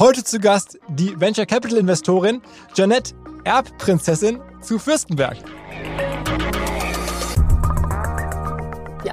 Heute 0.00 0.24
zu 0.24 0.40
Gast 0.40 0.78
die 0.88 1.20
Venture 1.20 1.44
Capital 1.44 1.76
Investorin 1.76 2.40
Janette 2.74 3.14
Erbprinzessin 3.44 4.40
zu 4.62 4.78
Fürstenberg. 4.78 5.36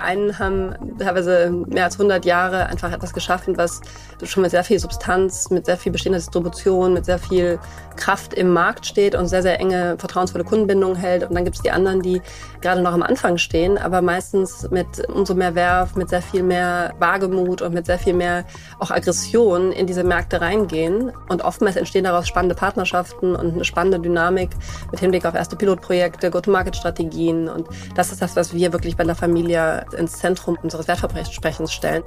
Einen 0.08 0.40
haben 0.40 0.74
teilweise 0.98 1.52
mehr 1.68 1.84
als 1.84 1.96
100 1.96 2.26
Jahre 2.26 2.68
einfach 2.68 2.92
etwas 2.92 3.14
geschaffen, 3.14 3.58
was 3.58 3.82
schon 4.24 4.42
mit 4.42 4.52
sehr 4.52 4.64
viel 4.64 4.80
Substanz, 4.80 5.50
mit 5.50 5.66
sehr 5.66 5.78
viel 5.78 5.92
bestehender 5.92 6.20
Distribution, 6.20 6.94
mit 6.94 7.06
sehr 7.06 7.20
viel 7.20 7.60
Kraft 7.98 8.34
im 8.34 8.54
Markt 8.54 8.86
steht 8.86 9.16
und 9.16 9.28
sehr, 9.28 9.42
sehr 9.42 9.60
enge, 9.60 9.98
vertrauensvolle 9.98 10.46
Kundenbindung 10.46 10.96
hält. 10.96 11.24
Und 11.24 11.36
dann 11.36 11.44
gibt 11.44 11.58
es 11.58 11.62
die 11.62 11.72
anderen, 11.72 12.02
die 12.02 12.22
gerade 12.62 12.82
noch 12.82 12.94
am 12.94 13.04
Anfang 13.04 13.38
stehen, 13.38 13.78
aber 13.78 14.02
meistens 14.02 14.70
mit 14.72 15.08
umso 15.10 15.36
mehr 15.36 15.56
Werf, 15.56 15.96
mit 15.96 16.10
sehr 16.10 16.22
viel 16.22 16.44
mehr 16.44 16.94
Wagemut 17.00 17.62
und 17.62 17.74
mit 17.74 17.86
sehr 17.86 18.00
viel 18.00 18.14
mehr 18.14 18.46
auch 18.80 18.92
Aggression 18.92 19.72
in 19.72 19.88
diese 19.88 20.04
Märkte 20.04 20.40
reingehen. 20.40 21.12
Und 21.28 21.44
oftmals 21.44 21.76
entstehen 21.76 22.06
daraus 22.06 22.28
spannende 22.28 22.56
Partnerschaften 22.56 23.36
und 23.36 23.56
eine 23.56 23.66
spannende 23.66 24.00
Dynamik 24.00 24.52
mit 24.92 25.00
Hinblick 25.00 25.26
auf 25.26 25.36
erste 25.36 25.56
Pilotprojekte, 25.56 26.32
Go-to-Market-Strategien. 26.32 27.50
Und 27.50 27.68
das 27.96 28.12
ist 28.12 28.22
das, 28.22 28.36
was 28.36 28.54
wir 28.54 28.72
wirklich 28.72 28.96
bei 28.96 29.04
der 29.04 29.16
Familie 29.16 29.86
ins 29.98 30.14
Zentrum 30.14 30.58
unseres 30.62 30.88
Wertversprechens 30.88 31.74
stellen. 31.74 32.04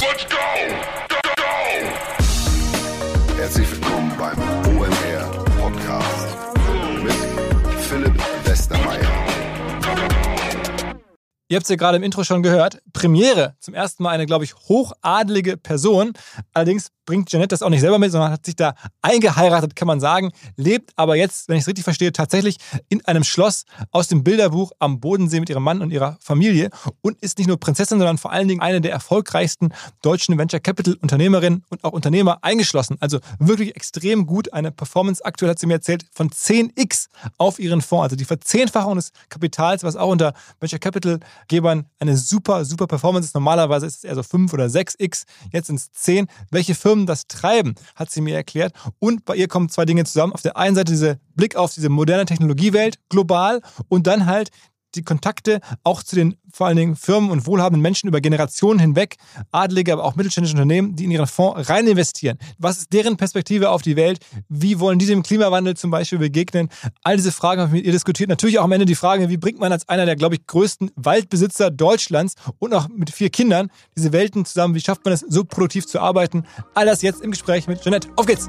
Let's 0.00 0.26
go! 0.28 0.36
Go, 1.08 1.16
go! 1.36 1.42
Herzlich 3.36 3.70
willkommen 3.70 4.12
beim 4.18 4.38
OMR 4.76 5.44
Podcast 5.60 6.28
mit 7.02 7.14
Philipp 7.80 8.18
Westermeier. 8.44 9.26
Ihr 11.48 11.56
habt 11.56 11.62
es 11.62 11.68
ja 11.68 11.76
gerade 11.76 11.98
im 11.98 12.02
Intro 12.02 12.24
schon 12.24 12.42
gehört. 12.42 12.82
Premiere. 12.92 13.54
Zum 13.60 13.74
ersten 13.74 14.02
Mal 14.02 14.10
eine, 14.10 14.26
glaube 14.26 14.44
ich, 14.44 14.56
hochadelige 14.68 15.56
Person. 15.56 16.12
Allerdings 16.52 16.88
bringt 17.06 17.30
Jeanette 17.30 17.48
das 17.48 17.62
auch 17.62 17.70
nicht 17.70 17.80
selber 17.80 17.98
mit, 17.98 18.12
sondern 18.12 18.32
hat 18.32 18.44
sich 18.44 18.56
da 18.56 18.74
eingeheiratet, 19.00 19.76
kann 19.76 19.86
man 19.86 20.00
sagen, 20.00 20.32
lebt 20.56 20.92
aber 20.96 21.16
jetzt, 21.16 21.48
wenn 21.48 21.56
ich 21.56 21.62
es 21.62 21.68
richtig 21.68 21.84
verstehe, 21.84 22.12
tatsächlich 22.12 22.58
in 22.88 23.04
einem 23.06 23.24
Schloss 23.24 23.64
aus 23.92 24.08
dem 24.08 24.24
Bilderbuch 24.24 24.72
am 24.78 25.00
Bodensee 25.00 25.40
mit 25.40 25.48
ihrem 25.48 25.62
Mann 25.62 25.80
und 25.80 25.90
ihrer 25.90 26.18
Familie 26.20 26.70
und 27.00 27.20
ist 27.22 27.38
nicht 27.38 27.46
nur 27.46 27.58
Prinzessin, 27.58 27.98
sondern 27.98 28.18
vor 28.18 28.32
allen 28.32 28.48
Dingen 28.48 28.60
eine 28.60 28.80
der 28.80 28.92
erfolgreichsten 28.92 29.72
deutschen 30.02 30.36
Venture 30.36 30.60
Capital 30.60 30.94
Unternehmerinnen 31.00 31.64
und 31.68 31.84
auch 31.84 31.92
Unternehmer 31.92 32.38
eingeschlossen. 32.42 32.96
Also 33.00 33.20
wirklich 33.38 33.76
extrem 33.76 34.26
gut. 34.26 34.52
Eine 34.52 34.72
Performance 34.72 35.24
aktuell 35.24 35.52
hat 35.52 35.58
sie 35.58 35.66
mir 35.66 35.74
erzählt 35.74 36.04
von 36.12 36.30
10x 36.30 37.06
auf 37.38 37.58
ihren 37.58 37.80
Fonds. 37.80 38.02
Also 38.02 38.16
die 38.16 38.24
Verzehnfachung 38.24 38.96
des 38.96 39.12
Kapitals, 39.28 39.84
was 39.84 39.94
auch 39.96 40.08
unter 40.08 40.34
Venture 40.60 40.80
Capital 40.80 41.20
Gebern 41.48 41.86
eine 42.00 42.16
super, 42.16 42.64
super 42.64 42.86
Performance 42.86 43.28
ist. 43.28 43.34
Normalerweise 43.34 43.86
ist 43.86 43.98
es 43.98 44.04
eher 44.04 44.16
so 44.16 44.22
5 44.22 44.52
oder 44.52 44.66
6x. 44.66 45.24
Jetzt 45.52 45.68
sind 45.68 45.76
es 45.76 45.92
10. 45.92 46.26
Welche 46.50 46.74
Firmen 46.74 46.95
Firmen 46.96 47.06
das 47.06 47.26
treiben, 47.26 47.74
hat 47.94 48.10
sie 48.10 48.22
mir 48.22 48.34
erklärt. 48.34 48.72
Und 48.98 49.24
bei 49.24 49.36
ihr 49.36 49.48
kommen 49.48 49.68
zwei 49.68 49.84
Dinge 49.84 50.04
zusammen. 50.04 50.32
Auf 50.32 50.42
der 50.42 50.56
einen 50.56 50.74
Seite 50.74 50.92
dieser 50.92 51.16
Blick 51.34 51.56
auf 51.56 51.74
diese 51.74 51.90
moderne 51.90 52.24
Technologiewelt 52.24 52.98
global 53.10 53.60
und 53.88 54.06
dann 54.06 54.26
halt 54.26 54.50
die 54.96 55.02
Kontakte 55.02 55.60
auch 55.84 56.02
zu 56.02 56.16
den 56.16 56.36
vor 56.52 56.66
allen 56.66 56.76
Dingen 56.76 56.96
Firmen 56.96 57.30
und 57.30 57.46
wohlhabenden 57.46 57.82
Menschen 57.82 58.08
über 58.08 58.20
Generationen 58.20 58.78
hinweg, 58.78 59.16
Adlige, 59.52 59.92
aber 59.92 60.04
auch 60.04 60.16
mittelständische 60.16 60.54
Unternehmen, 60.54 60.96
die 60.96 61.04
in 61.04 61.10
ihren 61.10 61.26
Fonds 61.26 61.68
rein 61.68 61.86
investieren. 61.86 62.38
Was 62.58 62.78
ist 62.78 62.92
deren 62.92 63.18
Perspektive 63.18 63.70
auf 63.70 63.82
die 63.82 63.94
Welt? 63.96 64.20
Wie 64.48 64.80
wollen 64.80 64.98
die 64.98 65.06
dem 65.06 65.22
Klimawandel 65.22 65.76
zum 65.76 65.90
Beispiel 65.90 66.18
begegnen? 66.18 66.70
All 67.02 67.16
diese 67.16 67.30
Fragen 67.30 67.60
haben 67.60 67.72
wir 67.72 67.78
mit 67.78 67.86
ihr 67.86 67.92
diskutiert. 67.92 68.30
Natürlich 68.30 68.58
auch 68.58 68.64
am 68.64 68.72
Ende 68.72 68.86
die 68.86 68.94
Frage, 68.94 69.28
wie 69.28 69.36
bringt 69.36 69.60
man 69.60 69.70
als 69.70 69.88
einer 69.88 70.06
der, 70.06 70.16
glaube 70.16 70.36
ich, 70.36 70.46
größten 70.46 70.90
Waldbesitzer 70.96 71.70
Deutschlands 71.70 72.34
und 72.58 72.72
auch 72.72 72.88
mit 72.88 73.10
vier 73.10 73.28
Kindern 73.28 73.70
diese 73.96 74.12
Welten 74.12 74.46
zusammen? 74.46 74.74
Wie 74.74 74.80
schafft 74.80 75.04
man 75.04 75.12
es, 75.12 75.20
so 75.20 75.44
produktiv 75.44 75.86
zu 75.86 76.00
arbeiten? 76.00 76.44
All 76.74 76.86
das 76.86 77.02
jetzt 77.02 77.20
im 77.20 77.32
Gespräch 77.32 77.68
mit 77.68 77.82
Jeanette. 77.82 78.08
Auf 78.16 78.24
geht's! 78.24 78.48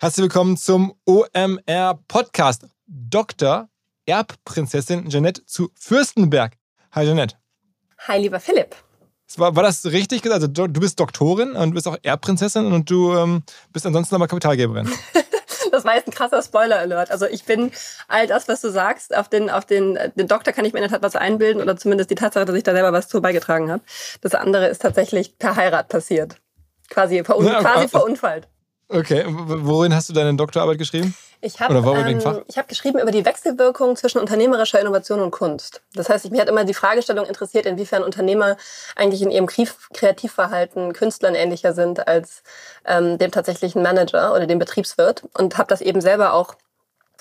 Herzlich 0.00 0.24
willkommen 0.24 0.56
zum 0.56 0.92
OMR 1.06 2.00
Podcast. 2.08 2.66
Dr. 2.86 3.68
Erbprinzessin 4.06 5.08
Jeanette 5.08 5.46
zu 5.46 5.70
Fürstenberg. 5.78 6.52
Hi 6.92 7.06
Jeanette. 7.06 7.36
Hi 8.08 8.20
lieber 8.20 8.40
Philipp. 8.40 8.74
War, 9.36 9.54
war 9.54 9.62
das 9.62 9.86
richtig 9.86 10.22
gesagt? 10.22 10.42
Also 10.42 10.66
du 10.66 10.80
bist 10.80 10.98
Doktorin 10.98 11.52
und 11.52 11.70
du 11.70 11.74
bist 11.74 11.86
auch 11.86 11.96
Erbprinzessin 12.02 12.72
und 12.72 12.90
du 12.90 13.14
ähm, 13.14 13.44
bist 13.72 13.86
ansonsten 13.86 14.16
aber 14.16 14.26
Kapitalgeberin. 14.26 14.90
das 15.70 15.84
war 15.84 15.94
jetzt 15.94 16.08
ein 16.08 16.12
krasser 16.12 16.42
Spoiler-Alert. 16.42 17.12
Also 17.12 17.26
ich 17.26 17.44
bin 17.44 17.70
all 18.08 18.26
das, 18.26 18.48
was 18.48 18.60
du 18.60 18.70
sagst, 18.70 19.16
auf 19.16 19.28
den, 19.28 19.48
auf 19.48 19.64
den, 19.64 19.96
den 20.16 20.26
Doktor 20.26 20.52
kann 20.52 20.64
ich 20.64 20.72
mir 20.72 20.80
in 20.80 20.88
der 20.88 20.90
Tat 20.90 21.02
was 21.02 21.16
einbilden 21.16 21.62
oder 21.62 21.76
zumindest 21.76 22.10
die 22.10 22.16
Tatsache, 22.16 22.44
dass 22.44 22.56
ich 22.56 22.64
da 22.64 22.72
selber 22.72 22.92
was 22.92 23.08
zu 23.08 23.22
beigetragen 23.22 23.70
habe. 23.70 23.82
Das 24.20 24.34
andere 24.34 24.66
ist 24.66 24.82
tatsächlich 24.82 25.38
per 25.38 25.54
Heirat 25.54 25.88
passiert. 25.88 26.36
Quasi, 26.90 27.22
verun 27.24 27.46
ja, 27.46 27.60
quasi 27.60 27.88
verunfallt. 27.88 28.48
Okay, 28.88 29.24
worin 29.26 29.94
hast 29.94 30.08
du 30.08 30.12
deine 30.12 30.34
Doktorarbeit 30.34 30.78
geschrieben? 30.78 31.14
Ich 31.40 31.60
habe 31.60 31.74
ähm, 31.74 32.20
hab 32.24 32.68
geschrieben 32.68 32.98
über 32.98 33.10
die 33.10 33.24
Wechselwirkung 33.24 33.96
zwischen 33.96 34.18
unternehmerischer 34.18 34.80
Innovation 34.80 35.20
und 35.20 35.30
Kunst. 35.30 35.82
Das 35.92 36.08
heißt, 36.08 36.30
mich 36.30 36.40
hat 36.40 36.48
immer 36.48 36.64
die 36.64 36.72
Fragestellung 36.72 37.26
interessiert, 37.26 37.66
inwiefern 37.66 38.02
Unternehmer 38.02 38.56
eigentlich 38.96 39.20
in 39.20 39.30
ihrem 39.30 39.46
Kreativverhalten 39.46 40.94
Künstlern 40.94 41.34
ähnlicher 41.34 41.74
sind 41.74 42.08
als 42.08 42.42
ähm, 42.86 43.18
dem 43.18 43.30
tatsächlichen 43.30 43.82
Manager 43.82 44.32
oder 44.34 44.46
dem 44.46 44.58
Betriebswirt 44.58 45.24
und 45.36 45.58
habe 45.58 45.68
das 45.68 45.82
eben 45.82 46.00
selber 46.00 46.32
auch 46.32 46.54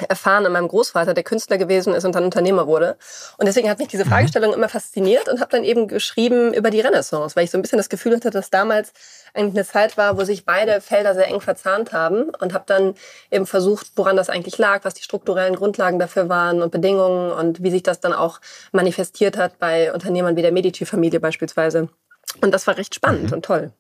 erfahren 0.08 0.46
an 0.46 0.52
meinem 0.52 0.68
Großvater, 0.68 1.14
der 1.14 1.24
Künstler 1.24 1.58
gewesen 1.58 1.94
ist 1.94 2.04
und 2.04 2.16
dann 2.16 2.24
Unternehmer 2.24 2.66
wurde. 2.66 2.98
Und 3.38 3.46
deswegen 3.46 3.70
hat 3.70 3.80
mich 3.80 3.90
diese 3.90 4.06
mhm. 4.06 4.10
Fragestellung 4.10 4.54
immer 4.54 4.70
fasziniert 4.70 5.30
und 5.30 5.40
habe 5.40 5.52
dann 5.52 5.64
eben 5.64 5.88
geschrieben 5.88 6.54
über 6.54 6.72
die 6.72 6.82
Renaissance, 6.82 7.36
weil 7.36 7.46
ich 7.46 7.52
so 7.52 7.58
ein 7.58 7.62
bisschen 7.62 7.78
das 7.78 7.90
Gefühl 7.90 8.16
hatte, 8.16 8.32
dass 8.32 8.50
damals 8.50 8.92
eigentlich 9.34 9.56
eine 9.56 9.66
Zeit 9.66 9.98
war, 9.98 10.18
wo 10.18 10.24
sich 10.24 10.46
beide 10.46 10.82
Felder 10.82 11.14
sehr 11.14 11.28
eng 11.28 11.42
verzahnt 11.42 11.94
haben 11.94 12.32
und 12.40 12.54
habe 12.54 12.64
dann 12.68 12.96
eben 13.32 13.46
versucht, 13.46 13.92
woran 13.96 14.16
das 14.16 14.30
eigentlich 14.30 14.58
lag, 14.58 14.84
was 14.84 14.96
die 14.96 15.04
strukturellen 15.04 15.56
Grundlagen 15.56 16.00
dafür 16.00 16.28
waren 16.28 16.62
und 16.62 16.72
Bedingungen 16.72 17.32
und 17.32 17.62
wie 17.62 17.72
sich 17.72 17.84
das 17.84 18.00
dann 18.00 18.14
auch 18.14 18.42
manifestiert 18.72 19.38
hat 19.38 19.60
bei 19.60 19.94
Unternehmern 19.94 20.36
wie 20.36 20.42
der 20.42 20.52
Medici-Familie 20.52 21.20
beispielsweise. 21.20 21.90
Und 22.42 22.52
das 22.52 22.66
war 22.66 22.78
recht 22.78 22.96
spannend 22.96 23.28
mhm. 23.28 23.34
und 23.34 23.46
toll. 23.46 23.72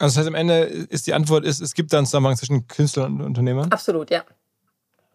Also 0.00 0.14
das 0.14 0.18
heißt, 0.18 0.28
am 0.28 0.34
Ende 0.34 0.62
ist 0.62 1.06
die 1.06 1.14
Antwort, 1.14 1.44
ist, 1.44 1.60
es 1.60 1.74
gibt 1.74 1.92
da 1.92 1.98
einen 1.98 2.06
Zusammenhang 2.06 2.36
zwischen 2.36 2.68
Künstler 2.68 3.06
und 3.06 3.20
Unternehmer? 3.20 3.66
Absolut, 3.70 4.10
ja. 4.10 4.22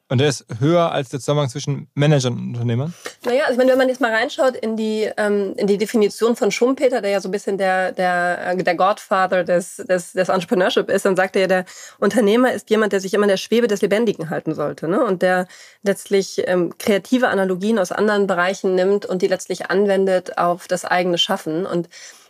Und 0.10 0.20
der 0.20 0.28
ist 0.28 0.46
höher 0.60 0.92
als 0.92 1.10
der 1.10 1.20
Zusammenhang 1.20 1.50
zwischen 1.50 1.88
Managern 1.96 2.34
und 2.34 2.54
Unternehmern? 2.54 2.94
Naja, 3.26 3.46
also 3.46 3.58
wenn 3.58 3.78
man 3.78 3.88
jetzt 3.88 4.02
mal 4.02 4.14
reinschaut 4.14 4.56
in 4.58 4.76
die, 4.76 5.10
ähm, 5.18 5.54
in 5.56 5.66
die 5.66 5.78
Definition 5.78 6.36
von 6.36 6.52
Schumpeter, 6.52 7.02
der 7.02 7.12
ja 7.12 7.22
so 7.22 7.30
ein 7.30 7.32
bisschen 7.32 7.58
der, 7.58 7.94
der, 7.94 8.52
äh, 8.52 8.64
der 8.64 8.76
Godfather 8.76 9.44
des, 9.44 9.78
des, 9.78 10.12
des 10.12 10.30
Entrepreneurship 10.30 10.90
ist, 10.90 11.06
dann 11.06 11.16
sagt 11.16 11.36
er 11.36 11.44
ja, 11.44 11.48
der 11.48 11.66
Unternehmer 12.00 12.52
ist 12.52 12.70
jemand, 12.70 12.92
der 12.92 13.00
sich 13.00 13.14
immer 13.14 13.24
in 13.24 13.30
der 13.30 13.38
Schwebe 13.38 13.68
des 13.68 13.82
Lebendigen 13.82 14.30
halten 14.30 14.54
sollte. 14.54 14.88
Ne? 14.90 15.04
Und 15.04 15.22
der 15.22 15.48
letztlich 15.84 16.44
ähm, 16.48 16.78
kreative 16.78 17.30
Analogien 17.30 17.80
aus 17.80 17.94
anderen 17.94 18.28
Bereichen 18.28 18.76
nimmt 18.76 19.06
und 19.06 19.22
die 19.22 19.28
letztlich 19.28 19.72
anwendet 19.72 20.38
auf 20.38 20.68
das 20.68 20.84
eigene 20.84 21.18
Schaffen. 21.18 21.66
Und 21.66 21.88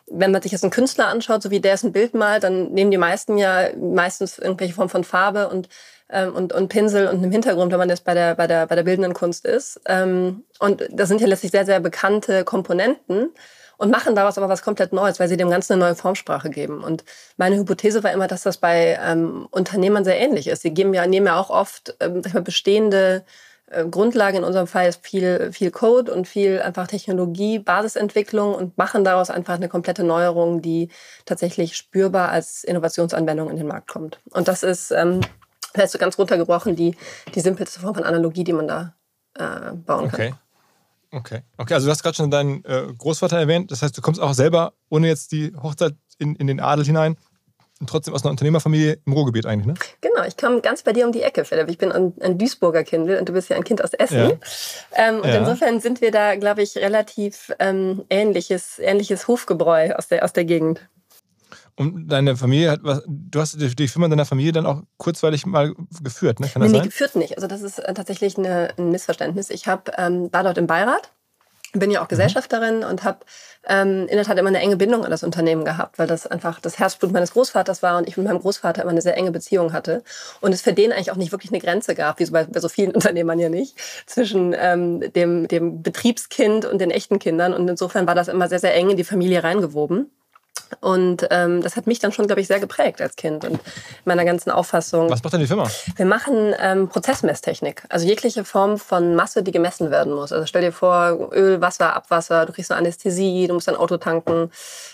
wenn 0.07 0.31
man 0.31 0.41
sich 0.41 0.51
jetzt 0.51 0.63
einen 0.63 0.71
Künstler 0.71 1.07
anschaut, 1.07 1.41
so 1.41 1.51
wie 1.51 1.59
der 1.59 1.73
es 1.73 1.83
ein 1.83 1.91
Bild 1.91 2.13
malt, 2.13 2.43
dann 2.43 2.71
nehmen 2.73 2.91
die 2.91 2.97
meisten 2.97 3.37
ja 3.37 3.69
meistens 3.77 4.37
irgendwelche 4.37 4.73
Form 4.73 4.89
von 4.89 5.03
Farbe 5.03 5.49
und 5.49 5.69
ähm, 6.09 6.35
und, 6.35 6.53
und 6.53 6.69
Pinsel 6.69 7.07
und 7.07 7.17
einem 7.17 7.31
Hintergrund, 7.31 7.71
wenn 7.71 7.79
man 7.79 7.89
jetzt 7.89 8.03
bei 8.05 8.13
der, 8.13 8.35
bei 8.35 8.45
der, 8.45 8.67
bei 8.67 8.75
der 8.75 8.83
bildenden 8.83 9.13
Kunst 9.13 9.45
ist. 9.45 9.81
Ähm, 9.87 10.43
und 10.59 10.87
das 10.91 11.09
sind 11.09 11.21
ja 11.21 11.27
letztlich 11.27 11.51
sehr, 11.51 11.65
sehr 11.65 11.79
bekannte 11.79 12.43
Komponenten 12.43 13.31
und 13.77 13.89
machen 13.89 14.15
daraus 14.15 14.37
aber 14.37 14.49
was 14.49 14.61
komplett 14.61 14.93
Neues, 14.93 15.19
weil 15.19 15.27
sie 15.27 15.37
dem 15.37 15.49
Ganzen 15.49 15.73
eine 15.73 15.85
neue 15.85 15.95
Formsprache 15.95 16.49
geben. 16.49 16.83
Und 16.83 17.03
meine 17.37 17.55
Hypothese 17.55 18.03
war 18.03 18.11
immer, 18.11 18.27
dass 18.27 18.43
das 18.43 18.57
bei 18.57 18.99
ähm, 19.01 19.47
Unternehmern 19.49 20.03
sehr 20.03 20.19
ähnlich 20.19 20.47
ist. 20.47 20.61
Sie 20.61 20.73
geben 20.73 20.93
ja, 20.93 21.07
nehmen 21.07 21.27
ja 21.27 21.39
auch 21.39 21.49
oft 21.49 21.95
ähm, 21.99 22.21
bestehende 22.43 23.25
Grundlage 23.89 24.37
in 24.37 24.43
unserem 24.43 24.67
Fall 24.67 24.87
ist 24.87 25.05
viel, 25.05 25.51
viel 25.51 25.71
Code 25.71 26.13
und 26.13 26.27
viel 26.27 26.61
einfach 26.61 26.87
Technologie, 26.87 27.59
Basisentwicklung 27.59 28.55
und 28.55 28.77
machen 28.77 29.03
daraus 29.03 29.29
einfach 29.29 29.55
eine 29.55 29.69
komplette 29.69 30.03
Neuerung, 30.03 30.61
die 30.61 30.89
tatsächlich 31.25 31.75
spürbar 31.75 32.29
als 32.29 32.63
Innovationsanwendung 32.63 33.49
in 33.49 33.57
den 33.57 33.67
Markt 33.67 33.87
kommt. 33.87 34.19
Und 34.31 34.47
das 34.47 34.63
ist 34.63 34.91
ähm, 34.91 35.21
Vielleicht 35.73 35.91
so 35.91 35.97
ganz 35.97 36.17
runtergebrochen 36.19 36.75
die, 36.75 36.95
die 37.33 37.39
simpelste 37.39 37.79
Form 37.79 37.95
von 37.95 38.03
Analogie, 38.03 38.43
die 38.43 38.53
man 38.53 38.67
da 38.67 38.93
äh, 39.33 39.73
bauen 39.73 40.09
kann. 40.09 40.13
Okay. 40.13 40.33
Okay. 41.11 41.41
Okay, 41.57 41.75
also 41.75 41.85
du 41.85 41.91
hast 41.91 42.01
gerade 42.01 42.15
schon 42.15 42.31
deinen 42.31 42.65
äh, 42.65 42.87
Großvater 42.97 43.37
erwähnt. 43.37 43.71
Das 43.71 43.83
heißt, 43.83 43.95
du 43.95 44.01
kommst 44.01 44.19
auch 44.19 44.33
selber, 44.33 44.73
ohne 44.89 45.07
jetzt 45.07 45.31
die 45.31 45.53
Hochzeit 45.61 45.95
in, 46.17 46.35
in 46.35 46.47
den 46.47 46.59
Adel 46.59 46.85
hinein, 46.85 47.17
und 47.83 47.89
trotzdem 47.89 48.13
aus 48.13 48.23
einer 48.23 48.31
Unternehmerfamilie 48.31 48.97
im 49.05 49.11
Ruhrgebiet 49.11 49.45
eigentlich, 49.45 49.67
ne? 49.67 49.73
Genau, 49.99 50.23
ich 50.25 50.37
komme 50.37 50.61
ganz 50.61 50.83
bei 50.83 50.93
dir 50.93 51.05
um 51.05 51.11
die 51.11 51.21
Ecke, 51.21 51.43
Philipp. 51.43 51.69
Ich 51.69 51.77
bin 51.77 51.91
ein, 51.91 52.13
ein 52.21 52.37
Duisburger 52.37 52.85
Kind 52.85 53.09
und 53.09 53.27
du 53.27 53.33
bist 53.33 53.49
ja 53.49 53.57
ein 53.57 53.65
Kind 53.65 53.83
aus 53.83 53.93
Essen. 53.93 54.17
Ja. 54.17 54.29
Ähm, 54.93 55.17
und 55.17 55.27
ja. 55.27 55.39
insofern 55.39 55.81
sind 55.81 55.99
wir 55.99 56.11
da, 56.11 56.35
glaube 56.37 56.61
ich, 56.61 56.77
relativ 56.77 57.51
ähm, 57.59 58.05
ähnliches, 58.09 58.79
ähnliches 58.79 59.27
Hofgebräu 59.27 59.91
aus 59.95 60.07
der, 60.07 60.23
aus 60.23 60.31
der 60.31 60.45
Gegend. 60.45 60.79
Und 61.75 62.07
deine 62.07 62.37
Familie 62.37 62.71
hat 62.71 62.79
was, 62.83 63.03
du 63.05 63.41
hast 63.41 63.57
die 63.59 63.87
Firma 63.89 64.07
deiner 64.07 64.25
Familie 64.25 64.53
dann 64.53 64.65
auch 64.65 64.83
kurzweilig 64.95 65.45
mal 65.45 65.73
geführt, 66.01 66.39
ne? 66.39 66.47
Kann 66.47 66.61
das 66.61 66.71
nee, 66.71 66.77
sein? 66.77 66.85
geführt 66.85 67.15
nicht. 67.17 67.35
Also 67.35 67.47
das 67.47 67.63
ist 67.63 67.79
äh, 67.79 67.93
tatsächlich 67.93 68.37
eine, 68.37 68.69
ein 68.77 68.91
Missverständnis. 68.91 69.49
Ich 69.49 69.67
hab, 69.67 69.91
ähm, 69.99 70.31
war 70.31 70.43
dort 70.43 70.57
im 70.57 70.67
Beirat, 70.67 71.11
bin 71.79 71.91
ja 71.91 71.99
auch 71.99 72.05
mhm. 72.05 72.09
Gesellschafterin 72.09 72.83
und 72.83 73.03
habe 73.03 73.19
ähm, 73.67 74.07
in 74.07 74.15
der 74.15 74.23
Tat 74.23 74.37
immer 74.37 74.49
eine 74.49 74.59
enge 74.59 74.77
Bindung 74.77 75.03
an 75.05 75.11
das 75.11 75.23
Unternehmen 75.23 75.65
gehabt, 75.65 75.99
weil 75.99 76.07
das 76.07 76.27
einfach 76.27 76.59
das 76.59 76.79
Herzblut 76.79 77.11
meines 77.11 77.31
Großvaters 77.33 77.81
war 77.81 77.97
und 77.97 78.07
ich 78.07 78.17
mit 78.17 78.27
meinem 78.27 78.39
Großvater 78.39 78.81
immer 78.81 78.91
eine 78.91 79.01
sehr 79.01 79.17
enge 79.17 79.31
Beziehung 79.31 79.73
hatte. 79.73 80.03
Und 80.41 80.53
es 80.53 80.61
für 80.61 80.73
den 80.73 80.91
eigentlich 80.91 81.11
auch 81.11 81.15
nicht 81.15 81.31
wirklich 81.31 81.51
eine 81.51 81.61
Grenze 81.61 81.95
gab, 81.95 82.19
wie 82.19 82.25
so 82.25 82.33
bei, 82.33 82.45
bei 82.45 82.59
so 82.59 82.69
vielen 82.69 82.91
Unternehmern 82.95 83.39
ja 83.39 83.49
nicht, 83.49 83.75
zwischen 84.05 84.55
ähm, 84.57 85.11
dem, 85.13 85.47
dem 85.47 85.81
Betriebskind 85.81 86.65
und 86.65 86.79
den 86.79 86.91
echten 86.91 87.19
Kindern. 87.19 87.53
Und 87.53 87.67
insofern 87.67 88.07
war 88.07 88.15
das 88.15 88.27
immer 88.27 88.47
sehr, 88.47 88.59
sehr 88.59 88.75
eng 88.75 88.91
in 88.91 88.97
die 88.97 89.03
Familie 89.03 89.43
reingewoben. 89.43 90.09
Und 90.79 91.27
ähm, 91.31 91.61
das 91.61 91.75
hat 91.75 91.87
mich 91.87 91.99
dann 91.99 92.11
schon, 92.11 92.27
glaube 92.27 92.41
ich, 92.41 92.47
sehr 92.47 92.59
geprägt 92.59 93.01
als 93.01 93.15
Kind 93.15 93.45
und 93.45 93.59
meiner 94.05 94.25
ganzen 94.25 94.51
Auffassung. 94.51 95.09
Was 95.09 95.23
macht 95.23 95.33
denn 95.33 95.41
die 95.41 95.47
Firma? 95.47 95.69
Wir 95.95 96.05
machen 96.05 96.53
ähm, 96.59 96.89
Prozessmesstechnik, 96.89 97.83
also 97.89 98.05
jegliche 98.05 98.43
Form 98.43 98.77
von 98.77 99.15
Masse, 99.15 99.43
die 99.43 99.51
gemessen 99.51 99.91
werden 99.91 100.13
muss. 100.13 100.31
Also 100.31 100.45
stell 100.45 100.61
dir 100.61 100.71
vor, 100.71 101.29
Öl, 101.33 101.61
Wasser, 101.61 101.95
Abwasser, 101.95 102.45
du 102.45 102.53
kriegst 102.53 102.71
eine 102.71 102.79
Anästhesie, 102.79 103.47
du 103.47 103.53
musst 103.53 103.67
dein 103.67 103.75
Auto 103.75 103.97
tanken, 103.97 104.51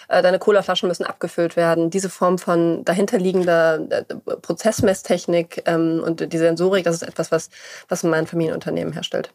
äh, 0.08 0.22
deine 0.22 0.40
Colaflaschen 0.40 0.88
müssen 0.88 1.06
abgefüllt 1.06 1.56
werden. 1.56 1.90
Diese 1.90 2.10
Form 2.10 2.38
von 2.38 2.84
dahinterliegender 2.86 3.80
äh, 3.90 4.04
Prozessmesstechnik 4.42 5.64
ähm, 5.66 6.02
und 6.06 6.32
die 6.32 6.38
Sensorik, 6.38 6.84
das 6.84 6.96
ist 6.96 7.04
etwas, 7.04 7.32
was, 7.32 7.50
was 7.88 8.04
mein 8.04 8.28
Familienunternehmen 8.28 8.94
herstellt. 8.94 9.32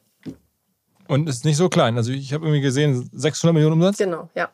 Und 1.06 1.28
ist 1.28 1.44
nicht 1.44 1.58
so 1.58 1.68
klein. 1.68 1.96
Also 1.96 2.12
ich 2.12 2.32
habe 2.32 2.46
irgendwie 2.46 2.62
gesehen, 2.62 3.10
600 3.12 3.52
Millionen 3.52 3.74
Umsatz? 3.74 3.98
Genau, 3.98 4.30
ja. 4.34 4.48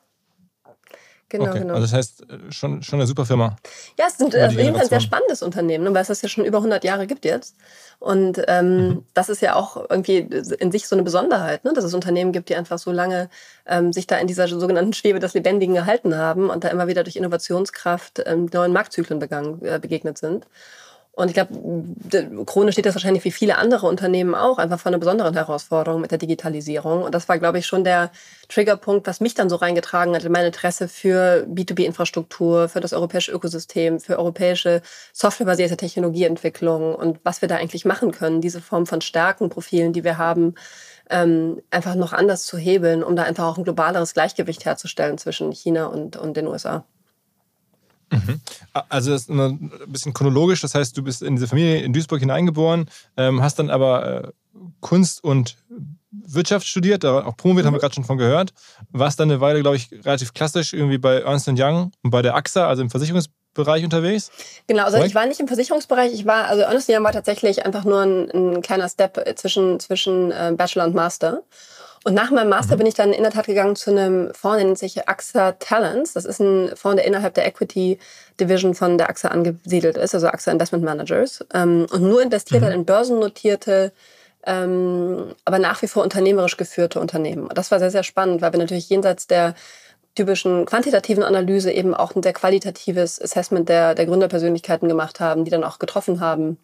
Genau, 1.31 1.51
okay. 1.51 1.61
genau. 1.61 1.75
Also 1.75 1.87
das 1.87 1.93
heißt, 1.93 2.23
äh, 2.23 2.53
schon, 2.53 2.83
schon 2.83 2.99
eine 2.99 3.07
super 3.07 3.25
Firma. 3.25 3.57
Ja, 3.97 4.07
es 4.09 4.15
ist 4.15 4.23
auf 4.23 4.53
jeden 4.53 4.75
Fall 4.75 4.83
ein 4.83 4.89
sehr 4.89 5.01
spannendes 5.01 5.43
Unternehmen, 5.43 5.85
ne, 5.85 5.95
weil 5.95 6.03
es 6.03 6.09
das 6.09 6.23
ja 6.23 6.29
schon 6.29 6.45
über 6.45 6.59
100 6.59 6.83
Jahre 6.85 7.07
gibt 7.07 7.25
jetzt. 7.25 7.57
Und 8.01 8.43
ähm, 8.49 8.77
mhm. 8.77 9.05
das 9.15 9.29
ist 9.29 9.41
ja 9.41 9.55
auch 9.55 9.89
irgendwie 9.89 10.19
in 10.19 10.73
sich 10.73 10.89
so 10.89 10.97
eine 10.97 11.05
Besonderheit, 11.05 11.65
ne? 11.65 11.73
dass 11.73 11.85
es 11.85 11.95
Unternehmen 11.95 12.33
gibt, 12.33 12.49
die 12.49 12.57
einfach 12.57 12.79
so 12.79 12.91
lange 12.91 13.31
ähm, 13.67 13.93
sich 13.93 14.07
da 14.07 14.17
in 14.17 14.27
dieser 14.27 14.49
sogenannten 14.49 14.93
Schwebe 14.93 15.21
des 15.21 15.35
Lebendigen 15.35 15.75
gehalten 15.75 16.17
haben 16.17 16.51
und 16.51 16.65
da 16.65 16.69
immer 16.69 16.89
wieder 16.89 17.05
durch 17.05 17.17
Innovationskraft 17.17 18.23
ähm, 18.27 18.49
neuen 18.53 18.73
Marktzyklen 18.73 19.21
begangen, 19.21 19.65
äh, 19.65 19.79
begegnet 19.79 20.19
sind. 20.19 20.47
Und 21.21 21.29
ich 21.29 21.35
glaube, 21.35 22.45
Krone 22.47 22.73
steht 22.73 22.87
das 22.87 22.95
wahrscheinlich 22.95 23.25
wie 23.25 23.31
viele 23.31 23.59
andere 23.59 23.87
Unternehmen 23.87 24.35
auch 24.35 24.59
einfach 24.59 24.81
vor 24.81 24.91
einer 24.91 24.99
besonderen 24.99 25.35
Herausforderung 25.35 26.01
mit 26.01 26.11
der 26.11 26.19
Digitalisierung. 26.19 27.03
Und 27.03 27.15
das 27.15 27.29
war, 27.29 27.39
glaube 27.39 27.59
ich, 27.59 27.67
schon 27.67 27.85
der 27.85 28.11
Triggerpunkt, 28.49 29.07
was 29.07 29.21
mich 29.21 29.35
dann 29.35 29.49
so 29.49 29.57
reingetragen 29.57 30.15
hat 30.15 30.25
in 30.25 30.33
mein 30.33 30.47
Interesse 30.47 30.89
für 30.89 31.47
B2B-Infrastruktur, 31.49 32.69
für 32.69 32.81
das 32.81 32.93
europäische 32.93 33.33
Ökosystem, 33.33 34.01
für 34.01 34.19
europäische 34.19 34.83
softwarebasierte 35.13 35.77
Technologieentwicklung 35.77 36.95
und 36.95 37.19
was 37.23 37.43
wir 37.43 37.49
da 37.49 37.57
eigentlich 37.57 37.85
machen 37.85 38.13
können, 38.13 38.41
diese 38.41 38.61
Form 38.61 38.87
von 38.87 39.01
Stärkenprofilen, 39.01 39.93
die 39.93 40.05
wir 40.05 40.19
haben, 40.19 40.55
ähm, 41.11 41.61
einfach 41.71 41.97
noch 41.97 42.13
anders 42.13 42.45
zu 42.45 42.57
hebeln, 42.57 43.03
um 43.03 43.17
da 43.17 43.25
einfach 43.25 43.47
auch 43.47 43.59
ein 43.59 43.65
globaleres 43.65 44.15
Gleichgewicht 44.15 44.65
herzustellen 44.65 45.19
zwischen 45.19 45.53
China 45.53 45.87
und, 45.87 46.17
und 46.17 46.37
den 46.37 46.47
USA. 46.47 46.85
Mhm. 48.11 48.41
Also 48.89 49.13
das 49.13 49.23
ist 49.23 49.31
ein 49.31 49.71
bisschen 49.87 50.13
chronologisch, 50.13 50.61
das 50.61 50.75
heißt, 50.75 50.97
du 50.97 51.03
bist 51.03 51.23
in 51.23 51.37
diese 51.37 51.49
Familie 51.49 51.81
in 51.81 51.93
Duisburg 51.93 52.21
hineingeboren, 52.21 52.91
ähm, 53.17 53.43
hast 53.43 53.59
dann 53.59 53.71
aber 53.71 54.25
äh, 54.25 54.29
Kunst 54.81 55.23
und 55.23 55.57
Wirtschaft 56.11 56.67
studiert, 56.67 57.05
auch 57.05 57.37
promoviert, 57.37 57.67
haben 57.67 57.75
wir 57.75 57.79
mhm. 57.79 57.83
gerade 57.83 57.95
schon 57.95 58.05
von 58.05 58.19
gehört. 58.19 58.53
Warst 58.91 59.21
dann 59.21 59.31
eine 59.31 59.41
Weile, 59.41 59.61
glaube 59.61 59.77
ich, 59.77 59.91
relativ 60.05 60.35
klassisch 60.35 60.73
irgendwie 60.73 60.99
bei 60.99 61.21
Ernst 61.21 61.49
Young 61.49 61.93
und 62.03 62.11
bei 62.11 62.23
der 62.23 62.35
AXA, 62.35 62.67
also 62.67 62.83
im 62.83 62.91
Versicherungsbereich 62.91 63.85
unterwegs? 63.85 64.31
Genau, 64.67 64.85
also 64.85 64.97
Correct? 64.97 65.11
ich 65.11 65.15
war 65.15 65.27
nicht 65.27 65.39
im 65.39 65.47
Versicherungsbereich, 65.47 66.13
ich 66.13 66.27
war, 66.27 66.47
also 66.47 66.63
Ernst 66.63 66.89
Young 66.89 67.05
war 67.05 67.13
tatsächlich 67.13 67.65
einfach 67.65 67.85
nur 67.85 68.01
ein, 68.01 68.31
ein 68.31 68.63
kleiner 68.63 68.89
Step 68.89 69.23
zwischen, 69.39 69.79
zwischen 69.79 70.33
äh, 70.33 70.53
Bachelor 70.57 70.87
und 70.87 70.95
Master. 70.95 71.43
Und 72.05 72.15
nach 72.15 72.31
meinem 72.31 72.49
Master 72.49 72.75
mhm. 72.75 72.79
bin 72.79 72.87
ich 72.87 72.95
dann 72.95 73.13
in 73.13 73.23
der 73.23 73.33
Tat 73.33 73.47
gegangen 73.47 73.77
zu 73.77 73.91
einem 73.91 74.33
Fonds, 74.33 74.57
der 74.57 74.65
nennt 74.65 74.79
sich 74.79 75.09
AXA 75.09 75.53
Talents. 75.53 76.15
Das 76.15 76.25
ist 76.25 76.41
ein 76.41 76.75
Fonds, 76.75 76.97
der 76.97 77.05
innerhalb 77.05 77.35
der 77.35 77.47
Equity 77.47 77.99
Division 78.41 78.75
von 78.75 78.97
der 78.97 79.11
AXA 79.11 79.29
angesiedelt 79.29 79.99
ist, 79.99 80.15
also 80.15 80.29
AXA 80.29 80.53
Investment 80.53 80.83
Managers. 80.83 81.45
Ähm, 81.53 81.87
und 81.91 82.03
nur 82.03 82.23
investiert 82.23 82.63
mhm. 82.63 82.67
hat 82.67 82.75
in 82.75 82.85
börsennotierte, 82.87 83.93
ähm, 84.47 85.35
aber 85.45 85.59
nach 85.59 85.83
wie 85.83 85.89
vor 85.89 86.03
unternehmerisch 86.03 86.57
geführte 86.57 87.01
Unternehmen. 87.01 87.47
Und 87.47 87.59
das 87.59 87.71
war 87.71 87.79
sehr, 87.79 87.91
sehr 87.91 88.03
spannend, 88.03 88.41
weil 88.41 88.53
wir 88.53 88.59
natürlich 88.59 88.89
jenseits 88.89 89.27
der 89.27 89.55
typischen 90.15 90.65
quantitativen 90.65 91.23
Analyse 91.23 91.71
eben 91.71 91.95
auch 91.95 92.15
ein 92.15 92.23
sehr 92.23 92.33
qualitatives 92.33 93.21
Assessment 93.21 93.69
der, 93.69 93.95
der 93.95 94.07
Gründerpersönlichkeiten 94.07 94.89
gemacht 94.89 95.21
haben, 95.21 95.45
die 95.45 95.51
dann 95.51 95.65
auch 95.65 95.79
getroffen 95.79 96.21
haben 96.21 96.59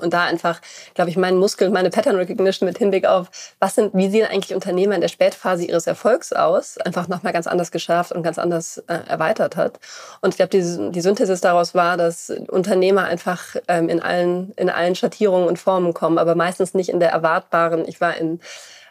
und 0.00 0.12
da 0.12 0.24
einfach, 0.24 0.60
glaube 0.94 1.10
ich, 1.10 1.16
meinen 1.16 1.38
Muskel, 1.38 1.70
meine 1.70 1.90
Pattern 1.90 2.16
Recognition 2.16 2.68
mit 2.68 2.78
Hinblick 2.78 3.06
auf, 3.06 3.30
was 3.58 3.74
sind, 3.74 3.94
wie 3.94 4.10
sehen 4.10 4.26
eigentlich 4.26 4.54
Unternehmer 4.54 4.94
in 4.94 5.00
der 5.00 5.08
Spätphase 5.08 5.64
ihres 5.64 5.86
Erfolgs 5.86 6.32
aus, 6.32 6.78
einfach 6.78 7.08
nochmal 7.08 7.32
ganz 7.32 7.46
anders 7.46 7.70
geschärft 7.70 8.12
und 8.12 8.22
ganz 8.22 8.38
anders 8.38 8.78
äh, 8.88 8.98
erweitert 9.08 9.56
hat. 9.56 9.78
Und 10.20 10.30
ich 10.30 10.36
glaube, 10.36 10.50
die, 10.50 10.90
die 10.90 11.00
Synthesis 11.00 11.40
daraus 11.40 11.74
war, 11.74 11.96
dass 11.96 12.30
Unternehmer 12.48 13.04
einfach 13.04 13.56
ähm, 13.68 13.88
in 13.88 14.00
allen, 14.00 14.52
in 14.56 14.70
allen 14.70 14.94
Schattierungen 14.94 15.48
und 15.48 15.58
Formen 15.58 15.94
kommen, 15.94 16.18
aber 16.18 16.34
meistens 16.34 16.74
nicht 16.74 16.88
in 16.88 17.00
der 17.00 17.10
erwartbaren, 17.10 17.86
ich 17.86 18.00
war 18.00 18.16
in 18.16 18.40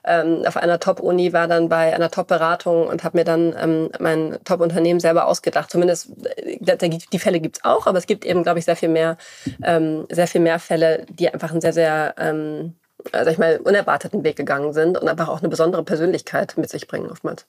ähm, 0.06 0.44
auf 0.46 0.58
einer 0.58 0.80
Top-Uni, 0.80 1.34
war 1.34 1.48
dann 1.48 1.70
bei 1.70 1.94
einer 1.94 2.12
Top-Beratung 2.12 2.88
und 2.88 3.04
habe 3.04 3.18
mir 3.18 3.24
dann 3.24 3.56
ähm, 3.58 3.90
mein 4.00 4.38
Top-Unternehmen 4.44 5.00
selber 5.00 5.28
ausgedacht. 5.28 5.72
Zumindest 5.72 6.12
äh, 6.38 6.90
die 7.12 7.20
Fälle 7.20 7.40
gibt's 7.40 7.64
auch, 7.64 7.88
aber 7.88 7.98
es 7.98 8.08
gibt 8.08 8.26
eben, 8.26 8.44
glaube 8.44 8.60
ich, 8.60 8.66
sehr 8.66 8.76
viel 8.76 8.90
mehr, 8.90 9.18
ähm, 9.64 10.06
sehr 10.12 10.28
viel 10.28 10.42
mehr 10.42 10.60
Fälle, 10.60 11.06
die 11.10 11.30
einfach 11.30 11.52
einen 11.52 11.62
sehr, 11.62 11.74
sehr 11.74 12.16
ähm, 12.18 12.76
sag 13.12 13.28
ich 13.28 13.38
mal, 13.38 13.58
unerwarteten 13.58 14.24
Weg 14.24 14.36
gegangen 14.36 14.74
sind 14.74 14.98
und 14.98 15.08
einfach 15.08 15.28
auch 15.28 15.40
eine 15.40 15.50
besondere 15.50 15.84
Persönlichkeit 15.84 16.56
mit 16.58 16.70
sich 16.70 16.88
bringen 16.88 17.10
oftmals. 17.10 17.46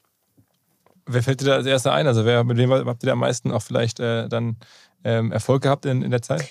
Wer 1.07 1.23
fällt 1.23 1.41
dir 1.41 1.47
da 1.47 1.55
als 1.57 1.67
erster 1.67 1.93
ein? 1.93 2.07
Also 2.07 2.25
wer, 2.25 2.45
mit 2.45 2.57
wem 2.57 2.73
habt 2.73 3.03
ihr 3.03 3.07
da 3.07 3.13
am 3.13 3.19
meisten 3.19 3.53
auch 3.53 3.63
vielleicht 3.63 4.01
äh, 4.01 4.29
dann 4.29 4.57
ähm, 5.05 5.33
Erfolg 5.33 5.63
gehabt 5.63 5.85
in, 5.85 6.03
in 6.03 6.11
der 6.11 6.23
Zeit? 6.23 6.45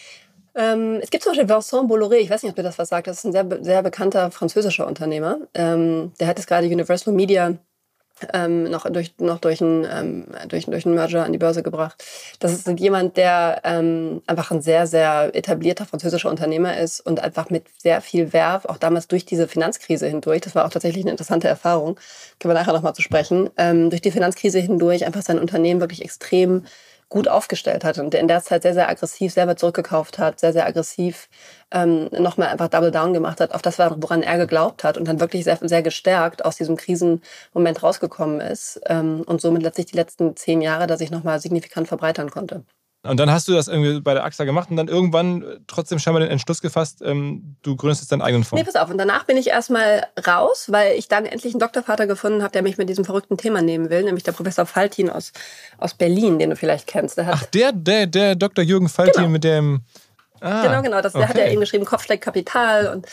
Ähm, 0.56 1.00
es 1.02 1.10
gibt 1.10 1.24
zum 1.24 1.32
Beispiel 1.32 1.50
Vincent 1.50 1.90
Bolloré, 1.90 2.18
ich 2.18 2.30
weiß 2.30 2.44
nicht, 2.44 2.52
ob 2.52 2.58
ihr 2.58 2.64
das 2.64 2.78
was 2.78 2.90
sagt, 2.90 3.08
das 3.08 3.18
ist 3.18 3.26
ein 3.26 3.32
sehr, 3.32 3.46
sehr 3.62 3.82
bekannter 3.82 4.30
französischer 4.32 4.86
Unternehmer. 4.86 5.40
Ähm, 5.54 6.14
der 6.20 6.28
hat 6.28 6.38
jetzt 6.38 6.48
gerade 6.48 6.68
Universal 6.68 7.14
Media 7.14 7.58
ähm, 8.34 8.70
noch 8.70 8.90
durch 8.90 9.14
noch 9.18 9.40
durch 9.40 9.62
einen 9.62 9.86
ähm, 9.92 10.26
durch, 10.48 10.66
durch 10.66 10.86
einen 10.86 10.96
Merger 10.96 11.26
an 11.26 11.32
die 11.32 11.38
Börse 11.38 11.64
gebracht. 11.64 12.04
Das 12.40 12.54
ist 12.54 12.68
jemand, 12.80 13.18
der 13.18 13.62
ähm, 13.64 14.22
einfach 14.28 14.52
ein 14.52 14.62
sehr 14.62 14.88
sehr 14.88 15.32
etablierter 15.34 15.86
französischer 15.86 16.30
Unternehmer 16.30 16.78
ist 16.78 17.02
und 17.02 17.22
einfach 17.22 17.50
mit 17.50 17.66
sehr 17.78 18.02
viel 18.02 18.32
Werf 18.34 18.66
auch 18.66 18.78
damals 18.78 19.08
durch 19.08 19.26
diese 19.26 19.48
Finanzkrise 19.48 20.08
hindurch. 20.08 20.42
Das 20.42 20.56
war 20.56 20.66
auch 20.66 20.70
tatsächlich 20.70 21.04
eine 21.04 21.12
interessante 21.12 21.48
Erfahrung. 21.48 21.96
Können 22.40 22.54
wir 22.54 22.60
nachher 22.60 22.74
noch 22.74 22.84
mal 22.84 22.94
zu 22.94 23.02
sprechen. 23.02 23.50
Ähm, 23.58 23.90
durch 23.90 24.02
die 24.02 24.12
Finanzkrise 24.12 24.60
hindurch 24.60 25.06
einfach 25.06 25.24
sein 25.24 25.40
Unternehmen 25.40 25.82
wirklich 25.82 26.04
extrem 26.04 26.64
gut 27.14 27.28
aufgestellt 27.28 27.84
hat 27.84 28.00
und 28.00 28.12
der 28.12 28.22
in 28.22 28.28
der 28.28 28.42
Zeit 28.42 28.64
sehr, 28.64 28.74
sehr 28.74 28.90
aggressiv 28.90 29.32
selber 29.34 29.56
zurückgekauft 29.56 30.18
hat, 30.18 30.40
sehr, 30.40 30.52
sehr 30.52 30.66
aggressiv 30.66 31.30
ähm, 31.72 32.10
nochmal 32.12 32.48
einfach 32.48 32.70
Double 32.70 32.90
Down 32.90 33.14
gemacht 33.14 33.40
hat 33.40 33.54
auf 33.54 33.62
das, 33.62 33.78
woran 33.78 34.24
er 34.24 34.38
geglaubt 34.40 34.84
hat 34.84 34.98
und 34.98 35.08
dann 35.08 35.20
wirklich 35.20 35.44
sehr, 35.44 35.60
sehr 35.62 35.84
gestärkt 35.84 36.44
aus 36.44 36.58
diesem 36.58 36.76
Krisenmoment 36.76 37.84
rausgekommen 37.84 38.42
ist 38.42 38.82
ähm, 38.88 39.22
und 39.28 39.42
somit 39.42 39.62
letztlich 39.62 39.88
die 39.88 39.96
letzten 39.96 40.36
zehn 40.36 40.62
Jahre, 40.62 40.88
dass 40.88 41.00
sich 41.00 41.12
nochmal 41.12 41.40
signifikant 41.40 41.88
verbreitern 41.88 42.32
konnte. 42.32 42.64
Und 43.06 43.20
dann 43.20 43.30
hast 43.30 43.50
du 43.50 43.54
das 43.54 43.68
irgendwie 43.68 44.00
bei 44.00 44.14
der 44.14 44.24
AXA 44.24 44.46
gemacht 44.46 44.72
und 44.72 44.78
dann 44.78 44.88
irgendwann 44.88 45.44
trotzdem 45.68 46.00
scheinbar 46.00 46.22
den 46.22 46.32
Entschluss 46.32 46.62
gefasst, 46.62 47.02
ähm, 47.04 47.58
du 47.62 47.76
gründest 47.76 48.02
jetzt 48.02 48.14
deinen 48.14 48.22
eigenen 48.22 48.46
Fonds. 48.46 48.62
Nee, 48.62 48.66
pass 48.66 48.82
auf. 48.82 48.90
Und 48.90 48.98
danach 48.98 49.26
bin 49.26 49.36
ich 49.36 49.48
erstmal 49.48 50.08
raus, 50.26 50.68
weil 50.70 50.98
ich 50.98 51.10
dann 51.10 51.26
endlich 51.26 51.54
einen 51.54 51.60
Doktorvater 51.60 52.08
gefunden 52.08 52.44
habe, 52.44 52.54
der 52.54 52.62
mich 52.62 52.78
mit 52.78 52.88
diesem 52.88 53.04
verrückten 53.04 53.36
Thema 53.36 53.62
nehmen 53.62 53.90
will, 53.90 54.04
nämlich 54.04 54.24
der 54.24 54.32
Professor 54.32 54.66
Faltin 54.66 55.10
aus, 55.10 55.34
aus 55.78 55.96
Berlin, 55.96 56.40
den 56.40 56.52
du 56.52 56.56
vielleicht 56.56 56.88
kennst. 56.88 57.18
Der 57.18 57.28
Ach, 57.30 57.44
der, 57.48 57.74
der, 57.74 58.08
der 58.08 58.36
Dr. 58.36 58.64
Jürgen 58.64 58.88
Faltin 58.88 59.14
genau. 59.16 59.30
mit 59.30 59.44
dem. 59.44 59.82
Ah, 60.40 60.62
genau, 60.62 60.82
genau. 60.82 61.02
Das, 61.02 61.12
der 61.12 61.28
hat 61.28 61.38
ja 61.38 61.48
eben 61.48 61.60
geschrieben, 61.60 61.84
Kopfschläg 61.84 62.22
Kapital 62.22 62.88
und 62.88 63.06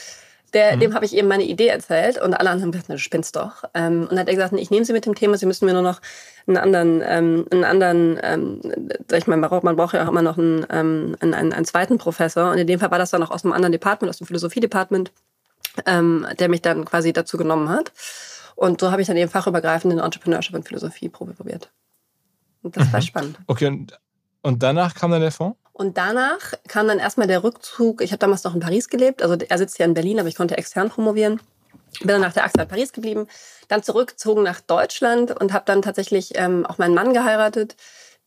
der, 0.54 0.76
mhm. 0.76 0.80
Dem 0.80 0.94
habe 0.94 1.04
ich 1.04 1.16
eben 1.16 1.28
meine 1.28 1.44
Idee 1.44 1.68
erzählt 1.68 2.20
und 2.20 2.34
alle 2.34 2.50
anderen 2.50 2.62
haben 2.62 2.72
gesagt, 2.72 2.88
na, 2.88 2.94
du 2.94 3.00
spinnst 3.00 3.36
doch. 3.36 3.64
Ähm, 3.74 4.02
und 4.02 4.10
dann 4.10 4.20
hat 4.20 4.28
er 4.28 4.34
gesagt, 4.34 4.52
ich 4.54 4.70
nehme 4.70 4.84
sie 4.84 4.92
mit 4.92 5.06
dem 5.06 5.14
Thema, 5.14 5.36
sie 5.36 5.46
müssen 5.46 5.66
mir 5.66 5.72
nur 5.72 5.82
noch 5.82 6.00
einen 6.46 6.56
anderen, 6.56 7.02
ähm, 7.04 7.46
einen 7.50 7.64
anderen, 7.64 8.18
ähm, 8.22 8.60
sag 9.08 9.18
ich 9.18 9.26
mal, 9.26 9.36
man 9.36 9.48
braucht, 9.48 9.64
man 9.64 9.76
braucht 9.76 9.94
ja 9.94 10.04
auch 10.04 10.08
immer 10.08 10.22
noch 10.22 10.38
einen, 10.38 10.66
ähm, 10.70 11.16
einen, 11.20 11.34
einen, 11.34 11.52
einen 11.52 11.64
zweiten 11.64 11.98
Professor. 11.98 12.50
Und 12.50 12.58
in 12.58 12.66
dem 12.66 12.80
Fall 12.80 12.90
war 12.90 12.98
das 12.98 13.10
dann 13.10 13.22
auch 13.22 13.30
aus 13.30 13.44
einem 13.44 13.52
anderen 13.52 13.72
Department, 13.72 14.10
aus 14.10 14.18
dem 14.18 14.26
Philosophie-Department, 14.26 15.12
ähm, 15.86 16.26
der 16.38 16.48
mich 16.48 16.62
dann 16.62 16.84
quasi 16.84 17.12
dazu 17.12 17.36
genommen 17.36 17.68
hat. 17.68 17.92
Und 18.56 18.80
so 18.80 18.90
habe 18.90 19.00
ich 19.00 19.08
dann 19.08 19.16
eben 19.16 19.30
fachübergreifend 19.30 19.92
in 19.92 19.98
Entrepreneurship 19.98 20.54
und 20.54 20.66
Philosophie 20.66 21.08
probiert. 21.08 21.70
Und 22.62 22.76
das 22.76 22.88
mhm. 22.88 22.92
war 22.92 23.02
spannend. 23.02 23.38
Okay, 23.46 23.66
und, 23.66 23.98
und 24.42 24.62
danach 24.62 24.94
kam 24.94 25.10
dann 25.10 25.20
der 25.20 25.32
Fonds? 25.32 25.56
Und 25.80 25.96
danach 25.96 26.52
kam 26.68 26.88
dann 26.88 26.98
erstmal 26.98 27.26
der 27.26 27.42
Rückzug. 27.42 28.02
Ich 28.02 28.12
habe 28.12 28.18
damals 28.18 28.44
noch 28.44 28.52
in 28.52 28.60
Paris 28.60 28.90
gelebt. 28.90 29.22
Also 29.22 29.38
er 29.48 29.56
sitzt 29.56 29.78
ja 29.78 29.86
in 29.86 29.94
Berlin, 29.94 30.20
aber 30.20 30.28
ich 30.28 30.34
konnte 30.34 30.58
extern 30.58 30.90
promovieren. 30.90 31.40
Bin 32.00 32.08
dann 32.08 32.20
nach 32.20 32.34
der 32.34 32.44
Achse 32.44 32.60
in 32.60 32.68
Paris 32.68 32.92
geblieben, 32.92 33.28
dann 33.68 33.82
zurückgezogen 33.82 34.42
nach 34.42 34.60
Deutschland 34.60 35.30
und 35.30 35.54
habe 35.54 35.64
dann 35.64 35.80
tatsächlich 35.80 36.32
ähm, 36.34 36.66
auch 36.66 36.76
meinen 36.76 36.92
Mann 36.92 37.14
geheiratet 37.14 37.76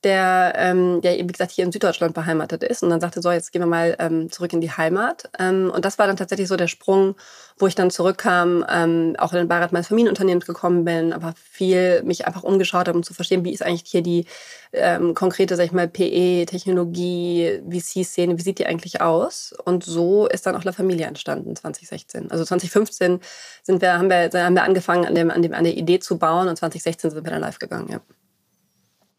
der, 0.04 0.54
ähm, 0.58 1.02
der 1.02 1.18
wie 1.18 1.28
gesagt 1.28 1.52
hier 1.52 1.66
in 1.66 1.72
Süddeutschland 1.72 2.14
beheimatet 2.14 2.64
ist 2.64 2.84
und 2.84 2.90
dann 2.90 3.02
sagte, 3.02 3.22
so 3.22 3.32
jetzt 3.32 3.52
gehen 3.52 3.62
wir 3.62 3.68
mal 3.68 3.96
ähm, 4.00 4.32
zurück 4.32 4.54
in 4.54 4.62
die 4.62 4.72
Heimat. 4.72 5.30
Ähm, 5.40 5.72
und 5.74 5.86
das 5.86 5.98
war 6.00 6.08
dann 6.08 6.18
tatsächlich 6.18 6.48
so 6.48 6.56
der 6.56 6.68
Sprung, 6.68 7.16
wo 7.58 7.68
ich 7.68 7.76
dann 7.76 7.92
zurückkam, 7.92 8.66
ähm, 8.70 9.16
auch 9.18 9.32
in 9.34 9.40
den 9.40 9.48
Beirat 9.48 9.72
meines 9.72 9.88
Familienunternehmens 9.88 10.46
gekommen 10.46 10.86
bin, 10.86 11.14
aber 11.14 11.34
viel 11.36 12.04
mich 12.04 12.26
einfach 12.28 12.44
umgeschaut 12.44 12.88
habe, 12.88 12.98
um 12.98 13.04
zu 13.04 13.14
verstehen, 13.14 13.46
wie 13.46 13.54
ist 13.54 13.64
eigentlich 13.64 13.84
hier 13.86 14.02
die 14.02 14.26
ähm, 14.74 15.14
konkrete, 15.14 15.56
sag 15.56 15.66
ich 15.66 15.72
mal, 15.72 15.88
PE-Technologie, 15.88 17.62
VC-Szene, 17.70 18.38
wie 18.38 18.42
sieht 18.42 18.60
die 18.60 18.66
eigentlich 18.66 19.02
aus? 19.02 19.54
Und 19.66 19.84
so 19.84 20.28
ist 20.28 20.46
dann 20.46 20.56
auch 20.56 20.64
La 20.64 20.72
Familia 20.72 21.08
entstanden 21.08 21.56
2016. 21.56 22.32
Also 22.32 22.44
2015 22.44 23.20
sind 23.62 23.82
wir, 23.82 23.94
haben 23.94 24.10
wir, 24.10 24.30
haben 24.34 24.56
wir 24.56 24.64
angefangen, 24.64 25.06
an, 25.06 25.16
dem, 25.16 25.30
an, 25.30 25.42
dem, 25.42 25.54
an 25.54 25.64
der 25.64 25.78
Idee 25.78 26.00
zu 26.00 26.18
bauen 26.18 26.48
und 26.48 26.58
2016 26.58 27.12
sind 27.12 27.24
wir 27.24 27.32
dann 27.32 27.42
live 27.42 27.60
gegangen, 27.60 27.90
ja. 27.90 28.02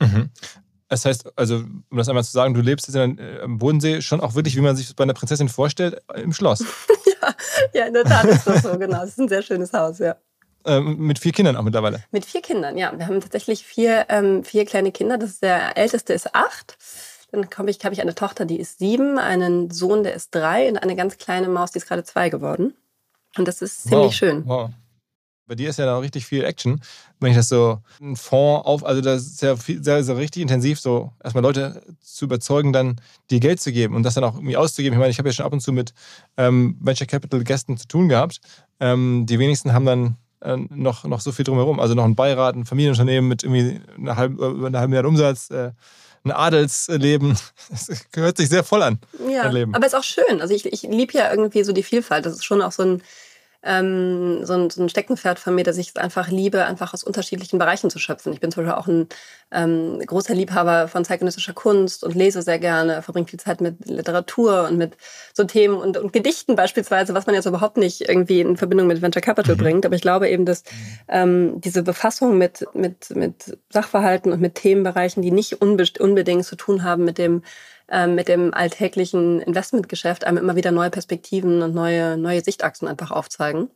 Mhm. 0.00 0.30
Das 0.88 1.04
heißt, 1.04 1.32
also, 1.36 1.56
um 1.56 1.96
das 1.96 2.08
einmal 2.08 2.24
zu 2.24 2.32
sagen, 2.32 2.54
du 2.54 2.60
lebst 2.60 2.86
jetzt 2.86 2.96
in, 2.96 3.18
äh, 3.18 3.40
am 3.42 3.58
Bodensee 3.58 4.02
schon 4.02 4.20
auch 4.20 4.34
wirklich, 4.34 4.56
wie 4.56 4.60
man 4.60 4.76
sich 4.76 4.94
bei 4.94 5.04
einer 5.04 5.14
Prinzessin 5.14 5.48
vorstellt, 5.48 6.02
im 6.14 6.32
Schloss. 6.32 6.60
ja, 7.22 7.34
ja, 7.72 7.86
in 7.86 7.94
der 7.94 8.04
Tat 8.04 8.24
ist 8.26 8.46
das 8.46 8.62
so, 8.62 8.78
genau. 8.78 9.02
Es 9.02 9.10
ist 9.10 9.20
ein 9.20 9.28
sehr 9.28 9.42
schönes 9.42 9.72
Haus, 9.72 9.98
ja. 9.98 10.16
Ähm, 10.66 10.98
mit 10.98 11.18
vier 11.18 11.32
Kindern 11.32 11.56
auch 11.56 11.62
mittlerweile? 11.62 12.02
Mit 12.10 12.24
vier 12.24 12.42
Kindern, 12.42 12.76
ja. 12.76 12.92
Wir 12.96 13.06
haben 13.06 13.20
tatsächlich 13.20 13.64
vier, 13.64 14.06
ähm, 14.08 14.44
vier 14.44 14.64
kleine 14.64 14.92
Kinder. 14.92 15.18
Das 15.18 15.30
ist 15.30 15.42
der 15.42 15.76
älteste 15.76 16.12
ist 16.12 16.34
acht. 16.34 16.76
Dann 17.32 17.48
habe 17.56 17.70
ich, 17.70 17.84
hab 17.84 17.92
ich 17.92 18.00
eine 18.00 18.14
Tochter, 18.14 18.44
die 18.44 18.60
ist 18.60 18.78
sieben, 18.78 19.18
einen 19.18 19.70
Sohn, 19.70 20.04
der 20.04 20.14
ist 20.14 20.34
drei 20.34 20.68
und 20.68 20.78
eine 20.78 20.94
ganz 20.96 21.18
kleine 21.18 21.48
Maus, 21.48 21.72
die 21.72 21.78
ist 21.78 21.88
gerade 21.88 22.04
zwei 22.04 22.28
geworden. 22.28 22.74
Und 23.36 23.48
das 23.48 23.60
ist 23.60 23.82
ziemlich 23.82 24.06
wow. 24.06 24.14
schön. 24.14 24.46
Wow. 24.46 24.70
Bei 25.46 25.54
dir 25.54 25.68
ist 25.68 25.78
ja 25.78 25.84
da 25.84 25.98
richtig 25.98 26.24
viel 26.24 26.44
Action. 26.44 26.80
Wenn 27.20 27.30
ich 27.30 27.36
das 27.36 27.48
so 27.48 27.78
ein 28.00 28.16
Fonds 28.16 28.66
auf, 28.66 28.84
also 28.84 29.00
das 29.02 29.26
ist 29.26 29.42
ja 29.42 29.56
viel, 29.56 29.82
sehr, 29.84 30.02
sehr 30.02 30.16
richtig 30.16 30.42
intensiv, 30.42 30.80
so 30.80 31.12
erstmal 31.22 31.42
Leute 31.42 31.82
zu 32.00 32.24
überzeugen, 32.24 32.72
dann 32.72 33.00
dir 33.30 33.40
Geld 33.40 33.60
zu 33.60 33.70
geben 33.70 33.94
und 33.94 34.04
das 34.04 34.14
dann 34.14 34.24
auch 34.24 34.36
irgendwie 34.36 34.56
auszugeben. 34.56 34.94
Ich 34.94 34.98
meine, 34.98 35.10
ich 35.10 35.18
habe 35.18 35.28
ja 35.28 35.32
schon 35.34 35.44
ab 35.44 35.52
und 35.52 35.60
zu 35.60 35.72
mit 35.72 35.92
ähm, 36.36 36.78
Venture 36.80 37.06
Capital 37.06 37.44
Gästen 37.44 37.76
zu 37.76 37.86
tun 37.86 38.08
gehabt. 38.08 38.40
Ähm, 38.80 39.26
die 39.26 39.38
wenigsten 39.38 39.74
haben 39.74 39.84
dann 39.84 40.16
äh, 40.40 40.56
noch, 40.70 41.04
noch 41.04 41.20
so 41.20 41.32
viel 41.32 41.44
drumherum. 41.44 41.78
Also 41.78 41.94
noch 41.94 42.04
ein 42.04 42.14
Beirat, 42.14 42.56
ein 42.56 42.64
Familienunternehmen 42.64 43.28
mit 43.28 43.42
irgendwie 43.42 43.80
einer 43.98 44.16
halben, 44.16 44.38
über 44.38 44.66
einer 44.66 44.78
halben 44.78 44.90
Milliarde 44.90 45.08
Umsatz, 45.08 45.50
äh, 45.50 45.72
ein 46.24 46.32
Adelsleben. 46.32 47.36
Das 47.70 48.10
gehört 48.12 48.36
sich 48.36 48.48
sehr 48.48 48.64
voll 48.64 48.82
an. 48.82 48.98
Ja, 49.28 49.44
aber 49.44 49.80
es 49.80 49.92
ist 49.92 49.94
auch 49.94 50.04
schön. 50.04 50.40
Also 50.40 50.54
ich, 50.54 50.64
ich 50.66 50.82
liebe 50.82 51.12
ja 51.12 51.30
irgendwie 51.30 51.64
so 51.64 51.72
die 51.72 51.82
Vielfalt. 51.82 52.24
Das 52.24 52.34
ist 52.34 52.44
schon 52.44 52.62
auch 52.62 52.72
so 52.72 52.82
ein 52.82 53.02
ähm, 53.64 54.44
so, 54.44 54.52
ein, 54.52 54.70
so 54.70 54.82
ein 54.82 54.88
Steckenpferd 54.88 55.38
von 55.38 55.54
mir, 55.54 55.64
dass 55.64 55.78
ich 55.78 55.88
es 55.88 55.96
einfach 55.96 56.28
liebe, 56.28 56.64
einfach 56.66 56.92
aus 56.92 57.02
unterschiedlichen 57.02 57.58
Bereichen 57.58 57.90
zu 57.90 57.98
schöpfen. 57.98 58.32
Ich 58.32 58.40
bin 58.40 58.50
zum 58.50 58.64
Beispiel 58.64 58.78
auch 58.78 58.86
ein 58.86 59.08
ähm, 59.50 60.00
großer 60.04 60.34
Liebhaber 60.34 60.88
von 60.88 61.04
zeitgenössischer 61.04 61.54
Kunst 61.54 62.04
und 62.04 62.14
lese 62.14 62.42
sehr 62.42 62.58
gerne, 62.58 63.00
verbringe 63.02 63.26
viel 63.26 63.40
Zeit 63.40 63.60
mit 63.60 63.88
Literatur 63.88 64.68
und 64.68 64.76
mit 64.76 64.96
so 65.32 65.44
Themen 65.44 65.76
und, 65.76 65.96
und 65.96 66.12
Gedichten 66.12 66.56
beispielsweise, 66.56 67.14
was 67.14 67.26
man 67.26 67.34
jetzt 67.34 67.46
überhaupt 67.46 67.78
nicht 67.78 68.08
irgendwie 68.08 68.40
in 68.40 68.56
Verbindung 68.56 68.86
mit 68.86 69.00
Venture 69.00 69.22
Capital 69.22 69.54
mhm. 69.54 69.60
bringt. 69.60 69.86
Aber 69.86 69.94
ich 69.94 70.02
glaube 70.02 70.28
eben, 70.28 70.44
dass 70.44 70.62
ähm, 71.08 71.60
diese 71.60 71.82
Befassung 71.82 72.36
mit, 72.36 72.66
mit, 72.74 73.10
mit 73.16 73.58
Sachverhalten 73.70 74.32
und 74.32 74.40
mit 74.40 74.56
Themenbereichen, 74.56 75.22
die 75.22 75.30
nicht 75.30 75.60
unbedingt 75.62 76.44
zu 76.44 76.56
tun 76.56 76.84
haben 76.84 77.04
mit 77.04 77.18
dem 77.18 77.42
mit 78.06 78.28
dem 78.28 78.54
alltäglichen 78.54 79.40
Investmentgeschäft 79.40 80.24
einem 80.24 80.38
immer 80.38 80.56
wieder 80.56 80.72
neue 80.72 80.90
Perspektiven 80.90 81.62
und 81.62 81.74
neue, 81.74 82.16
neue 82.16 82.42
Sichtachsen 82.42 82.88
einfach 82.88 83.10
aufzeigen. 83.10 83.68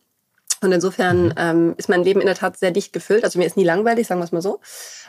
Und 0.60 0.72
insofern 0.72 1.26
mhm. 1.26 1.34
ähm, 1.36 1.74
ist 1.76 1.88
mein 1.88 2.02
Leben 2.02 2.20
in 2.20 2.26
der 2.26 2.34
Tat 2.34 2.58
sehr 2.58 2.70
dicht 2.70 2.92
gefüllt. 2.92 3.24
Also 3.24 3.38
mir 3.38 3.44
ist 3.44 3.56
nie 3.56 3.64
langweilig, 3.64 4.06
sagen 4.06 4.20
wir 4.20 4.24
es 4.24 4.32
mal 4.32 4.42
so. 4.42 4.60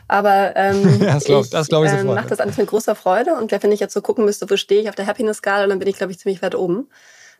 Aber 0.08 0.54
ähm, 0.56 1.00
das 1.00 1.24
glaub, 1.24 1.44
ich, 1.44 1.50
das 1.50 1.68
glaub 1.68 1.86
ich 1.86 1.92
ähm, 1.92 2.08
mache 2.08 2.28
das 2.28 2.40
alles 2.40 2.58
mit 2.58 2.68
großer 2.68 2.96
Freude. 2.96 3.36
Und 3.36 3.52
wenn 3.52 3.72
ich 3.72 3.80
jetzt 3.80 3.94
so 3.94 4.02
gucken 4.02 4.26
müsste, 4.26 4.50
wo 4.50 4.58
stehe 4.58 4.82
ich 4.82 4.90
auf 4.90 4.96
der 4.96 5.08
Happiness-Skala, 5.08 5.68
dann 5.68 5.80
bin 5.80 5.88
ich, 5.88 5.98
glaube 5.98 6.12
ich, 6.12 6.20
ziemlich 6.20 6.42
weit 6.42 6.56
oben. 6.56 6.90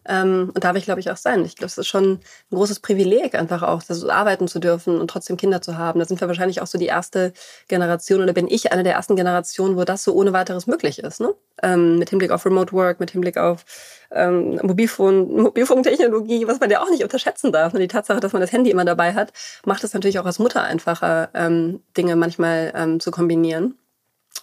Ähm, 0.08 0.52
und 0.54 0.64
darf 0.64 0.76
ich, 0.76 0.86
glaube 0.86 1.00
ich, 1.00 1.12
auch 1.12 1.18
sein. 1.18 1.44
Ich 1.46 1.56
glaube, 1.56 1.68
es 1.68 1.78
ist 1.78 1.88
schon 1.88 2.14
ein 2.14 2.20
großes 2.52 2.80
Privileg, 2.80 3.36
einfach 3.36 3.64
auch 3.64 3.82
so 3.82 4.10
arbeiten 4.10 4.48
zu 4.48 4.60
dürfen 4.60 5.00
und 5.00 5.10
trotzdem 5.10 5.38
Kinder 5.38 5.62
zu 5.62 5.78
haben. 5.78 6.00
Da 6.00 6.06
sind 6.06 6.20
wir 6.22 6.28
wahrscheinlich 6.28 6.62
auch 6.62 6.68
so 6.68 6.78
die 6.78 6.86
erste 6.86 7.34
Generation 7.68 8.22
oder 8.22 8.34
bin 8.34 8.48
ich 8.48 8.72
eine 8.72 8.84
der 8.84 8.94
ersten 8.94 9.16
Generationen, 9.16 9.76
wo 9.76 9.84
das 9.84 10.04
so 10.04 10.14
ohne 10.14 10.34
weiteres 10.34 10.68
möglich 10.68 11.00
ist. 11.00 11.20
Ne? 11.20 11.34
Ähm, 11.62 12.00
mit 12.00 12.10
Hinblick 12.10 12.32
auf 12.32 12.46
Remote 12.46 12.74
Work, 12.74 13.00
mit 13.00 13.12
Hinblick 13.12 13.38
auf 13.38 13.66
ähm, 14.12 14.60
Mobilfon 14.64 15.42
Mobilfunktechnologie, 15.42 16.48
was 16.48 16.60
man 16.60 16.70
ja 16.70 16.82
auch 16.82 16.90
nicht 16.90 17.04
unterschätzen 17.04 17.52
darf. 17.52 17.74
Und 17.74 17.80
die 17.80 17.88
Tatsache, 17.88 18.20
dass 18.20 18.34
man 18.34 18.42
das 18.42 18.52
Handy 18.52 18.72
immer 18.72 18.86
dabei 18.86 19.14
hat, 19.14 19.34
macht 19.66 19.84
es 19.84 19.94
natürlich 19.94 20.20
auch 20.20 20.26
als 20.26 20.40
Mutter 20.40 20.64
einfacher, 20.64 21.30
ähm, 21.34 21.82
Dinge 21.98 22.16
manchmal 22.16 22.72
ähm, 22.76 23.00
zu 23.00 23.12
kombinieren. 23.12 23.76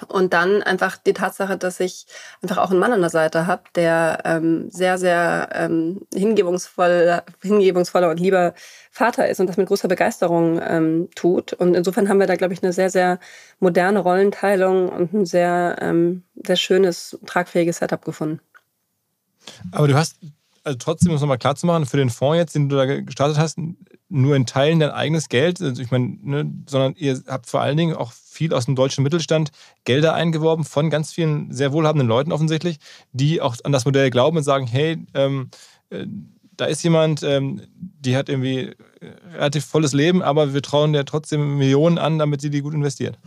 Und 0.09 0.35
dann 0.35 0.63
einfach 0.63 0.99
die 0.99 1.15
Tatsache, 1.15 1.57
dass 1.57 1.81
ich 1.81 2.07
einfach 2.43 2.59
auch 2.59 2.71
einen 2.71 2.81
Mann 2.81 2.93
an 2.93 3.01
der 3.01 3.11
Seite 3.11 3.47
habe, 3.47 3.63
der 3.75 4.21
ähm, 4.25 4.71
sehr, 4.71 4.99
sehr 4.99 5.49
ähm, 5.53 6.03
hingebungsvoll, 6.15 7.23
hingebungsvoller 7.43 8.11
und 8.11 8.21
lieber 8.21 8.55
Vater 8.91 9.29
ist 9.29 9.41
und 9.41 9.47
das 9.47 9.57
mit 9.57 9.69
großer 9.69 9.89
Begeisterung 9.89 10.61
ähm, 10.63 11.09
tut. 11.15 11.55
Und 11.55 11.75
insofern 11.75 12.09
haben 12.09 12.21
wir 12.21 12.27
da, 12.27 12.37
glaube 12.37 12.53
ich, 12.53 12.63
eine 12.63 12.73
sehr, 12.73 12.91
sehr 12.91 13.19
moderne 13.59 14.01
Rollenteilung 14.01 14.91
und 14.91 15.15
ein 15.15 15.27
sehr, 15.27 15.77
ähm, 15.81 16.25
sehr 16.45 16.57
schönes, 16.57 17.19
tragfähiges 17.27 17.79
Setup 17.79 18.05
gefunden. 18.05 18.41
Aber 19.73 19.89
du 19.89 19.95
hast 19.95 20.17
also 20.67 20.79
trotzdem, 20.79 21.11
um 21.11 21.15
es 21.15 21.21
nochmal 21.21 21.39
klar 21.39 21.55
zu 21.55 21.65
machen, 21.65 21.87
für 21.87 21.97
den 21.97 22.11
Fonds 22.11 22.39
jetzt, 22.39 22.55
den 22.55 22.69
du 22.69 22.77
da 22.77 22.87
gestartet 22.87 23.39
hast, 23.39 23.57
nur 24.09 24.37
in 24.37 24.47
Teilen 24.47 24.79
dein 24.79 24.91
eigenes 24.91 25.29
Geld, 25.29 25.61
also 25.61 25.83
ich 25.83 25.91
meine, 25.91 26.19
ne, 26.23 26.53
sondern 26.67 26.95
ihr 26.97 27.21
habt 27.27 27.47
vor 27.47 27.61
allen 27.61 27.77
Dingen 27.77 27.97
auch 27.97 28.13
viel 28.13 28.55
aus 28.55 28.67
dem 28.67 28.77
deutschen 28.77 29.03
Mittelstand 29.03 29.51
Gelder 29.85 30.15
eingeworben 30.15 30.65
von 30.65 30.91
ganz 30.91 31.13
vielen 31.13 31.53
sehr 31.53 31.73
wohlhabenden 31.73 32.07
Leuten 32.07 32.33
offensichtlich, 32.33 32.79
die 33.13 33.41
auch 33.41 33.57
an 33.65 33.73
das 33.73 33.85
Modell 33.85 34.11
glauben 34.11 34.37
und 34.37 34.45
sagen, 34.45 34.67
hey, 34.67 34.99
ähm, 35.15 35.51
äh, 35.91 36.07
da 36.57 36.67
ist 36.67 36.83
jemand, 36.83 37.23
ähm, 37.23 37.63
die 37.75 38.17
hat 38.17 38.29
irgendwie 38.29 38.61
äh, 38.61 38.75
relativ 39.35 39.65
volles 39.65 39.93
Leben, 39.93 40.23
aber 40.23 40.55
wir 40.55 40.63
trauen 40.63 40.93
der 40.93 41.05
trotzdem 41.05 41.59
Millionen 41.59 41.99
an, 41.99 42.19
damit 42.19 42.41
sie 42.41 42.51
die 42.51 42.61
gut 42.61 42.75
investiert. 42.75 43.19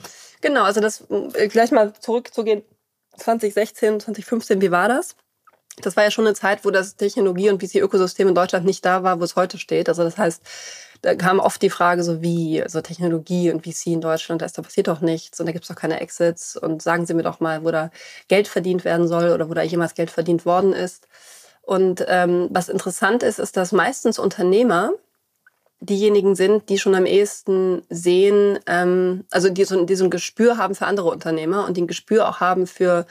Genau, 0.41 0.63
also 0.63 0.79
das 0.79 1.01
äh, 1.09 1.73
mal 1.73 1.93
zurückzugehen, 1.99 2.63
2016, 3.17 3.99
2015, 3.99 4.61
wie 4.61 4.71
war 4.71 4.87
das? 4.87 5.15
Das 5.81 5.95
war 5.95 6.03
ja 6.03 6.11
schon 6.11 6.25
eine 6.25 6.35
Zeit, 6.35 6.65
wo 6.65 6.71
das 6.71 6.95
Technologie- 6.95 7.49
und 7.49 7.61
VC-Ökosystem 7.61 8.27
in 8.27 8.35
Deutschland 8.35 8.65
nicht 8.65 8.85
da 8.85 9.03
war, 9.03 9.19
wo 9.19 9.23
es 9.23 9.35
heute 9.35 9.57
steht. 9.57 9.89
Also 9.89 10.03
das 10.03 10.17
heißt, 10.17 10.41
da 11.01 11.15
kam 11.15 11.39
oft 11.39 11.61
die 11.61 11.69
Frage 11.69 12.03
so 12.03 12.21
wie, 12.21 12.63
so 12.67 12.81
Technologie 12.81 13.51
und 13.51 13.65
VC 13.65 13.87
in 13.87 14.01
Deutschland, 14.01 14.41
da, 14.41 14.45
ist, 14.45 14.57
da 14.57 14.61
passiert 14.61 14.87
doch 14.87 15.01
nichts 15.01 15.39
und 15.39 15.45
da 15.45 15.51
gibt 15.53 15.63
es 15.63 15.69
doch 15.69 15.75
keine 15.75 16.01
Exits 16.01 16.57
und 16.57 16.81
sagen 16.81 17.05
Sie 17.05 17.13
mir 17.13 17.23
doch 17.23 17.39
mal, 17.39 17.63
wo 17.63 17.71
da 17.71 17.89
Geld 18.27 18.47
verdient 18.47 18.83
werden 18.83 19.07
soll 19.07 19.29
oder 19.29 19.49
wo 19.49 19.53
da 19.53 19.61
jemals 19.61 19.93
Geld 19.93 20.11
verdient 20.11 20.45
worden 20.45 20.73
ist. 20.73 21.07
Und 21.61 22.03
ähm, 22.07 22.49
was 22.51 22.67
interessant 22.67 23.23
ist, 23.23 23.39
ist, 23.39 23.55
dass 23.55 23.71
meistens 23.71 24.19
Unternehmer 24.19 24.91
diejenigen 25.81 26.35
sind, 26.35 26.67
die 26.69 26.77
schon 26.77 26.95
am 26.95 27.05
ehesten 27.05 27.83
sehen, 27.89 28.59
ähm, 28.65 29.23
also 29.31 29.49
die 29.49 29.63
so, 29.63 29.85
die 29.85 29.95
so 29.95 30.03
ein 30.03 30.09
Gespür 30.09 30.57
haben 30.57 30.75
für 30.75 30.85
andere 30.85 31.09
Unternehmer 31.09 31.65
und 31.65 31.77
die 31.77 31.83
ein 31.83 31.87
Gespür 31.87 32.27
auch 32.27 32.41
haben 32.41 32.67
für 32.67 33.05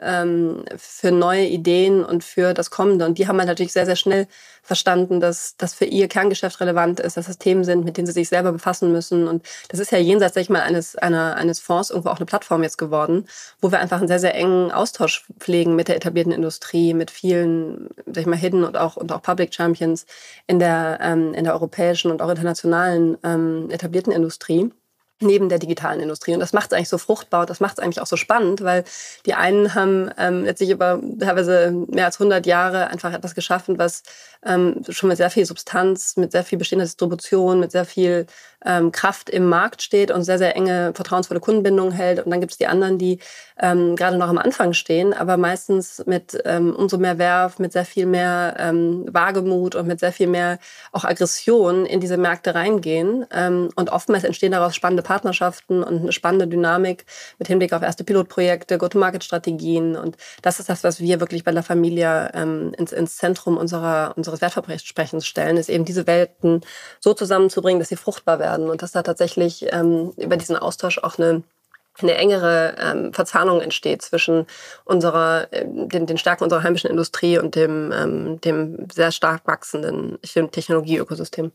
ähm, 0.00 0.64
für 0.76 1.10
neue 1.10 1.46
Ideen 1.46 2.04
und 2.04 2.24
für 2.24 2.54
das 2.54 2.70
Kommende. 2.70 3.04
Und 3.04 3.18
die 3.18 3.26
haben 3.26 3.38
halt 3.38 3.48
natürlich 3.48 3.72
sehr, 3.72 3.86
sehr 3.86 3.96
schnell 3.96 4.26
verstanden, 4.62 5.18
dass 5.18 5.56
das 5.56 5.74
für 5.74 5.86
ihr 5.86 6.08
Kerngeschäft 6.08 6.60
relevant 6.60 7.00
ist, 7.00 7.16
dass 7.16 7.26
das 7.26 7.38
Themen 7.38 7.64
sind, 7.64 7.84
mit 7.84 7.96
denen 7.96 8.06
sie 8.06 8.12
sich 8.12 8.28
selber 8.28 8.52
befassen 8.52 8.92
müssen. 8.92 9.26
Und 9.26 9.42
das 9.68 9.80
ist 9.80 9.90
ja 9.90 9.98
jenseits, 9.98 10.34
sag 10.34 10.42
ich 10.42 10.50
mal, 10.50 10.60
eines, 10.60 10.94
einer, 10.94 11.36
eines 11.36 11.58
Fonds 11.58 11.90
irgendwo 11.90 12.10
auch 12.10 12.18
eine 12.18 12.26
Plattform 12.26 12.62
jetzt 12.62 12.76
geworden, 12.76 13.26
wo 13.60 13.72
wir 13.72 13.80
einfach 13.80 13.98
einen 13.98 14.08
sehr, 14.08 14.20
sehr 14.20 14.34
engen 14.34 14.70
Austausch 14.70 15.24
pflegen 15.38 15.74
mit 15.74 15.88
der 15.88 15.96
etablierten 15.96 16.32
Industrie, 16.32 16.92
mit 16.92 17.10
vielen, 17.10 17.88
sag 18.06 18.18
ich 18.18 18.26
mal, 18.26 18.36
Hidden 18.36 18.64
und 18.64 18.76
auch, 18.76 18.96
und 18.96 19.10
auch 19.10 19.22
Public 19.22 19.54
Champions 19.54 20.06
in 20.46 20.58
der, 20.58 20.98
ähm, 21.00 21.32
in 21.34 21.44
der 21.44 21.54
europäischen 21.54 22.10
und 22.10 22.20
auch 22.20 22.28
internationalen 22.28 23.16
ähm, 23.24 23.70
etablierten 23.70 24.12
Industrie 24.12 24.70
neben 25.20 25.48
der 25.48 25.58
digitalen 25.58 26.00
Industrie. 26.00 26.34
Und 26.34 26.40
das 26.40 26.52
macht 26.52 26.72
es 26.72 26.76
eigentlich 26.76 26.88
so 26.88 26.98
fruchtbar, 26.98 27.46
das 27.46 27.60
macht 27.60 27.78
es 27.78 27.84
eigentlich 27.84 28.00
auch 28.00 28.06
so 28.06 28.16
spannend, 28.16 28.62
weil 28.62 28.84
die 29.26 29.34
einen 29.34 29.74
haben 29.74 30.10
ähm, 30.16 30.44
letztlich 30.44 30.70
über 30.70 31.00
teilweise 31.18 31.72
mehr 31.88 32.06
als 32.06 32.20
100 32.20 32.46
Jahre 32.46 32.88
einfach 32.88 33.12
etwas 33.12 33.34
geschaffen, 33.34 33.78
was 33.78 34.02
ähm, 34.44 34.82
schon 34.88 35.08
mit 35.08 35.16
sehr 35.16 35.30
viel 35.30 35.44
Substanz, 35.44 36.16
mit 36.16 36.32
sehr 36.32 36.44
viel 36.44 36.58
bestehender 36.58 36.84
Distribution, 36.84 37.60
mit 37.60 37.72
sehr 37.72 37.84
viel 37.84 38.26
ähm, 38.64 38.92
Kraft 38.92 39.30
im 39.30 39.48
Markt 39.48 39.82
steht 39.82 40.10
und 40.10 40.24
sehr, 40.24 40.38
sehr 40.38 40.56
enge, 40.56 40.92
vertrauensvolle 40.94 41.40
Kundenbindungen 41.40 41.92
hält. 41.92 42.24
Und 42.24 42.30
dann 42.30 42.40
gibt 42.40 42.52
es 42.52 42.58
die 42.58 42.66
anderen, 42.66 42.98
die 42.98 43.18
ähm, 43.60 43.96
gerade 43.96 44.16
noch 44.16 44.28
am 44.28 44.38
Anfang 44.38 44.72
stehen, 44.72 45.14
aber 45.14 45.36
meistens 45.36 46.02
mit 46.06 46.40
ähm, 46.44 46.74
umso 46.74 46.98
mehr 46.98 47.18
Werf, 47.18 47.58
mit 47.58 47.72
sehr 47.72 47.84
viel 47.84 48.06
mehr 48.06 48.56
ähm, 48.58 49.06
Wagemut 49.10 49.74
und 49.74 49.86
mit 49.86 50.00
sehr 50.00 50.12
viel 50.12 50.26
mehr 50.26 50.58
auch 50.92 51.04
Aggression 51.04 51.86
in 51.86 52.00
diese 52.00 52.16
Märkte 52.16 52.54
reingehen. 52.54 53.26
Ähm, 53.32 53.68
und 53.76 53.90
oftmals 53.90 54.24
entstehen 54.24 54.52
daraus 54.52 54.74
spannende 54.74 55.02
Partnerschaften 55.02 55.82
und 55.82 56.02
eine 56.02 56.12
spannende 56.12 56.46
Dynamik 56.46 57.04
mit 57.38 57.48
Hinblick 57.48 57.72
auf 57.72 57.82
erste 57.82 58.04
Pilotprojekte, 58.04 58.78
Go-to-Market-Strategien. 58.78 59.96
Und 59.96 60.16
das 60.42 60.60
ist 60.60 60.68
das, 60.68 60.84
was 60.84 61.00
wir 61.00 61.20
wirklich 61.20 61.44
bei 61.44 61.50
La 61.50 61.62
Familia 61.62 62.30
ähm, 62.34 62.72
ins, 62.76 62.92
ins 62.92 63.16
Zentrum 63.16 63.56
unserer, 63.56 64.14
unseres 64.16 64.40
Wertversprechens 64.40 65.26
stellen, 65.26 65.56
ist 65.56 65.68
eben 65.68 65.84
diese 65.84 66.06
Welten 66.06 66.60
so 67.00 67.14
zusammenzubringen, 67.14 67.80
dass 67.80 67.88
sie 67.88 67.96
fruchtbar 67.96 68.38
werden 68.48 68.70
und 68.70 68.82
dass 68.82 68.92
da 68.92 69.02
tatsächlich 69.02 69.66
ähm, 69.72 70.12
über 70.16 70.36
diesen 70.36 70.56
Austausch 70.56 70.98
auch 70.98 71.18
eine 71.18 71.42
eine 72.02 72.14
engere 72.14 72.76
ähm, 72.78 73.12
Verzahnung 73.12 73.60
entsteht 73.60 74.02
zwischen 74.02 74.46
unserer, 74.84 75.52
äh, 75.52 75.64
den, 75.66 76.06
den 76.06 76.16
Stärken 76.16 76.44
unserer 76.44 76.62
heimischen 76.62 76.88
Industrie 76.88 77.38
und 77.38 77.56
dem, 77.56 77.92
ähm, 77.92 78.40
dem 78.40 78.86
sehr 78.92 79.10
stark 79.10 79.42
wachsenden 79.46 80.16
Technologieökosystem. 80.22 81.50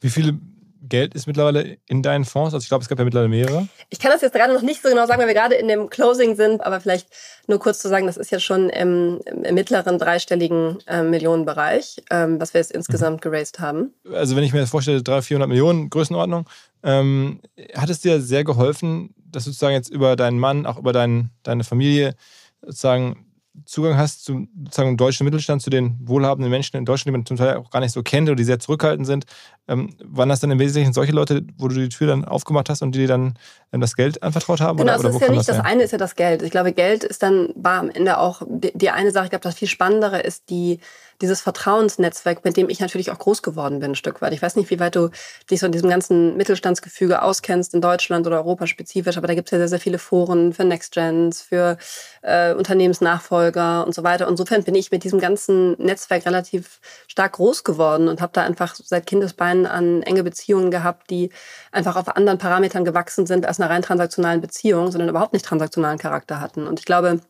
Wie 0.00 0.10
viele 0.10 0.38
Geld 0.82 1.14
ist 1.14 1.26
mittlerweile 1.26 1.78
in 1.86 2.02
deinen 2.02 2.24
Fonds? 2.24 2.54
Also 2.54 2.64
ich 2.64 2.68
glaube, 2.68 2.82
es 2.82 2.88
gab 2.88 2.98
ja 2.98 3.04
mittlerweile 3.04 3.28
mehrere. 3.28 3.68
Ich 3.90 3.98
kann 3.98 4.10
das 4.10 4.22
jetzt 4.22 4.34
gerade 4.34 4.54
noch 4.54 4.62
nicht 4.62 4.82
so 4.82 4.88
genau 4.88 5.06
sagen, 5.06 5.20
weil 5.20 5.26
wir 5.26 5.34
gerade 5.34 5.54
in 5.54 5.68
dem 5.68 5.90
Closing 5.90 6.36
sind, 6.36 6.62
aber 6.62 6.80
vielleicht 6.80 7.08
nur 7.46 7.58
kurz 7.58 7.80
zu 7.80 7.88
sagen, 7.88 8.06
das 8.06 8.16
ist 8.16 8.30
ja 8.30 8.40
schon 8.40 8.70
im, 8.70 9.20
im 9.26 9.54
mittleren 9.54 9.98
dreistelligen 9.98 10.78
äh, 10.86 11.02
Millionenbereich, 11.02 12.02
ähm, 12.10 12.40
was 12.40 12.54
wir 12.54 12.60
jetzt 12.60 12.72
insgesamt 12.72 13.16
mhm. 13.16 13.30
geraced 13.30 13.60
haben. 13.60 13.94
Also 14.12 14.36
wenn 14.36 14.44
ich 14.44 14.52
mir 14.52 14.60
das 14.60 14.70
vorstelle, 14.70 15.02
300, 15.02 15.24
400 15.24 15.48
Millionen 15.48 15.90
Größenordnung, 15.90 16.48
ähm, 16.82 17.40
hat 17.74 17.90
es 17.90 18.00
dir 18.00 18.20
sehr 18.20 18.44
geholfen, 18.44 19.14
dass 19.16 19.44
du 19.44 19.50
sozusagen 19.50 19.74
jetzt 19.74 19.90
über 19.90 20.16
deinen 20.16 20.38
Mann, 20.38 20.66
auch 20.66 20.78
über 20.78 20.92
dein, 20.92 21.30
deine 21.42 21.64
Familie 21.64 22.14
sozusagen 22.62 23.26
Zugang 23.64 23.96
hast 23.96 24.24
zum 24.24 24.48
sozusagen 24.64 24.96
deutschen 24.96 25.24
Mittelstand, 25.24 25.62
zu 25.62 25.70
den 25.70 25.98
wohlhabenden 26.02 26.50
Menschen 26.50 26.76
in 26.76 26.84
Deutschland, 26.84 27.08
die 27.08 27.18
man 27.18 27.26
zum 27.26 27.36
Teil 27.36 27.56
auch 27.56 27.70
gar 27.70 27.80
nicht 27.80 27.92
so 27.92 28.02
kennt 28.02 28.28
oder 28.28 28.36
die 28.36 28.44
sehr 28.44 28.58
zurückhaltend 28.58 29.06
sind. 29.06 29.24
Ähm, 29.68 29.94
waren 30.04 30.28
das 30.28 30.40
dann 30.40 30.50
im 30.50 30.58
Wesentlichen 30.58 30.92
solche 30.92 31.12
Leute, 31.12 31.42
wo 31.56 31.68
du 31.68 31.74
die 31.74 31.88
Tür 31.88 32.08
dann 32.08 32.24
aufgemacht 32.24 32.68
hast 32.68 32.82
und 32.82 32.92
die 32.92 33.00
dir 33.00 33.08
dann 33.08 33.34
ähm, 33.72 33.80
das 33.80 33.96
Geld 33.96 34.22
anvertraut 34.22 34.60
haben? 34.60 34.78
Genau, 34.78 34.94
oder, 34.94 35.04
das 35.04 35.14
ist 35.14 35.20
ja 35.20 35.28
nicht, 35.28 35.48
das, 35.48 35.56
das 35.56 35.64
eine 35.64 35.82
ist 35.82 35.92
ja 35.92 35.98
das 35.98 36.16
Geld. 36.16 36.42
Ich 36.42 36.50
glaube, 36.50 36.72
Geld 36.72 37.04
ist 37.04 37.22
dann, 37.22 37.50
war 37.54 37.80
am 37.80 37.90
Ende 37.90 38.18
auch 38.18 38.42
die, 38.48 38.72
die 38.76 38.90
eine 38.90 39.10
Sache, 39.10 39.24
ich 39.24 39.30
glaube, 39.30 39.42
das 39.42 39.54
viel 39.54 39.68
Spannendere 39.68 40.20
ist 40.20 40.50
die, 40.50 40.80
dieses 41.20 41.40
Vertrauensnetzwerk, 41.40 42.44
mit 42.44 42.56
dem 42.56 42.68
ich 42.68 42.80
natürlich 42.80 43.10
auch 43.10 43.18
groß 43.18 43.42
geworden 43.42 43.80
bin, 43.80 43.92
ein 43.92 43.94
Stück 43.94 44.22
weit. 44.22 44.32
Ich 44.32 44.42
weiß 44.42 44.56
nicht, 44.56 44.70
wie 44.70 44.80
weit 44.80 44.96
du 44.96 45.10
dich 45.50 45.60
so 45.60 45.66
in 45.66 45.72
diesem 45.72 45.90
ganzen 45.90 46.36
Mittelstandsgefüge 46.36 47.22
auskennst, 47.22 47.74
in 47.74 47.80
Deutschland 47.80 48.26
oder 48.26 48.36
Europa 48.36 48.66
spezifisch, 48.66 49.16
aber 49.16 49.26
da 49.26 49.34
gibt 49.34 49.48
es 49.48 49.52
ja 49.52 49.58
sehr, 49.58 49.68
sehr 49.68 49.80
viele 49.80 49.98
Foren 49.98 50.52
für 50.52 50.64
Nextgens, 50.64 51.42
für 51.42 51.76
äh, 52.22 52.54
Unternehmensnachfolger 52.54 53.86
und 53.86 53.94
so 53.94 54.02
weiter. 54.02 54.28
Insofern 54.28 54.64
bin 54.64 54.74
ich 54.74 54.90
mit 54.90 55.04
diesem 55.04 55.20
ganzen 55.20 55.72
Netzwerk 55.78 56.26
relativ 56.26 56.80
stark 57.06 57.32
groß 57.32 57.64
geworden 57.64 58.08
und 58.08 58.20
habe 58.20 58.32
da 58.32 58.42
einfach 58.42 58.74
seit 58.74 59.06
Kindesbeinen 59.06 59.66
an 59.66 60.02
enge 60.02 60.24
Beziehungen 60.24 60.70
gehabt, 60.70 61.10
die 61.10 61.30
einfach 61.72 61.96
auf 61.96 62.08
anderen 62.16 62.38
Parametern 62.38 62.84
gewachsen 62.84 63.26
sind 63.26 63.46
als 63.46 63.60
einer 63.60 63.70
rein 63.70 63.82
transaktionalen 63.82 64.40
Beziehung, 64.40 64.90
sondern 64.90 65.08
überhaupt 65.08 65.32
nicht 65.32 65.44
transaktionalen 65.44 65.98
Charakter 65.98 66.40
hatten. 66.40 66.66
Und 66.66 66.78
ich 66.78 66.86
glaube, 66.86 67.20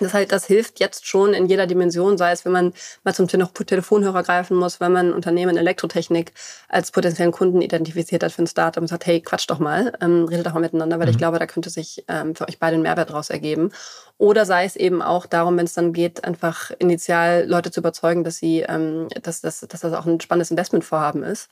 das, 0.00 0.14
halt, 0.14 0.32
das 0.32 0.46
hilft 0.46 0.80
jetzt 0.80 1.06
schon 1.06 1.34
in 1.34 1.46
jeder 1.46 1.66
Dimension, 1.66 2.16
sei 2.16 2.32
es, 2.32 2.44
wenn 2.44 2.52
man 2.52 2.72
mal 3.04 3.14
zum 3.14 3.28
Telefonhörer 3.28 4.22
greifen 4.22 4.56
muss, 4.56 4.80
wenn 4.80 4.92
man 4.92 5.08
ein 5.08 5.12
Unternehmen 5.12 5.52
in 5.52 5.58
Elektrotechnik 5.58 6.32
als 6.68 6.90
potenziellen 6.90 7.32
Kunden 7.32 7.60
identifiziert 7.60 8.22
hat 8.22 8.32
für 8.32 8.42
ein 8.42 8.46
Startup 8.46 8.80
und 8.80 8.88
sagt, 8.88 9.06
hey, 9.06 9.20
quatsch 9.20 9.48
doch 9.48 9.58
mal, 9.58 9.92
ähm, 10.00 10.24
redet 10.24 10.46
doch 10.46 10.54
mal 10.54 10.60
miteinander, 10.60 10.98
weil 10.98 11.06
mhm. 11.06 11.12
ich 11.12 11.18
glaube, 11.18 11.38
da 11.38 11.46
könnte 11.46 11.70
sich 11.70 12.04
ähm, 12.08 12.34
für 12.34 12.48
euch 12.48 12.58
beide 12.58 12.76
ein 12.76 12.82
Mehrwert 12.82 13.10
daraus 13.10 13.30
ergeben. 13.30 13.70
Oder 14.18 14.46
sei 14.46 14.64
es 14.64 14.76
eben 14.76 15.02
auch 15.02 15.26
darum, 15.26 15.56
wenn 15.56 15.66
es 15.66 15.74
dann 15.74 15.92
geht, 15.92 16.24
einfach 16.24 16.70
initial 16.78 17.44
Leute 17.46 17.70
zu 17.70 17.80
überzeugen, 17.80 18.24
dass 18.24 18.36
sie, 18.36 18.60
ähm, 18.60 19.08
dass, 19.22 19.40
dass, 19.40 19.60
dass 19.60 19.80
das 19.80 19.92
auch 19.92 20.06
ein 20.06 20.20
spannendes 20.20 20.50
Investmentvorhaben 20.50 21.22
ist. 21.22 21.48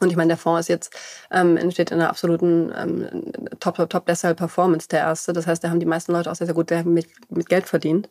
Und 0.00 0.10
ich 0.10 0.16
meine, 0.16 0.28
der 0.28 0.36
Fonds 0.36 0.60
ist 0.60 0.68
jetzt 0.68 0.94
ähm, 1.30 1.56
entsteht 1.56 1.90
in 1.90 1.98
einer 2.00 2.10
absoluten 2.10 2.72
ähm, 2.76 3.32
Top, 3.58 3.76
Top, 3.76 3.90
Top 3.90 4.06
deshalb 4.06 4.38
Performance 4.38 4.88
der 4.88 5.00
erste. 5.00 5.32
Das 5.32 5.46
heißt, 5.46 5.64
da 5.64 5.70
haben 5.70 5.80
die 5.80 5.86
meisten 5.86 6.12
Leute 6.12 6.30
auch 6.30 6.36
sehr, 6.36 6.46
sehr 6.46 6.54
gut 6.54 6.70
mit, 6.84 7.08
mit 7.30 7.48
Geld 7.48 7.66
verdient. 7.66 8.08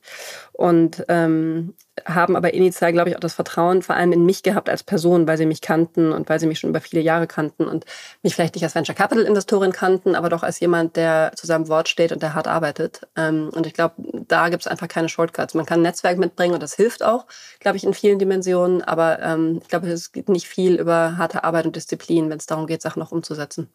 Und 0.53 1.05
ähm, 1.07 1.73
haben 2.05 2.35
aber 2.35 2.53
initial, 2.53 2.93
glaube 2.93 3.09
ich, 3.09 3.15
auch 3.15 3.21
das 3.21 3.33
Vertrauen 3.33 3.81
vor 3.81 3.95
allem 3.95 4.11
in 4.11 4.25
mich 4.25 4.43
gehabt 4.43 4.69
als 4.69 4.83
Person, 4.83 5.27
weil 5.27 5.37
sie 5.37 5.45
mich 5.45 5.61
kannten 5.61 6.11
und 6.11 6.29
weil 6.29 6.39
sie 6.39 6.47
mich 6.47 6.59
schon 6.59 6.69
über 6.69 6.81
viele 6.81 7.01
Jahre 7.01 7.27
kannten 7.27 7.65
und 7.67 7.85
mich 8.23 8.35
vielleicht 8.35 8.55
nicht 8.55 8.63
als 8.63 8.75
Venture 8.75 8.95
Capital 8.95 9.25
Investorin 9.25 9.71
kannten, 9.71 10.15
aber 10.15 10.29
doch 10.29 10.43
als 10.43 10.59
jemand, 10.59 10.95
der 10.95 11.31
zu 11.35 11.47
seinem 11.47 11.67
Wort 11.67 11.89
steht 11.89 12.11
und 12.11 12.21
der 12.21 12.33
hart 12.33 12.47
arbeitet. 12.47 13.01
Ähm, 13.15 13.49
und 13.53 13.65
ich 13.65 13.73
glaube, 13.73 13.95
da 14.27 14.49
gibt 14.49 14.63
es 14.63 14.67
einfach 14.67 14.87
keine 14.87 15.09
Shortcuts. 15.09 15.53
Man 15.53 15.65
kann 15.65 15.79
ein 15.79 15.83
Netzwerk 15.83 16.17
mitbringen 16.17 16.53
und 16.53 16.63
das 16.63 16.75
hilft 16.75 17.03
auch, 17.03 17.25
glaube 17.59 17.77
ich, 17.77 17.83
in 17.83 17.93
vielen 17.93 18.19
Dimensionen. 18.19 18.81
Aber 18.81 19.19
ähm, 19.21 19.59
ich 19.61 19.67
glaube, 19.67 19.87
es 19.87 20.11
geht 20.11 20.29
nicht 20.29 20.47
viel 20.47 20.75
über 20.75 21.17
harte 21.17 21.43
Arbeit 21.43 21.65
und 21.65 21.75
Disziplin, 21.75 22.29
wenn 22.29 22.37
es 22.37 22.45
darum 22.45 22.67
geht, 22.67 22.81
Sachen 22.81 22.99
noch 22.99 23.11
umzusetzen. 23.11 23.69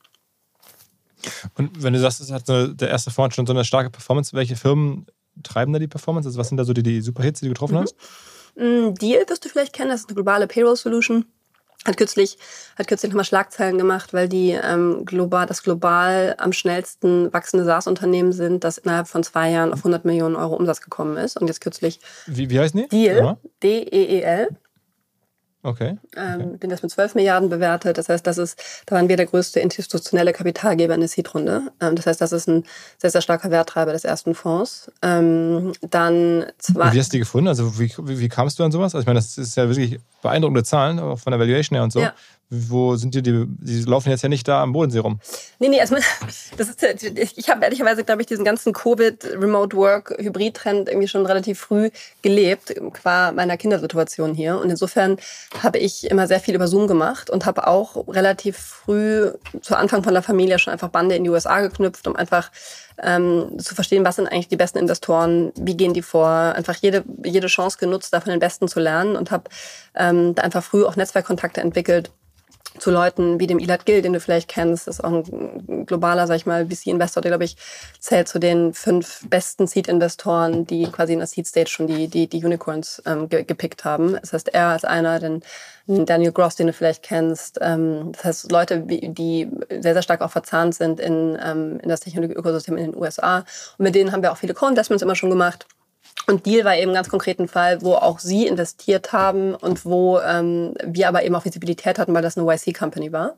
Und 1.54 1.82
wenn 1.82 1.92
du 1.92 2.00
sagst, 2.00 2.20
es 2.20 2.32
hat 2.32 2.46
so, 2.46 2.68
der 2.68 2.88
erste 2.88 3.10
Fonds 3.10 3.36
schon 3.36 3.46
so 3.46 3.52
eine 3.52 3.64
starke 3.64 3.90
Performance, 3.90 4.34
welche 4.34 4.56
Firmen 4.56 5.06
treiben 5.42 5.72
da 5.72 5.78
die 5.78 5.88
Performance? 5.88 6.28
Also 6.28 6.38
was 6.38 6.48
sind 6.48 6.56
da 6.56 6.64
so 6.64 6.72
die, 6.72 6.82
die 6.82 7.00
Superhits, 7.00 7.40
die 7.40 7.46
du 7.46 7.52
getroffen 7.52 7.74
mhm. 7.76 7.80
hast? 7.80 7.96
Mm, 8.56 8.94
Deal 8.94 9.24
wirst 9.28 9.44
du 9.44 9.48
vielleicht 9.48 9.72
kennen, 9.72 9.90
das 9.90 10.00
ist 10.00 10.08
eine 10.08 10.14
globale 10.14 10.46
Payroll 10.46 10.76
Solution. 10.76 11.26
Hat 11.84 11.96
kürzlich, 11.96 12.38
hat 12.78 12.86
kürzlich 12.86 13.10
nochmal 13.10 13.24
Schlagzeilen 13.24 13.76
gemacht, 13.76 14.12
weil 14.12 14.28
die 14.28 14.50
ähm, 14.50 15.04
global, 15.04 15.46
das 15.46 15.64
global 15.64 16.36
am 16.38 16.52
schnellsten 16.52 17.32
wachsende 17.32 17.64
SaaS-Unternehmen 17.64 18.32
sind, 18.32 18.62
das 18.62 18.78
innerhalb 18.78 19.08
von 19.08 19.24
zwei 19.24 19.50
Jahren 19.50 19.72
auf 19.72 19.80
100 19.80 20.04
Millionen 20.04 20.36
Euro 20.36 20.54
Umsatz 20.54 20.80
gekommen 20.80 21.16
ist. 21.16 21.40
Und 21.40 21.48
jetzt 21.48 21.60
kürzlich. 21.60 21.98
Wie, 22.26 22.50
wie 22.50 22.60
heißt 22.60 22.74
die? 22.74 22.86
Deal, 22.86 23.36
D-E-E-L. 23.64 24.48
Okay. 25.64 25.96
Ähm, 26.16 26.58
den 26.58 26.70
das 26.70 26.82
mit 26.82 26.90
12 26.90 27.14
Milliarden 27.14 27.48
bewertet. 27.48 27.96
Das 27.96 28.08
heißt, 28.08 28.26
das 28.26 28.36
ist, 28.36 28.60
da 28.86 28.96
waren 28.96 29.08
wir 29.08 29.16
der 29.16 29.26
größte 29.26 29.60
institutionelle 29.60 30.32
Kapitalgeber 30.32 30.94
in 30.94 31.00
der 31.00 31.08
Seed-Runde. 31.08 31.70
Ähm, 31.80 31.94
das 31.94 32.06
heißt, 32.06 32.20
das 32.20 32.32
ist 32.32 32.48
ein 32.48 32.64
sehr, 32.98 33.10
sehr 33.10 33.20
starker 33.20 33.52
Werttreiber 33.52 33.92
des 33.92 34.04
ersten 34.04 34.34
Fonds. 34.34 34.90
Ähm, 35.02 35.72
dann 35.80 36.46
zwei. 36.58 36.92
Wie 36.92 36.98
hast 36.98 37.12
du 37.12 37.16
die 37.16 37.20
gefunden? 37.20 37.46
Also, 37.46 37.78
wie, 37.78 37.94
wie, 37.96 38.18
wie, 38.18 38.28
kamst 38.28 38.58
du 38.58 38.64
an 38.64 38.72
sowas? 38.72 38.94
Also, 38.94 39.02
ich 39.02 39.06
meine, 39.06 39.20
das 39.20 39.38
ist 39.38 39.56
ja 39.56 39.68
wirklich 39.68 40.00
beeindruckende 40.20 40.64
Zahlen, 40.64 40.98
auch 40.98 41.18
von 41.18 41.30
der 41.30 41.38
Valuation 41.38 41.76
her 41.76 41.84
und 41.84 41.92
so. 41.92 42.00
Ja. 42.00 42.12
Wo 42.54 42.96
sind 42.96 43.14
die, 43.14 43.22
die, 43.22 43.46
die 43.48 43.82
laufen 43.84 44.10
jetzt 44.10 44.22
ja 44.22 44.28
nicht 44.28 44.46
da 44.46 44.62
am 44.62 44.72
Bodensee 44.72 44.98
rum. 44.98 45.20
Nee, 45.58 45.70
nee, 45.70 45.78
erstmal, 45.78 46.02
das 46.58 46.68
ist, 46.68 46.82
ich 47.38 47.48
habe 47.48 47.64
ehrlicherweise, 47.64 48.04
glaube 48.04 48.20
ich, 48.20 48.26
diesen 48.26 48.44
ganzen 48.44 48.74
Covid, 48.74 49.24
Remote 49.40 49.74
Work, 49.74 50.14
Hybrid-Trend 50.18 50.88
irgendwie 50.88 51.08
schon 51.08 51.24
relativ 51.24 51.60
früh 51.60 51.90
gelebt, 52.20 52.74
qua 52.92 53.32
meiner 53.32 53.56
Kindersituation 53.56 54.34
hier. 54.34 54.58
Und 54.58 54.68
insofern 54.68 55.16
habe 55.62 55.78
ich 55.78 56.10
immer 56.10 56.26
sehr 56.26 56.40
viel 56.40 56.54
über 56.54 56.68
Zoom 56.68 56.86
gemacht 56.88 57.30
und 57.30 57.46
habe 57.46 57.66
auch 57.66 58.06
relativ 58.08 58.58
früh 58.58 59.30
zu 59.62 59.74
Anfang 59.74 60.04
von 60.04 60.12
der 60.12 60.22
Familie 60.22 60.58
schon 60.58 60.74
einfach 60.74 60.88
Bande 60.88 61.14
in 61.14 61.24
die 61.24 61.30
USA 61.30 61.62
geknüpft, 61.62 62.06
um 62.06 62.16
einfach 62.16 62.50
ähm, 63.02 63.58
zu 63.58 63.74
verstehen, 63.74 64.04
was 64.04 64.16
sind 64.16 64.26
eigentlich 64.26 64.48
die 64.48 64.56
besten 64.56 64.78
Investoren, 64.78 65.52
wie 65.56 65.76
gehen 65.76 65.94
die 65.94 66.02
vor, 66.02 66.28
einfach 66.28 66.76
jede, 66.76 67.02
jede 67.24 67.46
Chance 67.46 67.78
genutzt, 67.80 68.12
da 68.12 68.20
von 68.20 68.30
den 68.30 68.40
Besten 68.40 68.68
zu 68.68 68.78
lernen 68.78 69.16
und 69.16 69.30
habe 69.30 69.44
ähm, 69.94 70.34
da 70.34 70.42
einfach 70.42 70.62
früh 70.62 70.84
auch 70.84 70.96
Netzwerkkontakte 70.96 71.62
entwickelt 71.62 72.10
zu 72.78 72.90
Leuten 72.90 73.40
wie 73.40 73.46
dem 73.46 73.58
Elad 73.58 73.86
Gill, 73.86 74.02
den 74.02 74.12
du 74.12 74.20
vielleicht 74.20 74.48
kennst, 74.48 74.86
das 74.86 74.98
ist 74.98 75.04
auch 75.04 75.12
ein 75.12 75.86
globaler, 75.86 76.26
sag 76.26 76.36
ich 76.36 76.46
mal, 76.46 76.66
VC-Investor, 76.66 77.20
der, 77.20 77.30
glaube 77.30 77.44
ich, 77.44 77.56
zählt 77.98 78.28
zu 78.28 78.38
den 78.38 78.72
fünf 78.72 79.28
besten 79.28 79.66
Seed-Investoren, 79.66 80.66
die 80.66 80.84
quasi 80.90 81.12
in 81.12 81.18
der 81.18 81.28
Seed-Stage 81.28 81.68
schon 81.68 81.86
die, 81.86 82.08
die, 82.08 82.26
die 82.26 82.44
Unicorns 82.44 83.02
ähm, 83.06 83.28
ge 83.28 83.44
gepickt 83.44 83.84
haben. 83.84 84.18
Das 84.20 84.32
heißt, 84.32 84.48
er 84.54 84.68
als 84.68 84.84
einer, 84.84 85.18
den 85.18 85.42
Daniel 85.86 86.32
Gross, 86.32 86.56
den 86.56 86.68
du 86.68 86.72
vielleicht 86.72 87.02
kennst. 87.02 87.58
Ähm, 87.60 88.12
das 88.12 88.24
heißt, 88.24 88.52
Leute, 88.52 88.80
die 88.80 89.48
sehr, 89.68 89.94
sehr 89.94 90.02
stark 90.02 90.20
auch 90.20 90.30
verzahnt 90.30 90.74
sind 90.74 91.00
in, 91.00 91.38
ähm, 91.42 91.80
in 91.80 91.88
das 91.88 92.00
Technologie-Ökosystem 92.00 92.76
in 92.76 92.92
den 92.92 93.00
USA. 93.00 93.38
Und 93.78 93.84
mit 93.84 93.94
denen 93.94 94.12
haben 94.12 94.22
wir 94.22 94.32
auch 94.32 94.36
viele 94.36 94.54
Co-Investments 94.54 95.02
immer 95.02 95.16
schon 95.16 95.30
gemacht. 95.30 95.66
Und 96.26 96.46
Deal 96.46 96.64
war 96.64 96.76
eben 96.76 96.94
ganz 96.94 97.08
konkreten 97.08 97.48
Fall, 97.48 97.82
wo 97.82 97.94
auch 97.94 98.18
sie 98.18 98.46
investiert 98.46 99.12
haben 99.12 99.54
und 99.54 99.84
wo 99.84 100.20
ähm, 100.20 100.74
wir 100.84 101.08
aber 101.08 101.24
eben 101.24 101.34
auch 101.34 101.44
Visibilität 101.44 101.98
hatten, 101.98 102.14
weil 102.14 102.22
das 102.22 102.38
eine 102.38 102.46
YC-Company 102.46 103.12
war. 103.12 103.34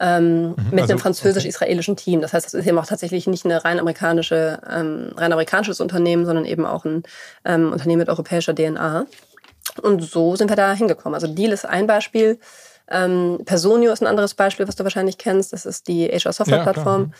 Ähm, 0.00 0.48
mhm, 0.48 0.56
mit 0.72 0.80
also, 0.80 0.92
einem 0.92 0.98
französisch-israelischen. 0.98 1.96
Team. 1.96 2.20
Das 2.20 2.32
heißt, 2.32 2.46
das 2.46 2.54
ist 2.54 2.66
eben 2.66 2.78
auch 2.78 2.86
tatsächlich 2.86 3.26
nicht 3.26 3.44
eine 3.44 3.64
rein 3.64 3.78
amerikanische, 3.78 4.58
ähm, 4.68 5.12
rein 5.16 5.32
amerikanisches 5.32 5.80
Unternehmen, 5.80 6.26
sondern 6.26 6.44
eben 6.44 6.66
auch 6.66 6.84
ein 6.84 7.04
ähm, 7.44 7.72
Unternehmen 7.72 8.00
mit 8.00 8.08
europäischer 8.08 8.54
DNA. 8.54 9.06
Und 9.80 10.02
so 10.02 10.36
sind 10.36 10.50
wir 10.50 10.56
da 10.56 10.72
hingekommen. 10.72 11.14
Also 11.14 11.28
Deal 11.28 11.52
ist 11.52 11.64
ein 11.64 11.86
Beispiel. 11.86 12.38
Ähm, 12.92 13.40
Personio 13.44 13.92
ist 13.92 14.02
ein 14.02 14.06
anderes 14.06 14.34
Beispiel, 14.34 14.68
was 14.68 14.76
du 14.76 14.84
wahrscheinlich 14.84 15.18
kennst. 15.18 15.52
Das 15.52 15.66
ist 15.66 15.88
die 15.88 16.06
HR-Software-Plattform. 16.06 17.12
Ja, 17.12 17.16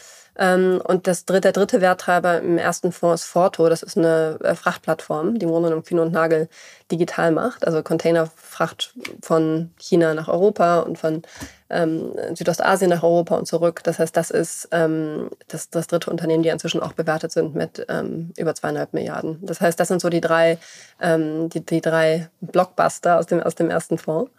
ähm, 0.55 0.81
und 0.85 1.07
das 1.07 1.27
dritte, 1.27 1.41
der 1.41 1.53
dritte 1.53 1.81
Werttreiber 1.81 2.41
im 2.41 2.57
ersten 2.57 2.91
Fonds 2.93 3.23
ist 3.23 3.29
Forto. 3.29 3.69
Das 3.69 3.83
ist 3.83 3.99
eine 3.99 4.39
äh, 4.43 4.55
Frachtplattform, 4.55 5.39
die 5.39 5.49
Wohnen 5.49 5.75
um 5.75 5.83
Kühne 5.83 6.03
und 6.03 6.13
Nagel 6.13 6.49
digital 6.91 7.33
macht. 7.33 7.67
Also 7.67 7.83
Containerfracht 7.83 8.95
von 9.21 9.73
China 9.79 10.15
nach 10.15 10.29
Europa 10.29 10.81
und 10.81 10.99
von 10.99 11.23
ähm, 11.69 12.13
Südostasien 12.35 12.91
nach 12.91 13.03
Europa 13.03 13.37
und 13.37 13.47
zurück. 13.47 13.83
Das 13.85 13.99
heißt, 13.99 14.17
das 14.17 14.31
ist 14.31 14.69
ähm, 14.73 15.29
das, 15.49 15.69
das 15.69 15.87
dritte 15.87 16.11
Unternehmen, 16.11 16.43
die 16.43 16.49
inzwischen 16.49 16.81
auch 16.83 16.95
bewertet 16.95 17.33
sind 17.33 17.55
mit 17.55 17.85
ähm, 17.89 18.33
über 18.39 18.55
zweieinhalb 18.55 18.95
Milliarden. 18.95 19.39
Das 19.43 19.61
heißt, 19.61 19.79
das 19.79 19.89
sind 19.89 20.01
so 20.01 20.09
die 20.09 20.21
drei, 20.23 20.59
ähm, 21.01 21.51
die, 21.51 21.65
die 21.65 21.83
drei 21.83 22.29
Blockbuster 22.41 23.19
aus 23.19 23.27
dem, 23.27 23.43
aus 23.43 23.55
dem 23.55 23.69
ersten 23.69 23.99
Fonds. 23.99 24.31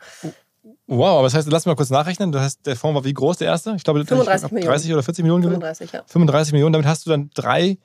Wow, 0.88 1.18
aber 1.18 1.24
das 1.24 1.34
heißt, 1.34 1.52
lass 1.52 1.66
mal 1.66 1.76
kurz 1.76 1.90
nachrechnen. 1.90 2.32
Das 2.32 2.42
heißt, 2.42 2.66
der 2.66 2.76
Fonds 2.76 2.96
war 2.96 3.04
wie 3.04 3.14
groß 3.14 3.38
der 3.38 3.48
erste? 3.48 3.74
Ich 3.76 3.84
glaube, 3.84 4.06
35 4.06 4.52
Millionen. 4.52 4.72
30 4.72 4.94
oder 4.94 5.04
40 5.04 5.24
Millionen 5.24 5.44
35, 5.44 5.92
ja. 5.92 6.04
35 6.06 6.54
Millionen. 6.54 6.74
Damit 6.74 6.88
hast 6.88 7.06
du 7.06 7.10
dann 7.10 7.30
drei 7.34 7.78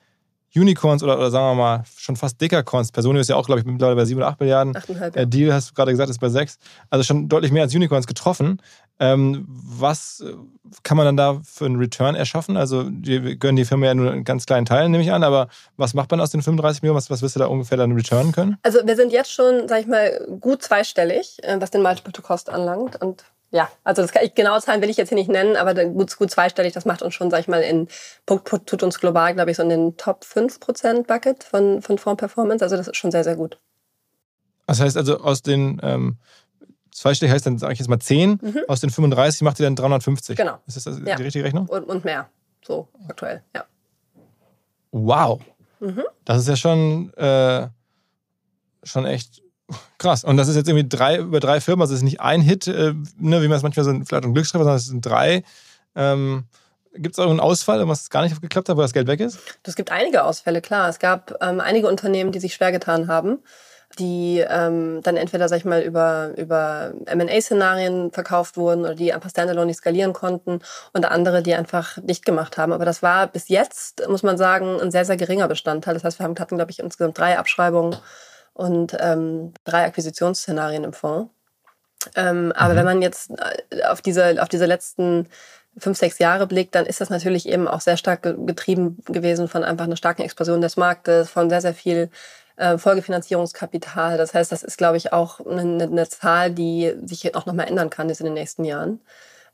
Unicorns 0.55 1.03
oder, 1.03 1.19
oder 1.19 1.31
sagen 1.31 1.47
wir 1.47 1.63
mal 1.63 1.85
schon 1.97 2.17
fast 2.17 2.41
Dekacorns. 2.41 2.91
Personio 2.91 3.21
ist 3.21 3.29
ja 3.29 3.37
auch, 3.37 3.47
glaube 3.47 3.61
ich, 3.61 3.67
mittlerweile 3.67 3.97
bei 3.97 4.05
7 4.05 4.19
oder 4.19 4.29
8 4.29 4.41
Milliarden. 4.41 4.75
8,5. 4.75 5.17
Ja. 5.17 5.23
Äh, 5.23 5.27
Deal, 5.27 5.53
hast 5.53 5.71
du 5.71 5.75
gerade 5.75 5.91
gesagt, 5.91 6.11
ist 6.11 6.21
bei 6.21 6.29
6. 6.29 6.59
Also 6.91 7.05
schon 7.05 7.29
deutlich 7.29 7.53
mehr 7.53 7.63
als 7.63 7.75
Unicorns 7.75 8.07
getroffen. 8.07 8.61
Ähm, 9.01 9.45
was 9.49 10.25
äh, 10.27 10.35
kann 10.83 10.97
man 10.97 11.07
dann 11.07 11.17
da 11.17 11.41
für 11.45 11.67
einen 11.67 11.77
Return 11.77 12.17
erschaffen? 12.17 12.57
Also, 12.57 12.89
wir 12.91 13.37
gönnen 13.37 13.57
die 13.57 13.65
Firma 13.65 13.87
ja 13.87 13.95
nur 13.95 14.11
einen 14.11 14.25
ganz 14.25 14.45
kleinen 14.45 14.67
Teil, 14.67 14.89
nehme 14.89 15.05
ich 15.05 15.13
an, 15.13 15.23
aber 15.23 15.49
was 15.77 15.95
macht 15.95 16.11
man 16.11 16.21
aus 16.21 16.31
den 16.31 16.43
35 16.43 16.83
Millionen? 16.83 16.97
Was, 16.97 17.09
was 17.09 17.23
wirst 17.23 17.37
du 17.37 17.41
da 17.41 17.47
ungefähr 17.47 17.79
dann 17.79 17.93
returnen 17.93 18.33
können? 18.33 18.57
Also, 18.63 18.81
wir 18.85 18.97
sind 18.97 19.13
jetzt 19.13 19.33
schon, 19.33 19.69
sag 19.69 19.83
ich 19.83 19.87
mal, 19.87 20.27
gut 20.41 20.63
zweistellig, 20.63 21.39
äh, 21.43 21.61
was 21.61 21.71
den 21.71 21.83
Multiple 21.83 22.13
to 22.13 22.23
Cost 22.23 22.51
anlangt. 22.51 23.01
Und 23.01 23.25
ja, 23.51 23.71
also 23.83 24.03
das 24.03 24.13
kann 24.13 24.25
ich 24.25 24.35
genaue 24.35 24.61
Zahlen 24.61 24.83
will 24.83 24.91
ich 24.91 24.99
jetzt 24.99 25.09
hier 25.09 25.17
nicht 25.17 25.31
nennen, 25.31 25.57
aber 25.57 25.75
gut, 25.87 26.15
gut 26.17 26.31
zweistellig, 26.31 26.75
das 26.75 26.85
macht 26.85 27.03
uns 27.03 27.15
schon, 27.15 27.31
sag 27.31 27.41
ich 27.41 27.49
mal, 27.49 27.63
in 27.63 27.89
tut 28.27 28.83
uns 28.83 29.01
global, 29.01 29.35
glaube 29.35 29.51
ich, 29.51 29.57
so 29.57 29.63
in 29.63 29.71
den 29.71 29.97
Top 29.97 30.25
5% 30.25 31.07
Bucket 31.07 31.45
von, 31.45 31.81
von 31.81 31.97
Fonds-Performance. 31.97 32.63
Also 32.63 32.77
das 32.77 32.89
ist 32.89 32.97
schon 32.97 33.11
sehr, 33.11 33.25
sehr 33.25 33.37
gut. 33.37 33.59
Das 34.67 34.81
heißt 34.81 34.99
also, 34.99 35.21
aus 35.21 35.41
den 35.41 35.81
ähm, 35.83 36.19
zweistellig 36.91 37.33
heißt 37.33 37.47
dann, 37.47 37.59
sage 37.59 37.73
ich 37.73 37.79
jetzt 37.79 37.89
mal 37.89 37.99
10, 37.99 38.39
mhm. 38.43 38.61
aus 38.69 38.81
den 38.81 38.91
35 38.91 39.41
macht 39.43 39.59
ihr 39.61 39.65
dann 39.65 39.77
350. 39.77 40.37
Genau. 40.37 40.59
Ist 40.67 40.77
das 40.77 40.87
also 40.87 41.03
ja. 41.05 41.17
die 41.17 41.23
richtige 41.23 41.45
Rechnung? 41.45 41.67
Und, 41.69 41.85
und 41.85 42.05
mehr, 42.05 42.29
so 42.63 42.89
aktuell, 43.09 43.43
ja. 43.55 43.65
Wow. 44.91 45.41
Mhm. 45.81 46.05
Das 46.27 46.39
ist 46.39 46.49
ja 46.49 46.57
schon, 46.57 47.15
äh, 47.15 47.69
schon 48.83 49.07
echt 49.07 49.43
Krass. 49.99 50.25
Und 50.25 50.37
das 50.37 50.49
ist 50.49 50.57
jetzt 50.57 50.69
irgendwie 50.69 50.89
drei 50.89 51.19
über 51.19 51.41
drei 51.41 51.61
Firmen, 51.61 51.83
also 51.83 51.93
es 51.93 52.01
ist 52.01 52.05
nicht 52.05 52.21
ein 52.21 52.41
Hit, 52.41 52.67
äh, 52.67 52.95
ne, 53.19 53.43
wie 53.43 53.49
man 53.49 53.59
es 53.59 53.63
manchmal 53.63 53.85
so 53.85 53.93
vielleicht 53.93 54.25
ein 54.25 54.35
Glückstreffer, 54.35 54.65
sondern 54.65 54.79
es 54.79 54.87
sind 54.87 55.05
drei. 55.05 55.43
Ähm, 55.95 56.45
Gibt 56.95 57.15
es 57.15 57.19
irgendeinen 57.19 57.41
Ausfall, 57.41 57.87
was 57.87 58.11
gar 58.11 58.23
nicht 58.23 58.41
geklappt 58.41 58.69
hat, 58.69 58.77
wo 58.77 58.81
das 58.81 58.93
Geld 58.93 59.07
weg 59.07 59.21
ist? 59.21 59.39
Es 59.63 59.77
gibt 59.77 59.93
einige 59.93 60.25
Ausfälle, 60.25 60.61
klar. 60.61 60.89
Es 60.89 60.99
gab 60.99 61.35
ähm, 61.43 61.61
einige 61.61 61.87
Unternehmen, 61.87 62.33
die 62.33 62.41
sich 62.41 62.55
schwer 62.55 62.73
getan 62.73 63.09
haben, 63.09 63.39
die 63.99 64.45
ähm, 64.49 65.01
dann 65.03 65.17
entweder, 65.17 65.49
sag 65.49 65.59
ich 65.59 65.65
mal, 65.65 65.83
über, 65.83 66.33
über 66.37 66.93
M&A-Szenarien 67.07 68.11
verkauft 68.11 68.57
wurden 68.57 68.81
oder 68.81 68.95
die 68.95 69.13
einfach 69.13 69.31
standalone 69.31 69.67
nicht 69.67 69.79
skalieren 69.79 70.13
konnten 70.13 70.61
und 70.93 71.05
andere, 71.05 71.43
die 71.43 71.55
einfach 71.55 71.99
nicht 71.99 72.25
gemacht 72.25 72.57
haben. 72.57 72.73
Aber 72.73 72.85
das 72.85 73.03
war 73.03 73.27
bis 73.27 73.49
jetzt, 73.49 74.09
muss 74.09 74.23
man 74.23 74.39
sagen, 74.39 74.81
ein 74.81 74.91
sehr, 74.91 75.05
sehr 75.05 75.17
geringer 75.17 75.47
Bestandteil. 75.47 75.95
Das 75.95 76.05
heißt, 76.05 76.19
wir 76.19 76.27
hatten, 76.27 76.57
glaube 76.57 76.71
ich, 76.71 76.79
insgesamt 76.79 77.19
drei 77.19 77.39
Abschreibungen 77.39 77.97
und 78.59 78.97
ähm, 78.99 79.55
drei 79.65 79.85
Akquisitionsszenarien 79.85 80.83
im 80.83 80.93
Fonds. 80.93 81.31
Ähm, 82.17 82.53
aber 82.57 82.73
mhm. 82.73 82.79
wenn 82.79 82.85
man 82.85 83.03
jetzt 83.03 83.31
äh, 83.71 83.85
auf 83.85 84.03
diese, 84.03 84.43
auf 84.43 84.49
diese 84.49 84.67
letzten 84.67 85.29
fünf, 85.79 85.97
sechs 85.97 86.19
Jahre 86.19 86.47
blickt, 86.49 86.75
dann 86.75 86.85
ist 86.85 87.01
das 87.01 87.09
natürlich 87.09 87.49
eben 87.49 87.69
auch 87.69 87.81
sehr 87.81 87.97
stark 87.97 88.23
getrieben 88.23 88.99
gewesen 89.07 89.47
von 89.47 89.63
einfach 89.63 89.85
einer 89.85 89.97
starken 89.97 90.23
Explosion 90.23 90.61
des 90.61 90.77
Marktes, 90.77 91.31
von 91.31 91.49
sehr, 91.49 91.61
sehr 91.61 91.75
viel 91.75 92.11
äh, 92.57 92.79
Folgefinanzierungskapital. 92.79 94.19
Das 94.19 94.35
heißt, 94.35 94.51
das 94.51 94.65
ist, 94.65 94.77
glaube 94.77 94.97
ich, 94.97 95.13
auch 95.13 95.39
eine, 95.47 95.85
eine 95.85 96.09
Zahl, 96.09 96.51
die 96.51 96.97
sich 97.05 97.37
auch 97.37 97.47
nochmal 97.47 97.69
ändern 97.69 97.91
kann 97.91 98.09
jetzt 98.09 98.21
in 98.21 98.27
den 98.27 98.35
nächsten 98.35 98.65
Jahren. 98.65 99.01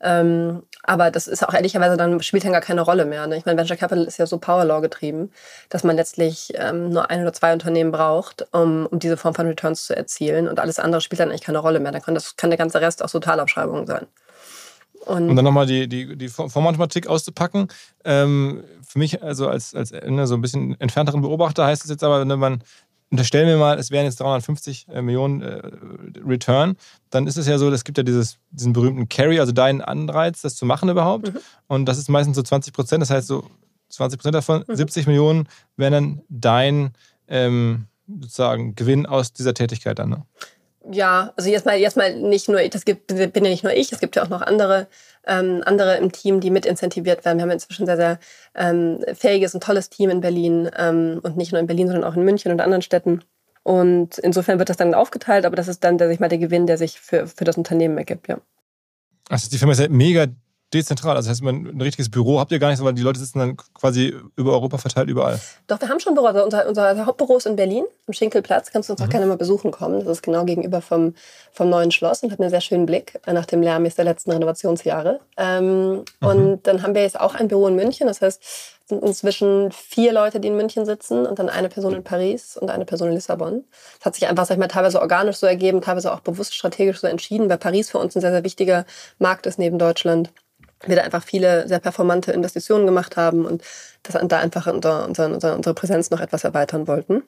Ähm, 0.01 0.63
aber 0.83 1.11
das 1.11 1.27
ist 1.29 1.47
auch 1.47 1.55
ehrlicherweise 1.55 1.97
dann 1.97 2.21
spielt 2.23 2.45
dann 2.45 2.53
gar 2.53 2.61
keine 2.61 2.83
Rolle 2.83 3.05
mehr. 3.05 3.27
Ne? 3.27 3.37
Ich 3.37 3.47
meine, 3.47 3.59
Venture 3.59 3.77
Capital 3.77 4.05
ist 4.05 4.19
ja 4.19 4.27
so 4.27 4.39
Power 4.39 4.65
Law 4.65 4.81
getrieben, 4.81 5.31
dass 5.71 5.85
man 5.85 5.97
letztlich 5.97 6.53
ähm, 6.57 6.91
nur 6.91 7.11
ein 7.11 7.23
oder 7.23 7.33
zwei 7.33 7.53
Unternehmen 7.53 7.91
braucht, 7.91 8.47
um, 8.53 8.87
um 8.87 8.99
diese 8.99 9.17
Form 9.17 9.35
von 9.35 9.47
Returns 9.47 9.87
zu 9.87 9.97
erzielen. 9.97 10.49
Und 10.49 10.61
alles 10.61 10.79
andere 10.79 11.01
spielt 11.01 11.21
dann 11.21 11.31
eigentlich 11.31 11.43
keine 11.43 11.59
Rolle 11.59 11.81
mehr. 11.81 11.93
Dann 11.93 12.03
kann, 12.03 12.15
das 12.15 12.37
kann 12.37 12.51
der 12.51 12.59
ganze 12.59 12.81
Rest 12.81 13.03
auch 13.03 13.11
Totalabschreibungen 13.11 13.87
sein. 13.87 14.07
Und, 15.07 15.29
und 15.29 15.37
dann 15.37 15.45
nochmal 15.45 15.67
die, 15.67 15.89
die, 15.89 16.17
die 16.17 16.29
Formmathematik 16.29 17.07
auszupacken. 17.07 17.69
Ähm, 18.05 18.65
für 18.87 18.99
mich, 18.99 19.23
also 19.23 19.49
als, 19.49 19.75
als 19.75 19.93
ne, 19.93 20.27
so 20.27 20.35
ein 20.35 20.41
bisschen 20.41 20.81
entfernteren 20.81 21.21
Beobachter, 21.21 21.67
heißt 21.67 21.85
es 21.85 21.91
jetzt 21.91 22.05
aber, 22.05 22.21
wenn 22.21 22.29
ne, 22.29 22.37
man 22.37 22.63
unterstellen 23.15 23.47
wir 23.47 23.57
mal, 23.57 23.79
es 23.79 23.93
wären 23.93 24.07
jetzt 24.07 24.19
350 24.19 24.89
äh, 24.89 25.01
Millionen 25.01 25.41
äh, 25.41 25.63
Return, 26.27 26.77
dann 27.11 27.29
ist 27.29 27.37
es 27.37 27.47
ja 27.47 27.59
so, 27.59 27.71
es 27.71 27.85
gibt 27.85 27.97
ja 27.97 28.03
dieses, 28.03 28.39
diesen 28.51 28.73
berühmten 28.73 29.09
Carry, 29.09 29.39
also 29.39 29.53
deinen 29.53 29.81
Anreiz, 29.81 30.43
das 30.43 30.57
zu 30.57 30.67
machen 30.67 30.89
überhaupt. 30.89 31.33
Mhm. 31.33 31.39
Und 31.69 31.87
das 31.87 31.97
ist 31.97 32.09
meistens 32.09 32.35
so 32.35 32.43
20 32.43 32.73
Prozent, 32.73 33.03
das 33.03 33.11
heißt 33.11 33.29
so 33.29 33.49
20 33.91 34.19
Prozent 34.19 34.35
davon, 34.35 34.65
mhm. 34.67 34.75
70 34.75 35.07
Millionen 35.07 35.49
wären 35.77 35.93
dann 35.93 36.23
dein 36.29 36.91
ähm, 37.29 37.87
sozusagen 38.09 38.75
Gewinn 38.75 39.07
aus 39.07 39.33
dieser 39.33 39.55
Tätigkeit 39.55 40.01
dann. 40.01 40.11
Ne? 40.11 40.27
Ja, 40.91 41.33
also 41.37 41.51
jetzt 41.51 41.67
mal, 41.67 41.77
jetzt 41.77 41.97
mal 41.97 42.15
nicht 42.15 42.49
nur, 42.49 42.61
das 42.69 42.85
gibt, 42.85 43.07
bin 43.07 43.45
ja 43.45 43.51
nicht 43.51 43.65
nur 43.65 43.73
ich, 43.73 43.93
es 43.93 44.01
gibt 44.01 44.17
ja 44.17 44.23
auch 44.23 44.29
noch 44.29 44.43
andere, 44.43 44.87
ähm, 45.27 45.63
andere 45.65 45.97
im 45.97 46.13
Team, 46.13 46.41
die 46.41 46.51
mit 46.51 46.67
incentiviert 46.67 47.25
werden. 47.25 47.39
Wir 47.39 47.43
haben 47.43 47.51
inzwischen 47.51 47.87
sehr, 47.87 47.97
sehr 47.97 48.19
ähm, 48.55 49.05
fähiges 49.15 49.55
und 49.55 49.63
tolles 49.63 49.89
Team 49.91 50.11
in 50.11 50.21
Berlin 50.21 50.71
ähm, 50.77 51.21
und 51.23 51.37
nicht 51.37 51.53
nur 51.53 51.61
in 51.61 51.67
Berlin, 51.67 51.89
sondern 51.89 52.05
auch 52.05 52.17
in 52.17 52.25
München 52.25 52.53
und 52.53 52.61
anderen 52.61 52.83
Städten. 52.83 53.23
Und 53.63 54.19
insofern 54.19 54.59
wird 54.59 54.69
das 54.69 54.77
dann 54.77 54.95
aufgeteilt, 54.95 55.47
aber 55.47 55.57
das 55.57 55.69
ist 55.69 55.83
dann, 55.85 55.97
der 55.97 56.09
sich 56.09 56.21
mal 56.21 56.29
der 56.29 56.39
Gewinn, 56.39 56.67
der 56.67 56.77
sich 56.77 57.01
für, 57.01 57.27
für 57.27 57.45
das 57.45 57.57
Unternehmen 57.57 57.97
ergibt, 57.97 58.29
ja. 58.29 58.39
Also 59.31 59.49
die 59.49 59.57
Firma 59.57 59.73
ist 59.73 59.81
ja 59.81 59.89
mega 59.89 60.27
dezentral. 60.75 61.17
Also 61.17 61.29
das 61.29 61.37
heißt, 61.37 61.43
man, 61.43 61.67
ein 61.67 61.81
richtiges 61.81 62.11
Büro 62.11 62.41
habt 62.41 62.53
ihr 62.53 62.59
gar 62.59 62.69
nicht, 62.69 62.79
sondern 62.79 62.97
die 62.97 63.03
Leute 63.03 63.21
sitzen 63.21 63.39
dann 63.39 63.57
quasi 63.57 64.15
über 64.37 64.53
Europa 64.53 64.79
verteilt 64.79 65.09
überall. 65.09 65.41
Doch, 65.67 65.81
wir 65.81 65.89
haben 65.89 66.01
schon 66.01 66.15
Büro. 66.15 66.27
Also 66.27 66.45
unser, 66.45 66.69
unser 66.69 67.07
Hauptbüro 67.07 67.37
ist 67.37 67.47
in 67.47 67.57
Berlin, 67.57 67.85
im 68.07 68.15
Schinkelplatz. 68.15 68.71
Kannst 68.71 68.89
du 68.89 68.93
uns 68.93 69.01
auch 69.01 69.07
mhm. 69.07 69.11
gerne 69.11 69.27
mal 69.27 69.37
besuchen 69.37 69.71
kommen. 69.71 70.01
Das 70.01 70.09
ist 70.09 70.23
genau 70.23 70.45
gegenüber 70.45 70.81
vom, 70.81 71.15
vom 71.53 71.71
neuen 71.71 71.91
Schloss 71.91 72.23
und 72.23 72.33
hat 72.33 72.41
einen 72.41 72.51
sehr 72.51 72.61
schönen 72.61 72.87
Blick 72.87 73.21
nach 73.27 73.47
dem 73.47 73.63
Lärm 73.63 73.85
der 73.85 74.05
letzten 74.05 74.33
Renovationsjahre. 74.33 75.21
Ähm, 75.37 75.93
mhm. 75.93 76.05
Und 76.21 76.67
dann 76.67 76.83
haben 76.83 76.95
wir 76.95 77.03
jetzt 77.03 77.21
auch 77.21 77.35
ein 77.35 77.49
Büro 77.49 77.69
in 77.69 77.77
München. 77.77 78.07
Das 78.07 78.21
heißt, 78.21 78.43
sind 78.87 79.03
inzwischen 79.03 79.73
vier 79.73 80.13
Leute, 80.13 80.41
die 80.41 80.49
in 80.49 80.57
München 80.57 80.85
sitzen 80.85 81.27
und 81.27 81.39
dann 81.39 81.49
eine 81.49 81.69
Person 81.69 81.95
in 81.95 82.05
Paris 82.05 82.57
und 82.57 82.71
eine 82.71 82.85
Person 82.85 83.09
in 83.09 83.15
Lissabon. 83.15 83.65
Das 83.99 84.07
hat 84.07 84.15
sich 84.15 84.29
einfach, 84.29 84.45
sag 84.45 84.57
ich 84.57 84.61
mal, 84.61 84.69
teilweise 84.69 85.01
organisch 85.01 85.37
so 85.37 85.47
ergeben, 85.47 85.81
teilweise 85.81 86.13
auch 86.13 86.21
bewusst 86.21 86.55
strategisch 86.55 87.01
so 87.01 87.07
entschieden, 87.07 87.49
weil 87.49 87.59
Paris 87.59 87.91
für 87.91 87.99
uns 87.99 88.15
ein 88.15 88.21
sehr, 88.21 88.33
sehr 88.33 88.45
wichtiger 88.45 88.85
Markt 89.19 89.47
ist 89.47 89.59
neben 89.59 89.79
Deutschland. 89.79 90.33
Wir 90.87 90.97
da 90.97 91.03
einfach 91.03 91.25
viele 91.25 91.67
sehr 91.69 91.79
performante 91.81 92.33
Investitionen 92.33 92.87
gemacht 92.87 93.17
haben 93.17 93.45
und 93.45 93.63
das 94.03 94.17
da 94.29 94.39
einfach 94.39 94.67
unser, 94.67 95.07
unser, 95.07 95.55
unsere 95.55 95.75
Präsenz 95.75 96.11
noch 96.11 96.21
etwas 96.21 96.45
erweitern 96.45 96.87
wollten. 96.87 97.23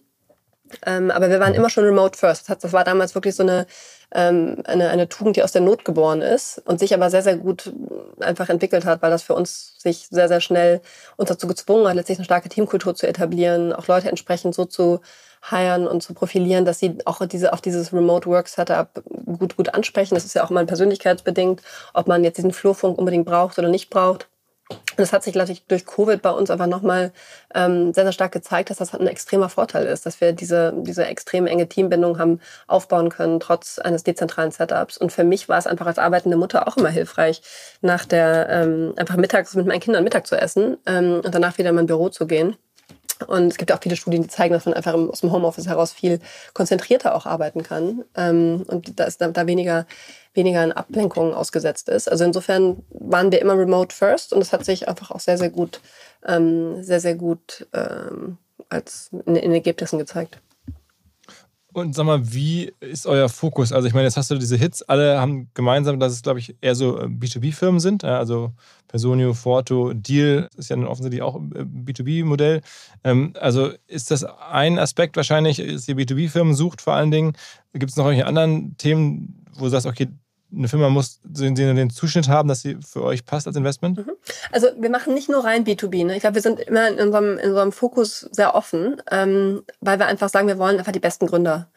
Ähm, 0.85 1.11
aber 1.11 1.31
wir 1.31 1.41
waren 1.41 1.55
immer 1.55 1.71
schon 1.71 1.85
remote 1.85 2.19
first. 2.19 2.49
Das 2.49 2.73
war 2.73 2.85
damals 2.85 3.15
wirklich 3.15 3.35
so 3.35 3.43
eine, 3.43 3.67
ähm, 4.13 4.63
eine, 4.65 4.89
eine 4.89 5.09
Tugend, 5.09 5.37
die 5.37 5.43
aus 5.43 5.53
der 5.53 5.63
Not 5.63 5.85
geboren 5.85 6.23
ist 6.23 6.61
und 6.65 6.81
sich 6.81 6.95
aber 6.95 7.11
sehr, 7.11 7.23
sehr 7.23 7.37
gut 7.37 7.73
einfach 8.21 8.49
entwickelt 8.49 8.85
hat, 8.85 9.03
weil 9.03 9.11
das 9.11 9.23
für 9.23 9.35
uns 9.35 9.75
sich 9.79 10.09
sehr, 10.11 10.29
sehr 10.29 10.41
schnell 10.41 10.81
uns 11.17 11.29
dazu 11.29 11.47
gezwungen 11.47 11.87
hat, 11.89 11.95
letztlich 11.95 12.19
eine 12.19 12.25
starke 12.25 12.49
Teamkultur 12.49 12.95
zu 12.95 13.07
etablieren, 13.07 13.73
auch 13.73 13.87
Leute 13.87 14.09
entsprechend 14.09 14.55
so 14.55 14.65
zu 14.65 15.01
heiren 15.51 15.87
und 15.87 16.03
zu 16.03 16.15
profilieren, 16.15 16.65
dass 16.65 16.79
sie 16.79 16.99
auch 17.05 17.25
diese, 17.27 17.53
auf 17.53 17.61
dieses 17.61 17.93
Remote 17.93 18.29
Work 18.29 18.49
Setup 18.49 18.89
gut, 19.39 19.57
gut 19.57 19.75
ansprechen. 19.75 20.15
Das 20.15 20.25
ist 20.25 20.35
ja 20.35 20.45
auch 20.45 20.51
mal 20.51 20.67
persönlichkeitsbedingt, 20.67 21.63
ob 21.95 22.09
man 22.09 22.25
jetzt 22.25 22.37
diesen 22.37 22.53
Flurfunk 22.53 22.99
unbedingt 22.99 23.27
braucht 23.27 23.59
oder 23.59 23.69
nicht 23.69 23.91
braucht. 23.91 24.29
Das 24.97 25.13
hat 25.13 25.23
sich 25.23 25.35
natürlich 25.35 25.65
durch 25.67 25.87
Covid 25.87 26.23
bei 26.23 26.31
uns 26.31 26.51
aber 26.51 26.67
nochmal 26.67 27.13
ähm, 27.55 27.93
sehr, 27.93 28.05
sehr 28.05 28.13
stark 28.13 28.33
gezeigt, 28.33 28.71
dass 28.71 28.79
das 28.79 28.95
ein 28.95 29.07
extremer 29.07 29.49
Vorteil 29.49 29.87
ist, 29.87 30.07
dass 30.07 30.21
wir 30.21 30.33
diese, 30.33 30.73
diese 30.79 31.05
extrem 31.05 31.47
enge 31.47 31.69
Teambindung 31.69 32.19
haben 32.19 32.41
aufbauen 32.67 33.11
können, 33.11 33.39
trotz 33.39 33.79
eines 33.79 34.03
dezentralen 34.03 34.51
Setups. 34.51 34.97
Und 34.97 35.13
für 35.13 35.23
mich 35.23 35.49
war 35.49 35.59
es 35.59 35.67
einfach 35.67 35.87
als 35.87 35.99
arbeitende 35.99 36.37
Mutter 36.37 36.67
auch 36.67 36.77
immer 36.77 36.89
hilfreich, 36.89 37.43
nach 37.81 38.07
der 38.07 38.49
ähm, 38.49 38.95
einfach 38.97 39.17
mittags 39.17 39.55
mit 39.55 39.67
meinen 39.67 39.81
Kindern 39.81 40.03
Mittag 40.03 40.27
zu 40.27 40.35
essen 40.35 40.79
ähm, 40.87 41.21
und 41.25 41.35
danach 41.35 41.59
wieder 41.59 41.71
in 41.71 41.77
mein 41.77 41.87
Büro 41.87 42.09
zu 42.09 42.27
gehen. 42.27 42.57
Und 43.25 43.49
es 43.49 43.57
gibt 43.57 43.73
auch 43.73 43.81
viele 43.81 43.97
Studien, 43.97 44.23
die 44.23 44.29
zeigen, 44.29 44.53
dass 44.53 44.67
man 44.67 44.75
einfach 44.75 44.95
aus 44.95 45.21
dem 45.21 45.33
Homeoffice 45.33 45.67
heraus 45.67 45.93
viel 45.93 46.21
konzentrierter 46.53 47.15
auch 47.15 47.27
arbeiten 47.27 47.63
kann 47.63 48.05
ähm, 48.15 48.65
und 48.67 48.99
da 49.01 49.05
ist 49.05 49.21
da, 49.21 49.47
weniger 49.47 49.87
weniger 50.35 50.63
in 50.63 50.73
Ablenkungen 50.73 51.33
ausgesetzt 51.33 51.89
ist. 51.89 52.11
Also 52.11 52.25
insofern 52.25 52.83
waren 52.91 53.33
wir 53.33 53.41
immer 53.41 53.59
remote 53.59 53.95
first 53.95 54.33
und 54.33 54.43
es 54.43 54.53
hat 54.53 54.65
sich 54.65 54.87
einfach 54.87 55.11
auch 55.11 55.21
sehr, 55.21 55.39
sehr 55.39 55.51
gut, 55.51 55.81
ähm, 56.27 56.83
sehr, 56.83 57.01
sehr 57.01 57.15
gut 57.15 57.67
ähm, 57.73 58.37
als 58.69 59.11
in, 59.25 59.37
in 59.37 59.53
Ergebnissen 59.53 59.99
gezeigt. 59.99 60.39
Und 61.77 61.95
sag 61.95 62.07
mal, 62.07 62.33
wie 62.33 62.73
ist 62.81 63.07
euer 63.07 63.29
Fokus? 63.29 63.71
Also 63.71 63.87
ich 63.87 63.93
meine, 63.93 64.07
jetzt 64.07 64.17
hast 64.17 64.31
du 64.31 64.39
diese 64.39 64.57
Hits, 64.57 64.81
alle 64.81 65.21
haben 65.21 65.51
gemeinsam, 65.53 66.01
dass 66.01 66.15
es, 66.15 66.23
glaube 66.23 66.39
ich, 66.39 66.57
eher 66.63 66.75
so 66.75 66.99
äh, 66.99 67.05
B2B-Firmen 67.05 67.81
sind. 67.81 68.03
Also 68.03 68.55
Personio, 68.89 69.35
Forto, 69.35 69.93
Deal 69.93 70.49
ist 70.57 70.71
ja 70.71 70.79
offensichtlich 70.79 71.21
auch 71.21 71.37
äh, 71.37 71.65
B2B-Modell. 71.65 72.63
Ähm, 73.05 73.35
also 73.39 73.73
ist 73.89 74.11
das 74.11 74.25
ein 74.25 74.79
Aspekt 74.79 75.19
wahrscheinlich, 75.19 75.59
dass 75.59 75.87
ihr 75.87 75.97
B2B-Firmen 75.97 76.55
sucht 76.55 76.81
vor 76.81 76.95
allen 76.95 77.11
Dingen. 77.11 77.35
Gibt 77.75 77.91
es 77.91 77.97
noch 77.99 78.07
irgendwelche 78.07 78.27
anderen 78.27 78.79
Themen, 78.79 79.45
wo 79.53 79.65
du 79.65 79.69
sagst, 79.69 79.87
okay, 79.87 80.09
eine 80.55 80.69
Firma 80.69 80.89
muss 80.89 81.21
den, 81.25 81.55
den 81.55 81.91
Zuschnitt 81.91 82.29
haben, 82.29 82.49
dass 82.49 82.63
sie 82.63 82.79
für 82.87 83.03
euch 83.03 83.25
passt 83.25 83.47
als 83.47 83.57
Investment? 83.57 83.99
Mhm. 83.99 84.13
Also 84.53 84.69
wir 84.79 84.91
machen 84.91 85.15
nicht 85.15 85.29
nur 85.29 85.45
rein 85.45 85.65
B2B. 85.65 86.07
Ne? 86.07 86.15
Ich 86.15 86.21
glaube, 86.21 86.37
wir 86.37 86.43
sind 86.43 86.61
immer 86.61 86.89
in 86.89 86.99
unserem, 86.99 87.39
in 87.39 87.51
unserem 87.51 87.73
Fokus 87.73 88.21
sehr 88.33 88.55
offen, 88.55 89.03
ähm, 89.11 89.63
weil 89.81 89.99
wir 89.99 90.07
einfach 90.07 90.29
sagen, 90.29 90.49
wir 90.49 90.59
wollen 90.59 90.79
einfach 90.79 90.93
die 90.93 91.01
besten 91.01 91.27
Gründer 91.27 91.69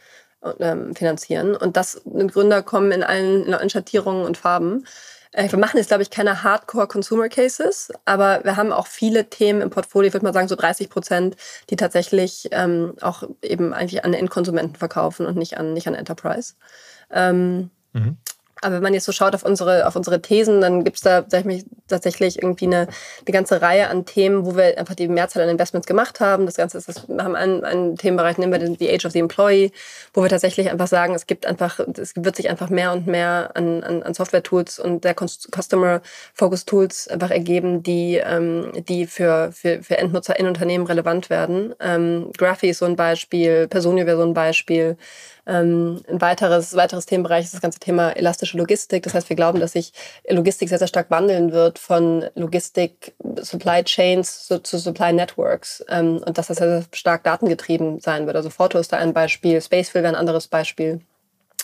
ähm, 0.60 0.95
finanzieren. 0.95 1.55
Und 1.55 1.77
das 1.77 2.01
Gründer 2.05 2.63
kommen 2.63 2.91
in 2.91 3.03
allen, 3.03 3.45
in 3.47 3.69
Schattierungen 3.69 4.25
und 4.25 4.38
Farben. 4.38 4.86
Äh, 5.32 5.51
wir 5.51 5.60
machen 5.60 5.77
jetzt, 5.77 5.88
glaube 5.88 6.03
ich, 6.03 6.10
keine 6.10 6.43
Hardcore-Consumer-Cases, 6.43 7.91
aber 8.05 8.43
wir 8.43 8.55
haben 8.55 8.71
auch 8.71 8.88
viele 8.88 9.29
Themen 9.29 9.62
im 9.62 9.69
Portfolio, 9.69 10.08
ich 10.08 10.13
würde 10.13 10.25
mal 10.25 10.34
sagen 10.34 10.47
so 10.47 10.55
30 10.55 10.89
Prozent, 10.89 11.36
die 11.69 11.75
tatsächlich 11.75 12.49
ähm, 12.51 12.95
auch 13.01 13.23
eben 13.41 13.73
eigentlich 13.73 14.03
an 14.05 14.13
Endkonsumenten 14.13 14.75
verkaufen 14.75 15.25
und 15.25 15.38
nicht 15.38 15.58
an, 15.58 15.73
nicht 15.73 15.88
an 15.88 15.95
Enterprise. 15.95 16.53
Ähm, 17.12 17.69
mhm. 17.93 18.17
Aber 18.62 18.76
wenn 18.76 18.84
man 18.84 18.93
jetzt 18.93 19.06
so 19.06 19.12
schaut 19.12 19.36
auf 19.36 19.43
unsere, 19.43 19.88
auf 19.88 19.95
unsere 19.95 20.22
Thesen, 20.22 20.62
dann 20.62 20.84
gibt's 20.84 21.02
da 21.02 21.24
sag 21.28 21.41
ich 21.41 21.45
mal, 21.45 21.62
tatsächlich 21.88 22.41
irgendwie 22.41 22.65
eine, 22.65 22.88
eine 23.26 23.34
ganze 23.34 23.62
Reihe 23.62 23.89
an 23.89 24.06
Themen, 24.06 24.45
wo 24.45 24.56
wir 24.56 24.78
einfach 24.78 24.95
die 24.95 25.08
Mehrzahl 25.08 25.43
an 25.43 25.50
Investments 25.50 25.88
gemacht 25.88 26.19
haben. 26.19 26.45
Das 26.45 26.56
Ganze 26.56 26.78
ist, 26.78 26.88
das, 26.88 27.08
wir 27.08 27.24
haben 27.24 27.36
einen, 27.36 27.63
einen 27.63 27.95
Themenbereich, 27.95 28.38
nennen 28.38 28.52
wir 28.52 28.60
den 28.60 28.78
The 28.78 28.91
Age 28.91 29.06
of 29.06 29.12
the 29.12 29.19
Employee, 29.19 29.72
wo 30.13 30.22
wir 30.22 30.30
tatsächlich 30.30 30.69
einfach 30.69 30.88
sagen, 30.88 31.15
es 31.15 31.28
gibt 31.28 31.45
einfach, 31.45 31.80
es 31.80 32.13
wird 32.15 32.36
sich 32.36 32.50
einfach 32.50 32.69
mehr 32.69 32.91
und 32.93 33.08
mehr 33.08 33.52
an, 33.56 33.84
an, 33.84 34.04
an 34.04 34.13
Software-Tools 34.13 34.80
und 34.80 35.04
der 35.04 35.15
Customer-Focus-Tools 35.15 37.08
einfach 37.10 37.32
ergeben, 37.32 37.84
die, 37.84 38.22
ähm, 38.24 38.72
die 38.88 39.08
für, 39.08 39.52
für, 39.52 39.82
für 39.84 39.98
Endnutzer 39.98 40.39
in 40.39 40.48
Unternehmen 40.48 40.86
relevant 40.86 41.30
werden. 41.30 41.74
Ähm, 41.80 42.32
Graphy 42.38 42.69
ist 42.69 42.80
so 42.80 42.86
ein 42.86 42.95
Beispiel, 42.95 43.67
Personio 43.67 44.06
wäre 44.06 44.17
so 44.17 44.24
ein 44.24 44.34
Beispiel. 44.34 44.98
Ähm, 45.45 46.02
ein 46.10 46.21
weiteres, 46.21 46.75
weiteres 46.75 47.06
Themenbereich 47.06 47.45
ist 47.45 47.54
das 47.54 47.62
ganze 47.62 47.80
Thema 47.80 48.12
elastische 48.12 48.58
Logistik. 48.58 49.04
Das 49.04 49.13
heißt, 49.13 49.30
wir 49.30 49.36
glauben, 49.36 49.60
dass 49.60 49.73
sich 49.73 49.93
Logistik 50.28 50.69
sehr, 50.69 50.80
sehr 50.80 50.88
stark 50.88 51.10
wandeln 51.10 51.52
wird 51.52 51.80
von 51.80 52.25
Logistik, 52.36 53.13
Supply 53.41 53.84
Chains 53.84 54.45
zu, 54.47 54.62
zu 54.62 54.78
Supply 54.78 55.13
Networks 55.13 55.84
ähm, 55.89 56.21
und 56.25 56.38
dass 56.38 56.47
das 56.47 56.58
sehr, 56.58 56.82
sehr 56.82 56.86
stark 56.93 57.23
datengetrieben 57.23 57.99
sein 57.99 58.25
wird. 58.25 58.36
Also 58.36 58.49
Foto 58.49 58.78
ist 58.80 58.91
da 58.93 58.97
ein 58.97 59.13
Beispiel, 59.13 59.62
Spacefil 59.62 60.04
wäre 60.04 60.13
ein 60.13 60.19
anderes 60.19 60.47
Beispiel. 60.47 61.02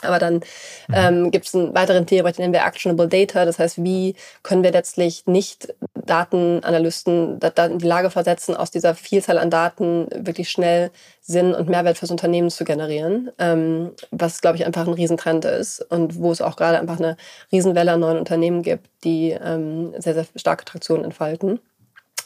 Aber 0.02 0.20
dann 0.20 0.36
mhm. 0.36 0.94
ähm, 0.94 1.32
gibt 1.32 1.48
es 1.48 1.56
einen 1.56 1.74
weiteren 1.74 2.06
Themenbereich, 2.06 2.36
den 2.36 2.44
nennen 2.44 2.54
wir 2.54 2.66
Actionable 2.66 3.08
Data. 3.08 3.46
Das 3.46 3.60
heißt, 3.60 3.84
wie 3.84 4.16
können 4.44 4.64
wir 4.64 4.72
letztlich 4.72 5.26
nicht 5.26 5.74
Datenanalysten 6.06 7.40
in 7.40 7.80
die 7.80 7.88
Lage 7.88 8.10
versetzen, 8.10 8.56
aus 8.56 8.72
dieser 8.72 8.94
Vielzahl 8.96 9.38
an 9.38 9.50
Daten 9.50 10.08
wirklich 10.16 10.50
schnell 10.50 10.92
Sinn 11.22 11.56
und 11.56 11.70
Mehrwert 11.70 11.98
fürs 11.98 12.12
Unternehmen 12.12 12.50
zu 12.50 12.66
generieren, 12.66 13.32
ähm, 13.40 13.92
was, 14.12 14.42
glaube 14.42 14.58
ich, 14.58 14.66
einfach 14.66 14.86
ein 14.86 14.94
Riesentrend 14.94 15.46
ist 15.46 15.82
und 15.82 16.20
wo 16.20 16.32
es 16.32 16.42
auch 16.42 16.56
gerade 16.56 16.80
einfach 16.80 17.00
eine 17.00 17.18
Riesenwelle 17.52 17.94
an 17.94 18.02
neuen 18.02 18.20
Unternehmen 18.20 18.62
gibt, 18.62 18.88
die 19.04 19.32
ähm, 19.32 19.94
sehr, 19.98 20.14
sehr 20.14 20.26
starke 20.36 20.66
Traktion 20.66 21.04
entfalten 21.04 21.60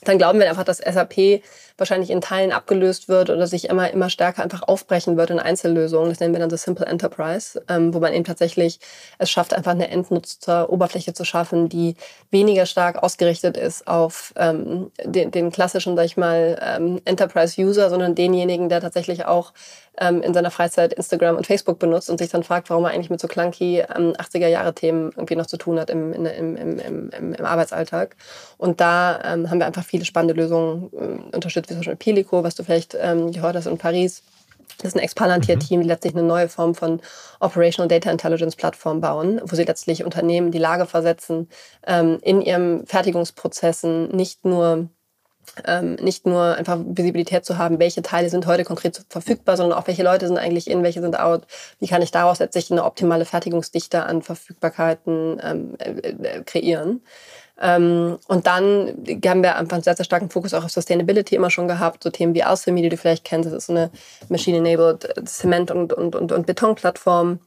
dann 0.03 0.17
glauben 0.17 0.39
wir 0.39 0.49
einfach, 0.49 0.63
dass 0.63 0.77
SAP 0.77 1.41
wahrscheinlich 1.77 2.09
in 2.09 2.21
Teilen 2.21 2.51
abgelöst 2.51 3.09
wird 3.09 3.29
oder 3.29 3.47
sich 3.47 3.69
immer, 3.69 3.91
immer 3.91 4.09
stärker 4.09 4.43
einfach 4.43 4.63
aufbrechen 4.63 5.17
wird 5.17 5.29
in 5.29 5.39
Einzellösungen. 5.39 6.09
Das 6.09 6.19
nennen 6.19 6.33
wir 6.33 6.39
dann 6.39 6.49
so 6.49 6.57
Simple 6.57 6.85
Enterprise, 6.85 7.61
ähm, 7.69 7.93
wo 7.93 7.99
man 7.99 8.13
eben 8.13 8.25
tatsächlich 8.25 8.79
es 9.17 9.29
schafft, 9.29 9.53
einfach 9.53 9.71
eine 9.71 9.89
Endnutzeroberfläche 9.89 11.13
zu 11.13 11.25
schaffen, 11.25 11.69
die 11.69 11.95
weniger 12.31 12.65
stark 12.65 13.01
ausgerichtet 13.01 13.57
ist 13.57 13.87
auf 13.87 14.33
ähm, 14.35 14.91
den, 15.03 15.31
den 15.31 15.51
klassischen, 15.51 15.95
sag 15.95 16.05
ich 16.05 16.17
mal, 16.17 16.59
ähm, 16.61 17.01
Enterprise-User, 17.05 17.89
sondern 17.89 18.15
denjenigen, 18.15 18.69
der 18.69 18.81
tatsächlich 18.81 19.25
auch 19.25 19.53
ähm, 19.99 20.21
in 20.21 20.33
seiner 20.33 20.51
Freizeit 20.51 20.93
Instagram 20.93 21.35
und 21.35 21.47
Facebook 21.47 21.79
benutzt 21.79 22.09
und 22.09 22.17
sich 22.17 22.29
dann 22.29 22.43
fragt, 22.43 22.69
warum 22.69 22.85
er 22.85 22.91
eigentlich 22.91 23.09
mit 23.09 23.19
so 23.19 23.27
clunky 23.27 23.79
ähm, 23.79 24.13
80er-Jahre-Themen 24.13 25.11
irgendwie 25.15 25.35
noch 25.35 25.45
zu 25.45 25.57
tun 25.57 25.79
hat 25.79 25.89
im, 25.89 26.13
in, 26.13 26.25
im, 26.25 26.79
im, 26.79 27.33
im 27.33 27.45
Arbeitsalltag. 27.45 28.15
Und 28.57 28.79
da 28.79 29.19
ähm, 29.23 29.49
haben 29.49 29.59
wir 29.59 29.65
einfach 29.65 29.83
viele 29.89 30.05
spannende 30.05 30.39
Lösungen 30.39 30.89
äh, 30.93 31.35
unterstützt, 31.35 31.69
wie 31.69 31.73
zum 31.73 31.79
Beispiel 31.79 31.95
Pelico, 31.95 32.43
was 32.43 32.55
du 32.55 32.63
vielleicht 32.63 32.95
ähm, 32.99 33.31
gehört 33.31 33.55
hast 33.55 33.65
in 33.65 33.77
Paris. 33.77 34.21
Das 34.77 34.89
ist 34.89 34.95
ein 34.95 35.03
Expalantier-Team, 35.03 35.81
die 35.81 35.87
letztlich 35.87 36.13
eine 36.13 36.23
neue 36.23 36.47
Form 36.47 36.75
von 36.75 37.01
Operational 37.39 37.87
Data 37.87 38.11
Intelligence 38.11 38.55
Plattform 38.55 39.01
bauen, 39.01 39.41
wo 39.43 39.55
sie 39.55 39.63
letztlich 39.63 40.05
Unternehmen 40.05 40.51
die 40.51 40.59
Lage 40.59 40.85
versetzen, 40.85 41.49
ähm, 41.87 42.19
in 42.21 42.41
ihren 42.41 42.85
Fertigungsprozessen 42.85 44.09
nicht 44.15 44.45
nur 44.45 44.89
ähm, 45.65 45.95
nicht 45.95 46.25
nur 46.25 46.55
einfach 46.55 46.79
Visibilität 46.85 47.45
zu 47.45 47.57
haben, 47.57 47.79
welche 47.79 48.01
Teile 48.01 48.29
sind 48.29 48.45
heute 48.45 48.63
konkret 48.63 49.03
verfügbar, 49.09 49.57
sondern 49.57 49.77
auch 49.77 49.87
welche 49.87 50.03
Leute 50.03 50.27
sind 50.27 50.37
eigentlich 50.37 50.69
in, 50.69 50.83
welche 50.83 51.01
sind 51.01 51.19
out. 51.19 51.47
Wie 51.79 51.87
kann 51.87 52.01
ich 52.01 52.11
daraus 52.11 52.39
letztlich 52.39 52.71
eine 52.71 52.83
optimale 52.83 53.25
Fertigungsdichte 53.25 54.03
an 54.03 54.21
Verfügbarkeiten 54.21 55.41
ähm, 55.43 55.75
äh, 55.79 56.09
äh, 56.09 56.43
kreieren? 56.43 57.01
Ähm, 57.61 58.17
und 58.27 58.47
dann 58.47 58.93
haben 59.25 59.43
wir 59.43 59.55
einfach 59.55 59.73
einen 59.73 59.83
sehr, 59.83 59.95
sehr 59.95 60.05
starken 60.05 60.29
Fokus 60.29 60.53
auch 60.53 60.63
auf 60.63 60.71
Sustainability 60.71 61.35
immer 61.35 61.49
schon 61.49 61.67
gehabt. 61.67 62.03
So 62.03 62.09
Themen 62.09 62.33
wie 62.33 62.43
Alchemy, 62.43 62.81
die 62.81 62.89
du 62.89 62.97
vielleicht 62.97 63.25
kennst. 63.25 63.47
Das 63.47 63.53
ist 63.53 63.67
so 63.67 63.73
eine 63.73 63.91
Machine-Enabled 64.29 65.27
Zement- 65.27 65.71
und, 65.71 65.93
und, 65.93 66.15
und, 66.15 66.31
und 66.31 66.45
Betonplattform 66.45 67.39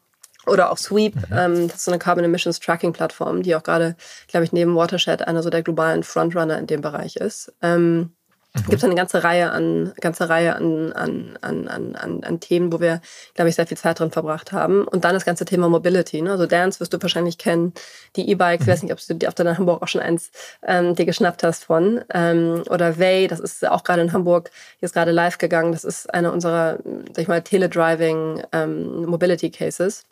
oder 0.46 0.72
auch 0.72 0.78
Sweep, 0.78 1.14
mhm. 1.14 1.22
ähm, 1.32 1.68
das 1.68 1.76
ist 1.76 1.84
so 1.84 1.90
eine 1.92 1.98
Carbon 1.98 2.24
Emissions 2.24 2.58
Tracking 2.58 2.92
Plattform, 2.92 3.42
die 3.42 3.54
auch 3.54 3.62
gerade, 3.62 3.96
glaube 4.28 4.44
ich, 4.44 4.52
neben 4.52 4.74
Watershed 4.74 5.26
einer 5.26 5.42
so 5.42 5.50
der 5.50 5.62
globalen 5.62 6.02
Frontrunner 6.02 6.58
in 6.58 6.66
dem 6.66 6.80
Bereich 6.80 7.16
ist. 7.16 7.52
Ähm, 7.62 8.10
mhm. 8.54 8.60
Gibt 8.64 8.74
es 8.74 8.84
eine 8.84 8.94
ganze 8.94 9.24
Reihe 9.24 9.50
an, 9.50 9.92
ganze 10.00 10.28
Reihe 10.28 10.56
an, 10.56 10.92
an, 10.92 11.36
an, 11.40 11.68
an, 11.68 12.24
an 12.24 12.40
Themen, 12.40 12.72
wo 12.72 12.80
wir, 12.80 13.00
glaube 13.34 13.48
ich, 13.48 13.54
sehr 13.54 13.66
viel 13.66 13.76
Zeit 13.76 14.00
drin 14.00 14.10
verbracht 14.10 14.52
haben. 14.52 14.86
Und 14.86 15.04
dann 15.04 15.14
das 15.14 15.24
ganze 15.24 15.44
Thema 15.44 15.68
Mobility. 15.68 16.22
Ne? 16.22 16.32
Also 16.32 16.46
Dance 16.46 16.80
wirst 16.80 16.92
du 16.92 17.00
wahrscheinlich 17.00 17.38
kennen, 17.38 17.72
die 18.16 18.28
E-Bikes, 18.28 18.66
mhm. 18.66 18.70
ich 18.70 18.74
weiß 18.74 18.82
nicht, 18.82 18.92
ob 18.92 19.06
du 19.06 19.14
die 19.14 19.28
auf 19.28 19.34
der 19.34 19.56
Hamburg 19.56 19.82
auch 19.82 19.88
schon 19.88 20.00
eins 20.00 20.30
ähm, 20.66 20.94
dir 20.94 21.06
geschnappt 21.06 21.42
hast 21.42 21.64
von. 21.64 22.02
Ähm, 22.12 22.62
oder 22.68 22.98
Way, 22.98 23.28
das 23.28 23.40
ist 23.40 23.66
auch 23.66 23.84
gerade 23.84 24.02
in 24.02 24.12
Hamburg, 24.12 24.50
hier 24.78 24.86
ist 24.86 24.94
gerade 24.94 25.10
live 25.10 25.38
gegangen. 25.38 25.72
Das 25.72 25.84
ist 25.84 26.12
eine 26.12 26.32
unserer, 26.32 26.78
sag 27.08 27.18
ich 27.18 27.28
mal, 27.28 27.42
Teledriving 27.42 28.42
ähm, 28.52 29.06
Mobility 29.06 29.50
Cases. 29.50 30.04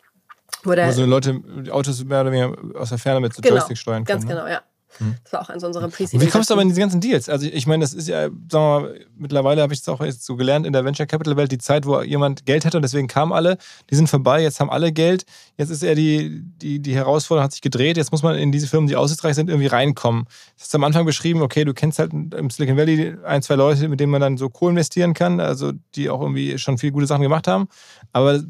Wo, 0.63 0.75
der, 0.75 0.87
wo 0.87 0.91
so 0.91 1.05
Leute 1.05 1.41
Autos 1.71 2.03
mehr 2.03 2.21
oder 2.21 2.31
weniger 2.31 2.79
aus 2.79 2.89
der 2.89 2.97
Ferne 2.97 3.19
mit 3.19 3.33
so 3.33 3.41
genau, 3.41 3.55
Joystick 3.55 3.77
steuern 3.77 4.03
können. 4.05 4.19
Ganz 4.19 4.23
ne? 4.25 4.35
genau, 4.35 4.47
ja. 4.47 4.61
Mhm. 4.99 5.15
Das 5.23 5.33
war 5.33 5.41
auch 5.41 5.49
eins 5.49 5.63
unserer 5.63 5.87
pre 5.87 6.05
Wie 6.11 6.27
kommst 6.27 6.49
du 6.49 6.53
aber 6.53 6.61
in 6.61 6.69
diese 6.69 6.81
ganzen 6.81 7.01
Deals? 7.01 7.29
Also 7.29 7.47
ich 7.47 7.67
meine, 7.67 7.83
das 7.83 7.93
ist 7.93 8.07
ja, 8.07 8.23
sagen 8.23 8.39
wir 8.51 8.59
mal, 8.59 8.99
mittlerweile 9.17 9.61
habe 9.61 9.73
ich 9.73 9.79
es 9.79 9.89
auch 9.89 10.01
jetzt 10.01 10.25
so 10.25 10.35
gelernt 10.35 10.65
in 10.65 10.73
der 10.73 10.85
Venture 10.85 11.05
Capital 11.05 11.37
Welt, 11.37 11.51
die 11.51 11.57
Zeit, 11.57 11.85
wo 11.85 12.01
jemand 12.01 12.45
Geld 12.45 12.65
hatte 12.65 12.77
und 12.77 12.83
deswegen 12.83 13.07
kamen 13.07 13.31
alle, 13.31 13.57
die 13.89 13.95
sind 13.95 14.09
vorbei, 14.09 14.41
jetzt 14.41 14.59
haben 14.59 14.69
alle 14.69 14.91
Geld, 14.91 15.25
jetzt 15.57 15.69
ist 15.69 15.83
eher 15.83 15.95
die, 15.95 16.41
die, 16.61 16.79
die 16.79 16.95
Herausforderung 16.95 17.45
hat 17.45 17.51
sich 17.51 17.61
gedreht, 17.61 17.97
jetzt 17.97 18.11
muss 18.11 18.23
man 18.23 18.35
in 18.35 18.51
diese 18.51 18.67
Firmen, 18.67 18.87
die 18.87 18.95
aussichtsreich 18.95 19.35
sind, 19.35 19.49
irgendwie 19.49 19.67
reinkommen. 19.67 20.23
Du 20.25 20.61
hast 20.61 20.75
am 20.75 20.83
Anfang 20.83 21.05
beschrieben, 21.05 21.41
okay, 21.41 21.65
du 21.65 21.73
kennst 21.73 21.99
halt 21.99 22.11
im 22.13 22.49
Silicon 22.49 22.77
Valley 22.77 23.15
ein, 23.25 23.41
zwei 23.41 23.55
Leute, 23.55 23.87
mit 23.87 23.99
denen 23.99 24.11
man 24.11 24.21
dann 24.21 24.37
so 24.37 24.49
co-investieren 24.49 25.13
kann, 25.13 25.39
also 25.39 25.71
die 25.95 26.09
auch 26.09 26.21
irgendwie 26.21 26.57
schon 26.57 26.77
viele 26.77 26.91
gute 26.91 27.07
Sachen 27.07 27.23
gemacht 27.23 27.47
haben, 27.47 27.67
aber 28.13 28.41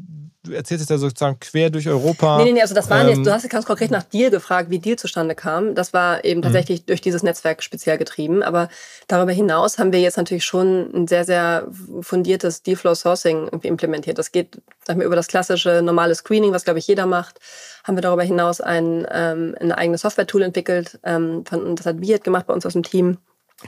du 0.44 0.52
erzählst 0.52 0.82
jetzt 0.82 0.90
ja 0.90 0.98
sozusagen 0.98 1.38
quer 1.38 1.70
durch 1.70 1.88
Europa. 1.88 2.38
Nee, 2.38 2.44
nee, 2.44 2.52
nee, 2.52 2.62
also 2.62 2.74
das 2.74 2.90
waren 2.90 3.08
ähm, 3.08 3.16
jetzt, 3.16 3.26
du 3.26 3.32
hast 3.32 3.48
ganz 3.48 3.64
konkret 3.64 3.90
nach 3.90 4.02
Deal 4.02 4.30
gefragt, 4.30 4.70
wie 4.70 4.78
Deal 4.78 4.96
zustande 4.96 5.34
kam. 5.34 5.74
Das 5.74 5.92
war 5.92 6.24
eben 6.24 6.40
mhm. 6.40 6.44
tatsächlich 6.44 6.80
mhm. 6.80 6.86
durch 6.86 7.00
dieses 7.00 7.22
Netzwerk 7.22 7.62
speziell 7.62 7.98
getrieben. 7.98 8.42
Aber 8.42 8.68
darüber 9.06 9.32
hinaus 9.32 9.78
haben 9.78 9.92
wir 9.92 10.00
jetzt 10.00 10.16
natürlich 10.16 10.44
schon 10.44 10.90
ein 10.94 11.06
sehr, 11.06 11.24
sehr 11.24 11.68
fundiertes 12.00 12.62
Dealflow 12.62 12.94
Sourcing 12.94 13.48
implementiert. 13.62 14.18
Das 14.18 14.32
geht, 14.32 14.60
sag 14.84 14.96
mal, 14.96 15.04
über 15.04 15.16
das 15.16 15.28
klassische 15.28 15.80
normale 15.82 16.14
Screening, 16.14 16.52
was 16.52 16.64
glaube 16.64 16.80
ich 16.80 16.86
jeder 16.88 17.06
macht. 17.06 17.38
Haben 17.84 17.96
wir 17.96 18.02
darüber 18.02 18.22
hinaus 18.22 18.60
ein, 18.60 19.06
ähm, 19.10 19.54
ein 19.60 19.72
eigenes 19.72 20.00
Software-Tool 20.00 20.42
entwickelt. 20.42 20.98
Ähm, 21.04 21.44
von, 21.46 21.76
das 21.76 21.86
hat 21.86 22.00
Viet 22.00 22.24
gemacht 22.24 22.46
bei 22.46 22.54
uns 22.54 22.66
aus 22.66 22.72
dem 22.72 22.82
Team 22.82 23.18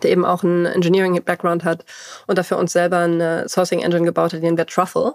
der 0.02 0.10
eben 0.10 0.24
auch 0.24 0.42
einen 0.42 0.66
Engineering-Background 0.66 1.64
hat 1.64 1.84
und 2.26 2.38
dafür 2.38 2.58
uns 2.58 2.72
selber 2.72 2.98
eine 2.98 3.48
Sourcing-Engine 3.48 4.04
gebaut 4.04 4.32
hat, 4.32 4.40
nennen 4.40 4.56
wir 4.56 4.66
Truffle 4.66 5.14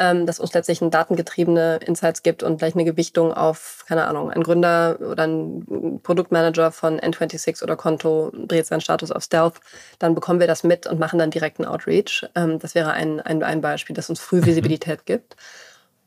ähm, 0.00 0.26
das 0.26 0.40
uns 0.40 0.54
letztlich 0.54 0.80
ein 0.80 0.90
datengetriebene 0.90 1.78
Insights 1.84 2.22
gibt 2.22 2.42
und 2.42 2.58
gleich 2.58 2.74
eine 2.74 2.84
Gewichtung 2.84 3.32
auf, 3.32 3.84
keine 3.86 4.06
Ahnung, 4.06 4.30
ein 4.30 4.42
Gründer 4.42 4.98
oder 5.00 5.24
ein 5.24 6.00
Produktmanager 6.02 6.72
von 6.72 6.98
N26 6.98 7.62
oder 7.62 7.76
Konto 7.76 8.32
dreht 8.32 8.66
seinen 8.66 8.80
Status 8.80 9.12
auf 9.12 9.22
Stealth, 9.22 9.60
dann 9.98 10.14
bekommen 10.14 10.40
wir 10.40 10.46
das 10.46 10.64
mit 10.64 10.86
und 10.86 10.98
machen 10.98 11.18
dann 11.18 11.30
direkten 11.30 11.66
Outreach. 11.66 12.26
Ähm, 12.34 12.58
das 12.58 12.74
wäre 12.74 12.92
ein, 12.92 13.20
ein, 13.20 13.42
ein 13.42 13.60
Beispiel, 13.60 13.94
das 13.94 14.08
uns 14.08 14.20
früh 14.20 14.44
Visibilität 14.44 15.04
gibt. 15.04 15.36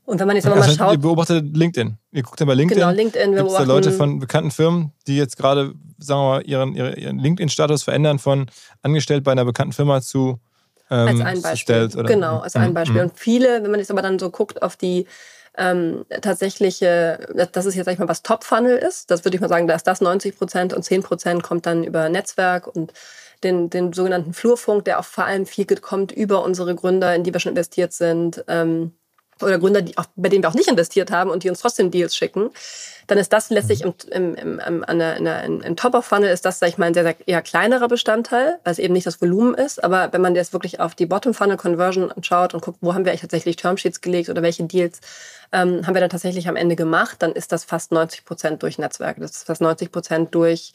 Und 0.06 0.20
wenn 0.20 0.28
man 0.28 0.36
jetzt 0.36 0.46
aber 0.46 0.56
also 0.58 0.68
mal 0.70 0.76
schaut. 0.76 0.94
Ihr 0.94 1.00
beobachtet 1.00 1.56
LinkedIn. 1.56 1.98
Ihr 2.12 2.24
guckt 2.24 2.40
ja 2.40 2.46
bei 2.46 2.54
LinkedIn. 2.54 2.82
Genau, 2.82 2.94
LinkedIn. 2.94 3.36
Gibt 3.36 3.48
es 3.48 3.54
da 3.54 3.64
Leute 3.64 3.92
von 3.92 4.20
bekannten 4.20 4.52
Firmen, 4.52 4.92
die 5.08 5.16
jetzt 5.16 5.38
gerade, 5.38 5.74
sagen 5.98 6.22
wir 6.22 6.30
mal, 6.30 6.42
ihren, 6.44 6.76
ihren 6.76 7.20
LinkedIn-Status 7.20 7.84
verändern 7.84 8.20
von 8.20 8.48
angestellt 8.82 9.24
bei 9.24 9.32
einer 9.32 9.46
bekannten 9.46 9.74
Firma 9.74 10.02
zu 10.02 10.40
ähm, 10.90 11.08
als 11.08 11.22
ein 11.22 11.42
Beispiel. 11.42 11.90
Stellt, 11.90 12.08
genau, 12.08 12.40
als 12.40 12.56
ein 12.56 12.70
mhm, 12.70 12.74
Beispiel. 12.74 13.02
Mhm. 13.02 13.10
Und 13.10 13.20
viele, 13.20 13.64
wenn 13.64 13.72
man 13.72 13.80
jetzt 13.80 13.92
aber 13.92 14.02
dann 14.02 14.20
so 14.20 14.30
guckt 14.30 14.62
auf 14.62 14.76
die 14.76 15.08
ähm, 15.58 16.06
tatsächliche, 16.22 17.20
das 17.52 17.66
ist 17.66 17.76
jetzt 17.76 17.86
sag 17.86 17.94
ich 17.94 18.00
mal, 18.00 18.08
was 18.08 18.24
Top-Funnel 18.24 18.78
ist, 18.78 19.10
das 19.10 19.24
würde 19.24 19.36
ich 19.36 19.42
mal 19.42 19.50
sagen, 19.50 19.68
da 19.68 19.76
ist 19.76 19.88
das 19.88 20.02
90 20.02 20.38
Prozent 20.38 20.74
und 20.74 20.84
10 20.84 21.04
Prozent 21.04 21.44
kommt 21.44 21.66
dann 21.66 21.84
über 21.84 22.10
Netzwerk 22.10 22.68
und 22.68 22.94
den, 23.44 23.70
den 23.70 23.94
sogenannten 23.94 24.34
Flurfunk, 24.34 24.86
der 24.86 25.00
auch 25.00 25.06
vor 25.06 25.26
allem 25.26 25.46
viel 25.46 25.66
kommt 25.66 26.12
über 26.12 26.44
unsere 26.44 26.76
Gründer, 26.76 27.14
in 27.16 27.24
die 27.24 27.34
wir 27.34 27.40
schon 27.40 27.52
investiert 27.52 27.94
sind. 27.94 28.44
Ähm, 28.48 28.94
oder 29.42 29.60
Gründer, 29.60 29.82
die 29.82 29.98
auch, 29.98 30.06
bei 30.16 30.30
denen 30.30 30.44
wir 30.44 30.50
auch 30.50 30.54
nicht 30.54 30.70
investiert 30.70 31.12
haben 31.12 31.30
und 31.30 31.44
die 31.44 31.50
uns 31.50 31.60
trotzdem 31.60 31.92
Deals 31.92 32.16
schicken, 32.16 32.50
dann 33.08 33.18
ist 33.18 33.34
das 33.34 33.50
letztlich 33.50 33.82
im, 33.82 33.94
im, 34.12 34.36
im, 34.36 34.60
im, 34.60 34.84
an 34.84 35.00
der, 35.00 35.20
der, 35.20 35.44
im 35.44 35.76
Top 35.76 35.94
of 35.94 36.06
Funnel 36.06 36.30
ist 36.30 36.46
das, 36.46 36.60
sag 36.60 36.70
ich 36.70 36.78
mal, 36.78 36.86
ein 36.86 36.94
sehr, 36.94 37.04
sehr 37.04 37.16
eher 37.26 37.42
kleinerer 37.42 37.88
Bestandteil, 37.88 38.60
weil 38.64 38.72
es 38.72 38.80
eben 38.80 38.94
nicht 38.94 39.08
das 39.08 39.22
Volumen 39.22 39.56
ist. 39.56 39.84
Aber 39.84 40.14
wenn 40.14 40.22
man 40.22 40.36
jetzt 40.36 40.54
wirklich 40.54 40.80
auf 40.80 40.96
die 40.96 41.06
Bottom 41.06 41.34
Funnel 41.34 41.58
Conversion 41.58 42.14
schaut 42.22 42.54
und 42.54 42.64
guckt, 42.64 42.78
wo 42.82 42.94
haben 42.94 43.06
wir 43.06 43.12
eigentlich 43.12 43.22
tatsächlich 43.22 43.58
Termsheets 43.58 44.02
gelegt 44.02 44.30
oder 44.30 44.42
welche 44.42 44.64
Deals 44.64 45.02
ähm, 45.52 45.86
haben 45.86 45.94
wir 45.94 46.02
dann 46.02 46.10
tatsächlich 46.10 46.48
am 46.48 46.56
Ende 46.56 46.76
gemacht, 46.76 47.18
dann 47.20 47.34
ist 47.34 47.52
das 47.52 47.64
fast 47.64 47.92
90 47.92 48.26
Prozent 48.26 48.64
durch 48.64 48.78
Netzwerke. 48.78 49.22
Das 49.22 49.32
ist 49.32 49.44
fast 49.46 49.62
90 49.62 49.92
Prozent 49.92 50.34
durch 50.34 50.74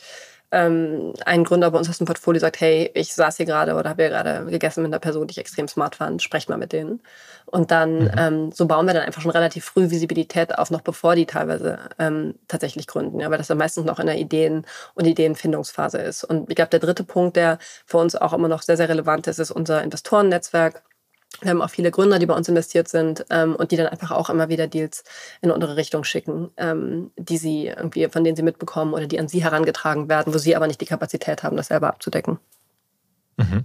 ähm, 0.50 1.12
ein 1.26 1.44
Gründer 1.44 1.70
bei 1.70 1.78
uns 1.78 1.90
aus 1.90 1.98
dem 1.98 2.06
Portfolio 2.06 2.40
sagt, 2.40 2.60
hey, 2.60 2.90
ich 2.94 3.12
saß 3.14 3.36
hier 3.36 3.46
gerade 3.46 3.74
oder 3.74 3.90
habe 3.90 4.02
hier 4.02 4.10
gerade 4.10 4.50
gegessen 4.50 4.82
mit 4.82 4.90
einer 4.90 4.98
Person, 4.98 5.26
die 5.26 5.32
ich 5.32 5.38
extrem 5.38 5.68
smart 5.68 5.96
fand, 5.96 6.22
sprecht 6.22 6.48
mal 6.48 6.56
mit 6.56 6.72
denen. 6.72 7.00
Und 7.44 7.70
dann, 7.70 8.04
mhm. 8.04 8.10
ähm, 8.16 8.52
so 8.52 8.66
bauen 8.66 8.86
wir 8.86 8.94
dann 8.94 9.04
einfach 9.04 9.20
schon 9.20 9.30
relativ 9.30 9.64
früh 9.64 9.90
Visibilität 9.90 10.58
auf, 10.58 10.70
noch 10.70 10.80
bevor 10.80 11.14
die 11.14 11.26
teilweise 11.26 11.78
ähm, 11.98 12.34
tatsächlich 12.48 12.86
gründen, 12.86 13.20
ja, 13.20 13.30
weil 13.30 13.38
das 13.38 13.48
dann 13.48 13.58
meistens 13.58 13.84
noch 13.84 13.98
in 13.98 14.06
der 14.06 14.16
Ideen- 14.16 14.64
und 14.94 15.06
Ideenfindungsphase 15.06 15.98
ist. 15.98 16.24
Und 16.24 16.48
ich 16.48 16.56
glaube, 16.56 16.70
der 16.70 16.80
dritte 16.80 17.04
Punkt, 17.04 17.36
der 17.36 17.58
für 17.86 17.98
uns 17.98 18.16
auch 18.16 18.32
immer 18.32 18.48
noch 18.48 18.62
sehr, 18.62 18.76
sehr 18.76 18.88
relevant 18.88 19.26
ist, 19.26 19.38
ist 19.38 19.50
unser 19.50 19.82
Investorennetzwerk. 19.82 20.82
Wir 21.40 21.50
haben 21.50 21.62
auch 21.62 21.70
viele 21.70 21.90
Gründer, 21.90 22.18
die 22.18 22.26
bei 22.26 22.34
uns 22.34 22.48
investiert 22.48 22.88
sind 22.88 23.24
ähm, 23.30 23.54
und 23.54 23.70
die 23.70 23.76
dann 23.76 23.86
einfach 23.86 24.10
auch 24.10 24.28
immer 24.28 24.48
wieder 24.48 24.66
Deals 24.66 25.04
in 25.40 25.50
unsere 25.50 25.76
Richtung 25.76 26.02
schicken, 26.02 26.50
ähm, 26.56 27.12
die 27.16 27.36
sie 27.36 27.66
irgendwie, 27.66 28.08
von 28.08 28.24
denen 28.24 28.36
sie 28.36 28.42
mitbekommen 28.42 28.92
oder 28.92 29.06
die 29.06 29.20
an 29.20 29.28
sie 29.28 29.42
herangetragen 29.42 30.08
werden, 30.08 30.34
wo 30.34 30.38
sie 30.38 30.56
aber 30.56 30.66
nicht 30.66 30.80
die 30.80 30.86
Kapazität 30.86 31.42
haben, 31.42 31.56
das 31.56 31.68
selber 31.68 31.88
abzudecken. 31.88 32.38
Mhm. 33.36 33.64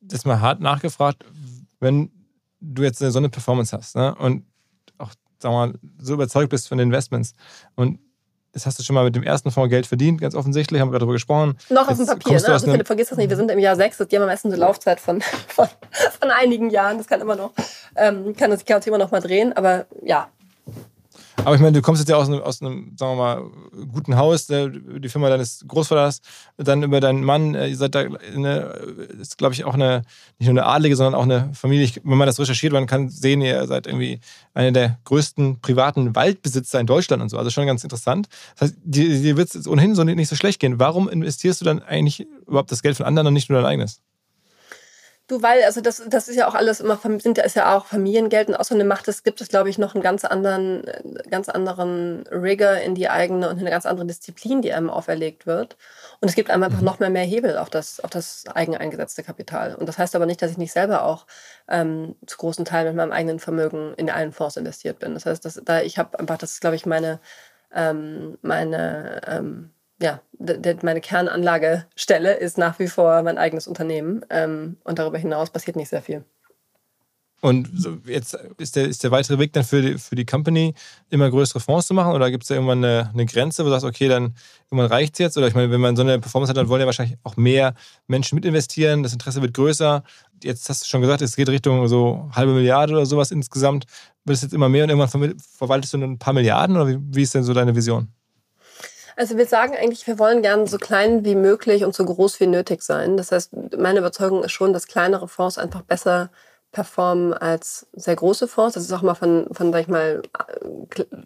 Das 0.00 0.20
ist 0.20 0.26
mal 0.26 0.40
hart 0.40 0.60
nachgefragt, 0.60 1.24
wenn 1.80 2.10
du 2.60 2.82
jetzt 2.82 2.98
so 2.98 3.18
eine 3.18 3.28
Performance 3.28 3.76
hast 3.76 3.96
ne, 3.96 4.14
und 4.14 4.44
auch 4.96 5.12
wir 5.42 5.50
mal, 5.50 5.74
so 5.98 6.14
überzeugt 6.14 6.50
bist 6.50 6.68
von 6.68 6.78
den 6.78 6.88
Investments 6.88 7.34
und 7.74 7.98
das 8.54 8.66
hast 8.66 8.78
du 8.78 8.82
schon 8.82 8.94
mal 8.94 9.04
mit 9.04 9.16
dem 9.16 9.24
ersten 9.24 9.50
Fonds 9.50 9.68
Geld 9.68 9.86
verdient, 9.86 10.20
ganz 10.20 10.34
offensichtlich, 10.34 10.80
haben 10.80 10.92
wir 10.92 10.98
darüber 10.98 11.12
gesprochen. 11.12 11.58
Noch 11.68 11.88
auf 11.88 11.96
dem 11.96 12.06
Papier, 12.06 12.40
ne? 12.40 12.48
Also 12.48 12.70
Philipp, 12.70 12.86
vergiss 12.86 13.08
das 13.08 13.18
nicht, 13.18 13.28
wir 13.28 13.36
sind 13.36 13.50
im 13.50 13.58
Jahr 13.58 13.76
sechs, 13.76 13.98
die 13.98 14.16
haben 14.16 14.22
am 14.22 14.28
besten 14.28 14.48
eine 14.48 14.56
Laufzeit 14.56 15.00
von, 15.00 15.20
von, 15.48 15.68
von, 16.20 16.30
einigen 16.30 16.70
Jahren, 16.70 16.98
das 16.98 17.08
kann 17.08 17.20
immer 17.20 17.36
noch, 17.36 17.52
ähm, 17.96 18.34
kann 18.36 18.50
das, 18.50 18.64
das 18.64 18.86
immer 18.86 18.98
noch 18.98 19.10
mal 19.10 19.20
drehen, 19.20 19.52
aber 19.52 19.86
ja, 20.02 20.28
aber 21.36 21.54
ich 21.54 21.60
meine, 21.60 21.72
du 21.72 21.82
kommst 21.82 22.00
jetzt 22.00 22.08
ja 22.08 22.16
aus 22.16 22.28
einem, 22.28 22.40
aus 22.40 22.60
einem 22.60 22.92
sagen 22.96 23.16
wir 23.16 23.16
mal, 23.16 23.50
guten 23.92 24.16
Haus, 24.16 24.46
die 24.46 25.08
Firma 25.08 25.28
deines 25.28 25.64
Großvaters, 25.66 26.20
dann 26.56 26.82
über 26.82 27.00
deinen 27.00 27.24
Mann, 27.24 27.54
äh, 27.54 27.68
ihr 27.68 27.76
seid 27.76 27.94
da, 27.94 28.00
eine, 28.00 28.60
ist 29.20 29.36
glaube 29.36 29.54
ich 29.54 29.64
auch 29.64 29.74
eine, 29.74 30.02
nicht 30.38 30.48
nur 30.48 30.62
eine 30.62 30.66
adlige, 30.66 30.96
sondern 30.96 31.14
auch 31.14 31.24
eine 31.24 31.50
Familie. 31.54 31.90
wenn 32.04 32.18
man 32.18 32.26
das 32.26 32.38
recherchiert, 32.38 32.72
man 32.72 32.86
kann 32.86 33.08
sehen, 33.08 33.40
ihr 33.40 33.66
seid 33.66 33.86
irgendwie 33.86 34.20
einer 34.54 34.72
der 34.72 34.98
größten 35.04 35.60
privaten 35.60 36.14
Waldbesitzer 36.14 36.78
in 36.80 36.86
Deutschland 36.86 37.22
und 37.22 37.28
so. 37.28 37.38
Also 37.38 37.50
schon 37.50 37.66
ganz 37.66 37.82
interessant. 37.82 38.28
Das 38.54 38.68
heißt, 38.68 38.76
dir, 38.84 39.08
dir 39.08 39.36
wird 39.36 39.54
es 39.54 39.66
ohnehin 39.66 39.94
so 39.94 40.04
nicht 40.04 40.28
so 40.28 40.36
schlecht 40.36 40.60
gehen. 40.60 40.78
Warum 40.78 41.08
investierst 41.08 41.60
du 41.60 41.64
dann 41.64 41.82
eigentlich 41.82 42.26
überhaupt 42.46 42.70
das 42.70 42.82
Geld 42.82 42.96
von 42.96 43.06
anderen 43.06 43.26
und 43.28 43.34
nicht 43.34 43.50
nur 43.50 43.60
dein 43.60 43.70
eigenes? 43.70 44.00
Du, 45.26 45.40
weil, 45.40 45.62
also 45.62 45.80
das, 45.80 46.02
das 46.06 46.28
ist 46.28 46.36
ja 46.36 46.46
auch 46.46 46.54
alles 46.54 46.80
immer, 46.80 46.98
sind 47.18 47.38
ist 47.38 47.56
ja 47.56 47.74
auch 47.74 47.86
Familiengeld 47.86 48.48
und 48.48 48.56
außerdem 48.56 48.86
macht 48.86 49.08
es, 49.08 49.22
gibt 49.22 49.40
es, 49.40 49.48
glaube 49.48 49.70
ich, 49.70 49.78
noch 49.78 49.94
einen 49.94 50.02
ganz 50.02 50.26
anderen, 50.26 50.86
äh, 50.86 51.02
ganz 51.30 51.48
anderen 51.48 52.26
Rigor 52.26 52.74
in 52.74 52.94
die 52.94 53.08
eigene 53.08 53.48
und 53.48 53.58
eine 53.58 53.70
ganz 53.70 53.86
andere 53.86 54.06
Disziplin, 54.06 54.60
die 54.60 54.74
einem 54.74 54.90
auferlegt 54.90 55.46
wird. 55.46 55.78
Und 56.20 56.28
es 56.28 56.34
gibt 56.34 56.50
einem 56.50 56.62
einfach 56.64 56.80
mhm. 56.80 56.84
noch 56.84 56.98
mehr 56.98 57.08
mehr 57.08 57.24
Hebel 57.24 57.56
auf 57.56 57.70
das, 57.70 58.00
auf 58.00 58.10
das 58.10 58.44
eigen 58.54 58.76
eingesetzte 58.76 59.22
Kapital. 59.22 59.74
Und 59.74 59.88
das 59.88 59.96
heißt 59.96 60.14
aber 60.14 60.26
nicht, 60.26 60.42
dass 60.42 60.50
ich 60.50 60.58
nicht 60.58 60.72
selber 60.72 61.04
auch 61.04 61.26
ähm, 61.68 62.16
zu 62.26 62.36
großen 62.36 62.66
Teilen 62.66 62.88
mit 62.88 62.96
meinem 62.96 63.12
eigenen 63.12 63.38
Vermögen 63.40 63.94
in 63.96 64.10
allen 64.10 64.32
Fonds 64.32 64.58
investiert 64.58 64.98
bin. 64.98 65.14
Das 65.14 65.24
heißt, 65.24 65.42
dass, 65.42 65.58
da 65.64 65.80
ich 65.80 65.96
habe 65.96 66.18
einfach, 66.18 66.36
das 66.36 66.52
ist, 66.52 66.60
glaube 66.60 66.76
ich, 66.76 66.84
meine, 66.84 67.18
ähm, 67.72 68.36
meine 68.42 69.22
ähm, 69.26 69.70
ja, 70.04 70.20
meine 70.82 71.00
Kernanlagestelle 71.00 72.34
ist 72.34 72.58
nach 72.58 72.78
wie 72.78 72.88
vor 72.88 73.22
mein 73.22 73.38
eigenes 73.38 73.66
Unternehmen. 73.66 74.24
Ähm, 74.28 74.76
und 74.84 74.98
darüber 74.98 75.18
hinaus 75.18 75.50
passiert 75.50 75.76
nicht 75.76 75.88
sehr 75.88 76.02
viel. 76.02 76.24
Und 77.40 77.68
jetzt 78.06 78.38
ist 78.56 78.76
der, 78.76 78.86
ist 78.86 79.02
der 79.04 79.10
weitere 79.10 79.38
Weg 79.38 79.52
dann 79.52 79.64
für 79.64 79.82
die, 79.82 79.98
für 79.98 80.14
die 80.14 80.24
Company, 80.24 80.74
immer 81.10 81.28
größere 81.28 81.60
Fonds 81.60 81.86
zu 81.86 81.94
machen? 81.94 82.12
Oder 82.12 82.30
gibt 82.30 82.44
es 82.44 82.48
da 82.48 82.54
irgendwann 82.54 82.82
eine, 82.84 83.10
eine, 83.12 83.26
Grenze, 83.26 83.62
wo 83.62 83.66
du 83.66 83.72
sagst, 83.72 83.84
okay, 83.84 84.08
dann 84.08 84.34
irgendwann 84.70 84.90
reicht 84.90 85.14
es 85.14 85.18
jetzt? 85.18 85.36
Oder 85.36 85.48
ich 85.48 85.54
meine, 85.54 85.70
wenn 85.70 85.80
man 85.80 85.94
so 85.94 86.02
eine 86.02 86.18
Performance 86.18 86.50
hat, 86.50 86.56
dann 86.56 86.68
wollen 86.68 86.80
ja 86.80 86.86
wahrscheinlich 86.86 87.18
auch 87.22 87.36
mehr 87.36 87.74
Menschen 88.06 88.36
mitinvestieren, 88.36 89.02
das 89.02 89.12
Interesse 89.12 89.42
wird 89.42 89.52
größer. 89.52 90.04
Jetzt 90.42 90.68
hast 90.70 90.84
du 90.84 90.86
schon 90.86 91.02
gesagt, 91.02 91.20
es 91.20 91.36
geht 91.36 91.48
Richtung 91.50 91.86
so 91.86 92.30
halbe 92.32 92.52
Milliarde 92.52 92.94
oder 92.94 93.04
sowas 93.04 93.30
insgesamt. 93.30 93.84
Wird 94.24 94.36
es 94.36 94.42
jetzt 94.42 94.54
immer 94.54 94.70
mehr 94.70 94.84
und 94.84 94.90
irgendwann 94.90 95.34
verwaltest 95.38 95.92
du 95.92 95.98
ein 95.98 96.18
paar 96.18 96.32
Milliarden? 96.32 96.76
Oder 96.76 96.88
wie, 96.88 96.98
wie 96.98 97.22
ist 97.22 97.34
denn 97.34 97.44
so 97.44 97.52
deine 97.52 97.74
Vision? 97.74 98.08
Also 99.16 99.36
wir 99.36 99.46
sagen 99.46 99.74
eigentlich, 99.76 100.06
wir 100.06 100.18
wollen 100.18 100.42
gerne 100.42 100.66
so 100.66 100.78
klein 100.78 101.24
wie 101.24 101.36
möglich 101.36 101.84
und 101.84 101.94
so 101.94 102.04
groß 102.04 102.40
wie 102.40 102.46
nötig 102.46 102.82
sein. 102.82 103.16
Das 103.16 103.32
heißt, 103.32 103.52
meine 103.76 104.00
Überzeugung 104.00 104.42
ist 104.42 104.52
schon, 104.52 104.72
dass 104.72 104.86
kleinere 104.86 105.28
Fonds 105.28 105.58
einfach 105.58 105.82
besser 105.82 106.30
performen 106.74 107.32
als 107.32 107.86
sehr 107.92 108.16
große 108.16 108.48
Fonds. 108.48 108.74
Das 108.74 108.82
ist 108.82 108.92
auch 108.92 109.02
mal 109.02 109.14
von, 109.14 109.46
von 109.52 109.72
sag 109.72 109.82
ich 109.82 109.88
mal, 109.88 110.22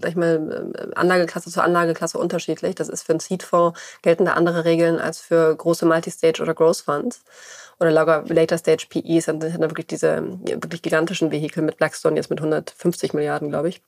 sag 0.01 0.11
ich 0.11 0.16
mal, 0.16 0.72
Anlageklasse 0.94 1.51
zu 1.51 1.62
Anlageklasse 1.62 2.18
unterschiedlich. 2.18 2.74
Das 2.74 2.88
ist 2.88 3.03
für 3.03 3.12
einen 3.12 3.20
Seed-Fonds 3.20 3.79
gelten 4.03 4.27
da 4.27 4.35
andere 4.35 4.64
Regeln 4.64 5.01
als 5.01 5.20
für 5.20 5.57
große 5.57 5.87
Multistage 5.87 6.42
oder 6.42 6.55
Growth 6.55 6.83
Funds 6.83 7.22
oder 7.81 7.90
Later 7.90 8.59
Stage 8.59 8.87
PEs. 8.90 9.24
Dann 9.24 9.40
sind 9.40 9.61
dann 9.61 9.70
wirklich 9.70 9.87
diese 9.87 10.22
wirklich 10.44 10.83
gigantischen 10.83 11.33
Vehikel 11.33 11.62
mit 11.62 11.79
Blackstone 11.79 12.16
jetzt 12.16 12.31
mit 12.31 12.40
150 12.40 13.14
Milliarden, 13.14 13.48
glaube 13.48 13.70
ich. 13.70 13.81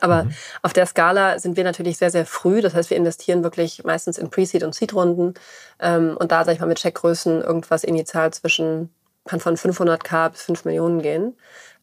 Aber 0.00 0.24
mhm. 0.24 0.34
auf 0.62 0.72
der 0.72 0.86
Skala 0.86 1.38
sind 1.38 1.56
wir 1.56 1.64
natürlich 1.64 1.98
sehr, 1.98 2.10
sehr 2.10 2.26
früh. 2.26 2.60
Das 2.60 2.74
heißt, 2.74 2.90
wir 2.90 2.96
investieren 2.96 3.42
wirklich 3.42 3.84
meistens 3.84 4.18
in 4.18 4.30
Pre-Seed- 4.30 4.64
und 4.64 4.74
Seed-Runden. 4.74 5.34
Ähm, 5.80 6.16
und 6.18 6.32
da, 6.32 6.44
sag 6.44 6.54
ich 6.54 6.60
mal, 6.60 6.66
mit 6.66 6.78
Checkgrößen 6.78 7.42
irgendwas 7.42 7.84
initial 7.84 8.32
zwischen, 8.32 8.90
kann 9.26 9.40
von 9.40 9.56
500k 9.56 10.30
bis 10.30 10.42
5 10.42 10.64
Millionen 10.64 11.02
gehen. 11.02 11.36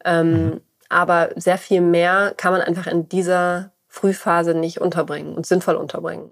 Ähm, 0.03 0.45
mhm. 0.45 0.61
Aber 0.89 1.29
sehr 1.35 1.59
viel 1.59 1.81
mehr 1.81 2.33
kann 2.35 2.51
man 2.51 2.61
einfach 2.61 2.87
in 2.87 3.07
dieser 3.09 3.71
Frühphase 3.87 4.55
nicht 4.55 4.81
unterbringen 4.81 5.35
und 5.35 5.45
sinnvoll 5.45 5.75
unterbringen. 5.75 6.31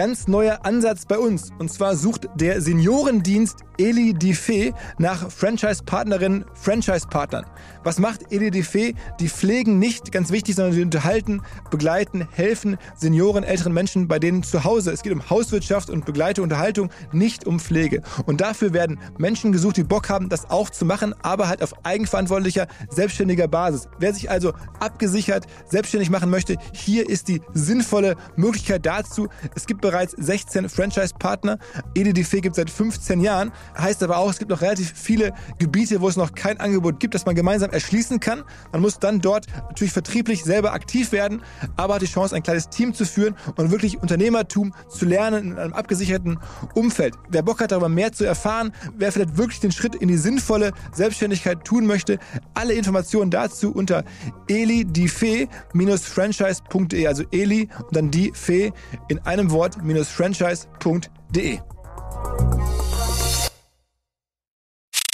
Ganz 0.00 0.28
neuer 0.28 0.60
Ansatz 0.64 1.04
bei 1.04 1.18
uns. 1.18 1.50
Und 1.58 1.70
zwar 1.70 1.94
sucht 1.94 2.26
der 2.34 2.62
Seniorendienst 2.62 3.58
Eli 3.76 4.12
Diffé 4.12 4.74
nach 4.98 5.30
Franchise-Partnerinnen, 5.30 6.46
Franchise-Partnern. 6.54 7.44
Was 7.84 7.98
macht 7.98 8.30
Eli 8.30 8.48
Diffé? 8.48 8.94
Die 9.20 9.28
pflegen 9.28 9.78
nicht, 9.78 10.12
ganz 10.12 10.30
wichtig, 10.30 10.54
sondern 10.54 10.74
sie 10.74 10.82
unterhalten, 10.82 11.42
begleiten, 11.70 12.28
helfen 12.32 12.76
Senioren, 12.96 13.44
älteren 13.44 13.72
Menschen 13.72 14.06
bei 14.08 14.18
denen 14.18 14.42
zu 14.42 14.64
Hause. 14.64 14.90
Es 14.90 15.02
geht 15.02 15.12
um 15.12 15.28
Hauswirtschaft 15.28 15.88
und 15.88 16.04
begleite 16.04 16.42
Unterhaltung, 16.42 16.90
nicht 17.12 17.46
um 17.46 17.58
Pflege. 17.58 18.02
Und 18.26 18.40
dafür 18.40 18.74
werden 18.74 18.98
Menschen 19.18 19.52
gesucht, 19.52 19.78
die 19.78 19.84
Bock 19.84 20.08
haben, 20.10 20.28
das 20.28 20.50
auch 20.50 20.70
zu 20.70 20.84
machen, 20.84 21.14
aber 21.22 21.48
halt 21.48 21.62
auf 21.62 21.74
eigenverantwortlicher, 21.84 22.68
selbstständiger 22.90 23.48
Basis. 23.48 23.88
Wer 23.98 24.12
sich 24.12 24.30
also 24.30 24.52
abgesichert 24.78 25.46
selbstständig 25.66 26.10
machen 26.10 26.30
möchte, 26.30 26.56
hier 26.72 27.08
ist 27.08 27.28
die 27.28 27.40
sinnvolle 27.54 28.16
Möglichkeit 28.36 28.84
dazu. 28.84 29.28
Es 29.54 29.66
gibt 29.66 29.80
bereits 29.90 30.14
16 30.16 30.68
Franchise-Partner. 30.68 31.58
EDDF 31.94 32.30
gibt 32.30 32.50
es 32.50 32.56
seit 32.56 32.70
15 32.70 33.20
Jahren. 33.20 33.50
Heißt 33.76 34.04
aber 34.04 34.18
auch, 34.18 34.30
es 34.30 34.38
gibt 34.38 34.50
noch 34.50 34.60
relativ 34.60 34.92
viele 34.94 35.32
Gebiete, 35.58 36.00
wo 36.00 36.08
es 36.08 36.16
noch 36.16 36.32
kein 36.32 36.60
Angebot 36.60 37.00
gibt, 37.00 37.14
das 37.14 37.26
man 37.26 37.34
gemeinsam 37.34 37.70
erschließen 37.70 38.20
kann. 38.20 38.44
Man 38.70 38.82
muss 38.82 39.00
dann 39.00 39.20
dort 39.20 39.48
natürlich 39.68 39.92
vertrieblich 39.92 40.44
selber 40.44 40.74
aktiv 40.74 41.10
werden, 41.10 41.42
aber 41.76 41.94
hat 41.94 42.02
die 42.02 42.06
Chance, 42.06 42.36
ein 42.36 42.44
kleines 42.44 42.68
Team 42.68 42.94
zu 42.94 43.04
führen 43.04 43.34
und 43.56 43.72
wirklich 43.72 44.00
Unternehmertum 44.00 44.72
zu 44.88 45.06
lernen 45.06 45.52
in 45.52 45.58
einem 45.58 45.72
abgesicherten 45.72 46.38
Umfeld. 46.74 47.14
Wer 47.28 47.42
Bock 47.42 47.60
hat, 47.60 47.72
darüber 47.72 47.88
mehr 47.88 48.12
zu 48.12 48.24
erfahren, 48.24 48.70
wer 48.96 49.10
vielleicht 49.10 49.36
wirklich 49.36 49.58
den 49.58 49.72
Schritt 49.72 49.96
in 49.96 50.06
die 50.06 50.18
sinnvolle 50.18 50.70
Selbstständigkeit 50.92 51.64
tun 51.64 51.86
möchte, 51.86 52.20
alle 52.54 52.74
Informationen 52.74 53.32
dazu 53.32 53.72
unter 53.72 54.04
elidifee-franchise.de, 54.46 57.08
also 57.08 57.24
Eli 57.32 57.68
und 57.88 57.96
dann 57.96 58.12
die 58.12 58.30
Fee 58.34 58.70
in 59.08 59.18
einem 59.20 59.50
Wort-franchise.de. 59.70 61.60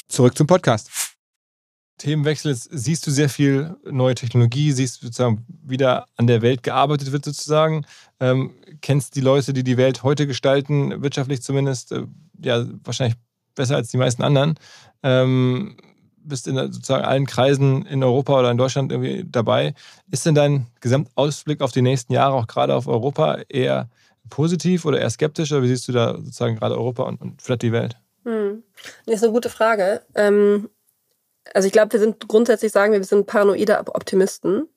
Zurück 0.09 0.37
zum 0.37 0.47
Podcast. 0.47 0.91
Themenwechsel, 1.99 2.55
siehst 2.55 3.07
du 3.07 3.11
sehr 3.11 3.29
viel 3.29 3.77
neue 3.85 4.15
Technologie, 4.15 4.73
siehst 4.73 5.01
sozusagen 5.01 5.45
wieder 5.49 6.07
an 6.17 6.27
der 6.27 6.43
Welt 6.43 6.63
gearbeitet 6.63 7.13
wird 7.13 7.25
sozusagen, 7.25 7.85
ähm, 8.21 8.55
kennst 8.83 9.17
die 9.17 9.21
Leute, 9.21 9.53
die 9.53 9.65
die 9.65 9.77
Welt 9.77 10.03
heute 10.03 10.27
gestalten, 10.27 11.03
wirtschaftlich 11.03 11.43
zumindest, 11.43 11.93
äh, 11.93 12.07
ja 12.43 12.67
wahrscheinlich 12.85 13.17
besser 13.55 13.77
als 13.77 13.91
die 13.91 13.97
meisten 13.97 14.23
anderen, 14.23 14.55
ähm, 15.03 15.77
bist 16.17 16.49
in 16.49 16.57
sozusagen 16.57 17.05
allen 17.05 17.27
Kreisen 17.27 17.87
in 17.87 18.03
Europa 18.03 18.39
oder 18.39 18.51
in 18.51 18.59
Deutschland 18.59 18.93
irgendwie 18.93 19.25
dabei. 19.27 19.75
Ist 20.11 20.27
denn 20.27 20.35
dein 20.35 20.67
Gesamtausblick 20.81 21.63
auf 21.63 21.73
die 21.73 21.83
nächsten 21.83 22.13
Jahre, 22.13 22.35
auch 22.35 22.47
gerade 22.47 22.75
auf 22.75 22.89
Europa, 22.89 23.39
eher 23.49 23.89
positiv 24.31 24.85
oder 24.85 25.01
eher 25.01 25.11
skeptisch? 25.11 25.53
Oder 25.53 25.63
wie 25.63 25.69
siehst 25.69 25.89
du 25.89 25.93
da 25.93 26.15
sozusagen 26.17 26.57
gerade 26.57 26.77
Europa 26.77 27.05
und, 27.05 27.21
und 27.21 27.43
vielleicht 27.43 27.63
die 27.63 27.73
Welt? 27.73 27.97
Hm. 28.25 28.63
Das 29.07 29.17
ist 29.17 29.23
eine 29.23 29.33
gute 29.33 29.49
Frage. 29.49 30.03
Ähm, 30.15 30.69
also 31.55 31.67
ich 31.67 31.73
glaube, 31.73 31.93
wir 31.93 32.01
sind 32.01 32.29
grundsätzlich 32.29 32.73
sagen 32.73 32.93
wir, 32.93 33.01
wir 33.01 33.07
sind 33.07 33.27
paranoide 33.27 33.79
Optimisten. 33.79 34.69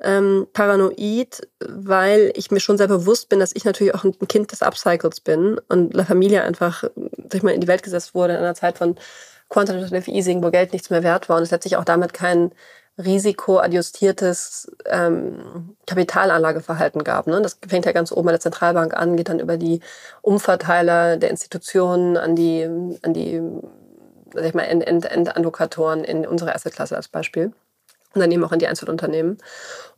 Ähm, 0.00 0.48
paranoid, 0.52 1.48
weil 1.60 2.32
ich 2.34 2.50
mir 2.50 2.60
schon 2.60 2.76
sehr 2.76 2.88
bewusst 2.88 3.28
bin, 3.28 3.38
dass 3.38 3.54
ich 3.54 3.64
natürlich 3.64 3.94
auch 3.94 4.04
ein 4.04 4.18
Kind 4.28 4.50
des 4.50 4.60
Upcycles 4.60 5.20
bin 5.20 5.58
und 5.68 5.94
La 5.94 6.04
Familia 6.04 6.42
einfach, 6.42 6.82
sag 6.82 7.34
ich 7.34 7.42
mal, 7.42 7.54
in 7.54 7.60
die 7.60 7.68
Welt 7.68 7.84
gesetzt 7.84 8.14
wurde 8.14 8.34
in 8.34 8.40
einer 8.40 8.56
Zeit 8.56 8.76
von 8.76 8.96
Quantitative 9.48 10.10
Easing, 10.10 10.42
wo 10.42 10.50
Geld 10.50 10.72
nichts 10.72 10.90
mehr 10.90 11.04
wert 11.04 11.28
war 11.28 11.36
und 11.36 11.44
es 11.44 11.52
letztlich 11.52 11.76
auch 11.76 11.84
damit 11.84 12.12
kein 12.12 12.50
risikoadjustiertes 12.98 14.70
ähm, 14.86 15.76
Kapitalanlageverhalten 15.86 17.02
gab. 17.02 17.26
Ne? 17.26 17.40
Das 17.42 17.58
fängt 17.66 17.86
ja 17.86 17.92
ganz 17.92 18.12
oben 18.12 18.26
bei 18.26 18.32
der 18.32 18.40
Zentralbank 18.40 18.94
an, 18.94 19.16
geht 19.16 19.28
dann 19.28 19.40
über 19.40 19.56
die 19.56 19.80
Umverteiler 20.22 21.16
der 21.16 21.30
Institutionen 21.30 22.16
an 22.16 22.36
die, 22.36 22.64
an 23.02 23.12
die 23.14 23.40
sag 24.32 24.44
ich 24.44 24.54
mal, 24.54 24.64
Endallokatoren 24.64 26.04
in 26.04 26.26
unserer 26.26 26.54
Assetklasse 26.54 26.96
als 26.96 27.08
Beispiel 27.08 27.52
und 28.14 28.20
dann 28.20 28.30
eben 28.30 28.44
auch 28.44 28.52
in 28.52 28.58
die 28.58 28.66
Einzelunternehmen. 28.66 29.38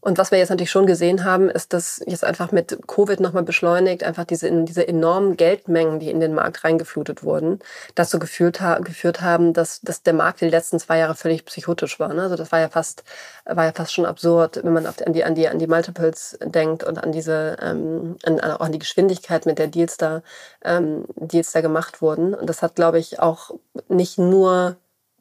Und 0.00 0.18
was 0.18 0.30
wir 0.30 0.38
jetzt 0.38 0.50
natürlich 0.50 0.70
schon 0.70 0.86
gesehen 0.86 1.24
haben, 1.24 1.50
ist, 1.50 1.72
dass 1.72 2.00
jetzt 2.06 2.22
einfach 2.22 2.52
mit 2.52 2.78
Covid 2.86 3.18
nochmal 3.18 3.42
beschleunigt, 3.42 4.04
einfach 4.04 4.24
diese, 4.24 4.48
diese 4.64 4.86
enormen 4.86 5.36
Geldmengen, 5.36 5.98
die 5.98 6.10
in 6.10 6.20
den 6.20 6.32
Markt 6.32 6.62
reingeflutet 6.62 7.24
wurden, 7.24 7.58
dazu 7.96 8.20
geführt, 8.20 8.60
geführt 8.82 9.20
haben, 9.20 9.52
dass, 9.52 9.80
dass 9.80 10.04
der 10.04 10.14
Markt 10.14 10.42
die 10.42 10.48
letzten 10.48 10.78
zwei 10.78 10.98
Jahre 10.98 11.16
völlig 11.16 11.44
psychotisch 11.44 11.98
war. 11.98 12.14
Ne? 12.14 12.22
Also 12.22 12.36
das 12.36 12.52
war 12.52 12.60
ja 12.60 12.68
fast, 12.68 13.02
war 13.44 13.64
ja 13.64 13.72
fast 13.72 13.92
schon 13.92 14.06
absurd, 14.06 14.60
wenn 14.62 14.72
man 14.72 14.86
auf 14.86 14.96
die, 14.96 15.06
an, 15.06 15.12
die, 15.12 15.24
an, 15.24 15.34
die, 15.34 15.48
an 15.48 15.58
die 15.58 15.66
Multiples 15.66 16.38
denkt 16.40 16.84
und 16.84 17.02
an 17.02 17.10
diese, 17.10 17.56
ähm, 17.60 18.16
an, 18.22 18.38
auch 18.40 18.60
an 18.60 18.72
die 18.72 18.78
Geschwindigkeit, 18.78 19.44
mit 19.44 19.58
der 19.58 19.66
Deals 19.66 19.96
da, 19.96 20.22
ähm, 20.64 21.06
Deals 21.16 21.50
da 21.50 21.62
gemacht 21.62 22.00
wurden. 22.00 22.32
Und 22.32 22.48
das 22.48 22.62
hat, 22.62 22.76
glaube 22.76 23.00
ich, 23.00 23.18
auch 23.18 23.50
nicht 23.88 24.18
nur 24.18 24.76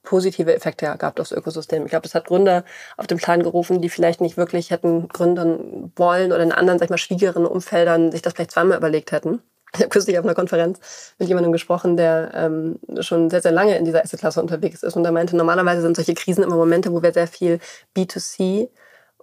positive 0.05 0.55
Effekte 0.55 0.85
gehabt 0.97 1.19
aufs 1.19 1.31
Ökosystem. 1.31 1.83
Ich 1.83 1.89
glaube, 1.89 2.03
das 2.03 2.15
hat 2.15 2.27
Gründer 2.27 2.63
auf 2.97 3.07
den 3.07 3.17
Plan 3.17 3.43
gerufen, 3.43 3.81
die 3.81 3.89
vielleicht 3.89 4.21
nicht 4.21 4.37
wirklich 4.37 4.71
hätten 4.71 5.07
gründen 5.09 5.91
wollen 5.95 6.31
oder 6.31 6.43
in 6.43 6.51
anderen, 6.51 6.79
sag 6.79 6.85
ich 6.85 6.91
mal, 6.91 6.97
schwierigeren 6.97 7.45
Umfeldern 7.45 8.11
sich 8.11 8.21
das 8.21 8.33
vielleicht 8.33 8.51
zweimal 8.51 8.77
überlegt 8.77 9.11
hätten. 9.11 9.41
Ich 9.73 9.81
habe 9.81 9.89
kürzlich 9.89 10.17
auf 10.17 10.23
einer 10.23 10.35
Konferenz 10.35 11.13
mit 11.19 11.27
jemandem 11.27 11.51
gesprochen, 11.51 11.97
der 11.97 12.31
ähm, 12.33 12.79
schon 13.01 13.29
sehr, 13.29 13.41
sehr 13.41 13.51
lange 13.51 13.77
in 13.77 13.83
dieser 13.83 14.03
Asset-Klasse 14.03 14.41
unterwegs 14.41 14.83
ist 14.83 14.95
und 14.95 15.03
der 15.03 15.11
meinte, 15.11 15.35
normalerweise 15.35 15.81
sind 15.81 15.97
solche 15.97 16.13
Krisen 16.13 16.45
immer 16.45 16.55
Momente, 16.55 16.93
wo 16.93 17.03
wir 17.03 17.11
sehr 17.11 17.27
viel 17.27 17.59
B2C 17.95 18.69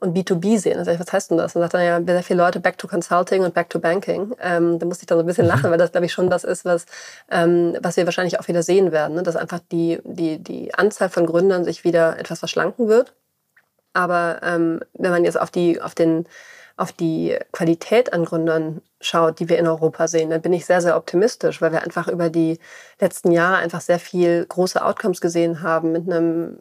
und 0.03 0.16
B2B 0.16 0.59
sehen. 0.59 0.78
Also 0.78 0.98
was 0.98 1.12
heißt 1.12 1.30
denn 1.30 1.38
das? 1.38 1.55
Und 1.55 1.62
sagt 1.62 1.74
dann 1.74 1.84
ja 1.84 2.03
sehr 2.05 2.22
viele 2.24 2.42
Leute 2.42 2.59
back 2.61 2.76
to 2.76 2.88
Consulting 2.88 3.42
und 3.44 3.55
back 3.55 3.70
to 3.70 3.78
Banking. 3.78 4.34
Ähm, 4.40 4.78
da 4.78 4.86
musste 4.86 5.05
ich 5.05 5.07
dann 5.07 5.16
so 5.16 5.22
ein 5.22 5.26
bisschen 5.26 5.46
lachen, 5.46 5.70
weil 5.70 5.78
das 5.78 5.92
glaube 5.92 6.07
ich 6.07 6.12
schon 6.12 6.28
das 6.28 6.42
ist, 6.44 6.64
was 6.64 6.86
ähm, 7.30 7.76
was 7.80 7.96
wir 7.96 8.05
wahrscheinlich 8.05 8.40
auch 8.40 8.48
wieder 8.48 8.62
sehen 8.64 8.90
werden, 8.90 9.14
ne? 9.14 9.22
dass 9.22 9.36
einfach 9.36 9.61
die 9.70 10.00
die 10.05 10.38
die 10.38 10.74
Anzahl 10.74 11.09
von 11.09 11.24
Gründern 11.26 11.64
sich 11.64 11.84
wieder 11.84 12.18
etwas 12.18 12.40
verschlanken 12.40 12.88
wird. 12.88 13.14
Aber 13.92 14.40
ähm, 14.42 14.80
wenn 14.94 15.12
man 15.12 15.24
jetzt 15.24 15.40
auf 15.40 15.50
die 15.50 15.80
auf 15.80 15.94
den 15.94 16.26
auf 16.76 16.92
die 16.92 17.38
Qualität 17.53 18.12
an 18.12 18.24
Gründern 18.24 18.82
schaut, 19.05 19.40
die 19.40 19.48
wir 19.48 19.59
in 19.59 19.66
Europa 19.66 20.09
sehen, 20.09 20.30
dann 20.30 20.42
bin 20.42 20.53
ich 20.53 20.66
sehr, 20.66 20.80
sehr 20.80 20.96
optimistisch, 20.96 21.61
weil 21.61 21.72
wir 21.72 21.82
einfach 21.82 22.09
über 22.09 22.30
die 22.30 22.59
letzten 23.00 23.32
Jahre 23.32 23.57
einfach 23.57 23.80
sehr 23.80 23.98
viel 23.98 24.46
große 24.46 24.84
Outcomes 24.84 25.20
gesehen 25.20 25.62
haben 25.62 25.92
mit 25.92 26.11
einem 26.11 26.57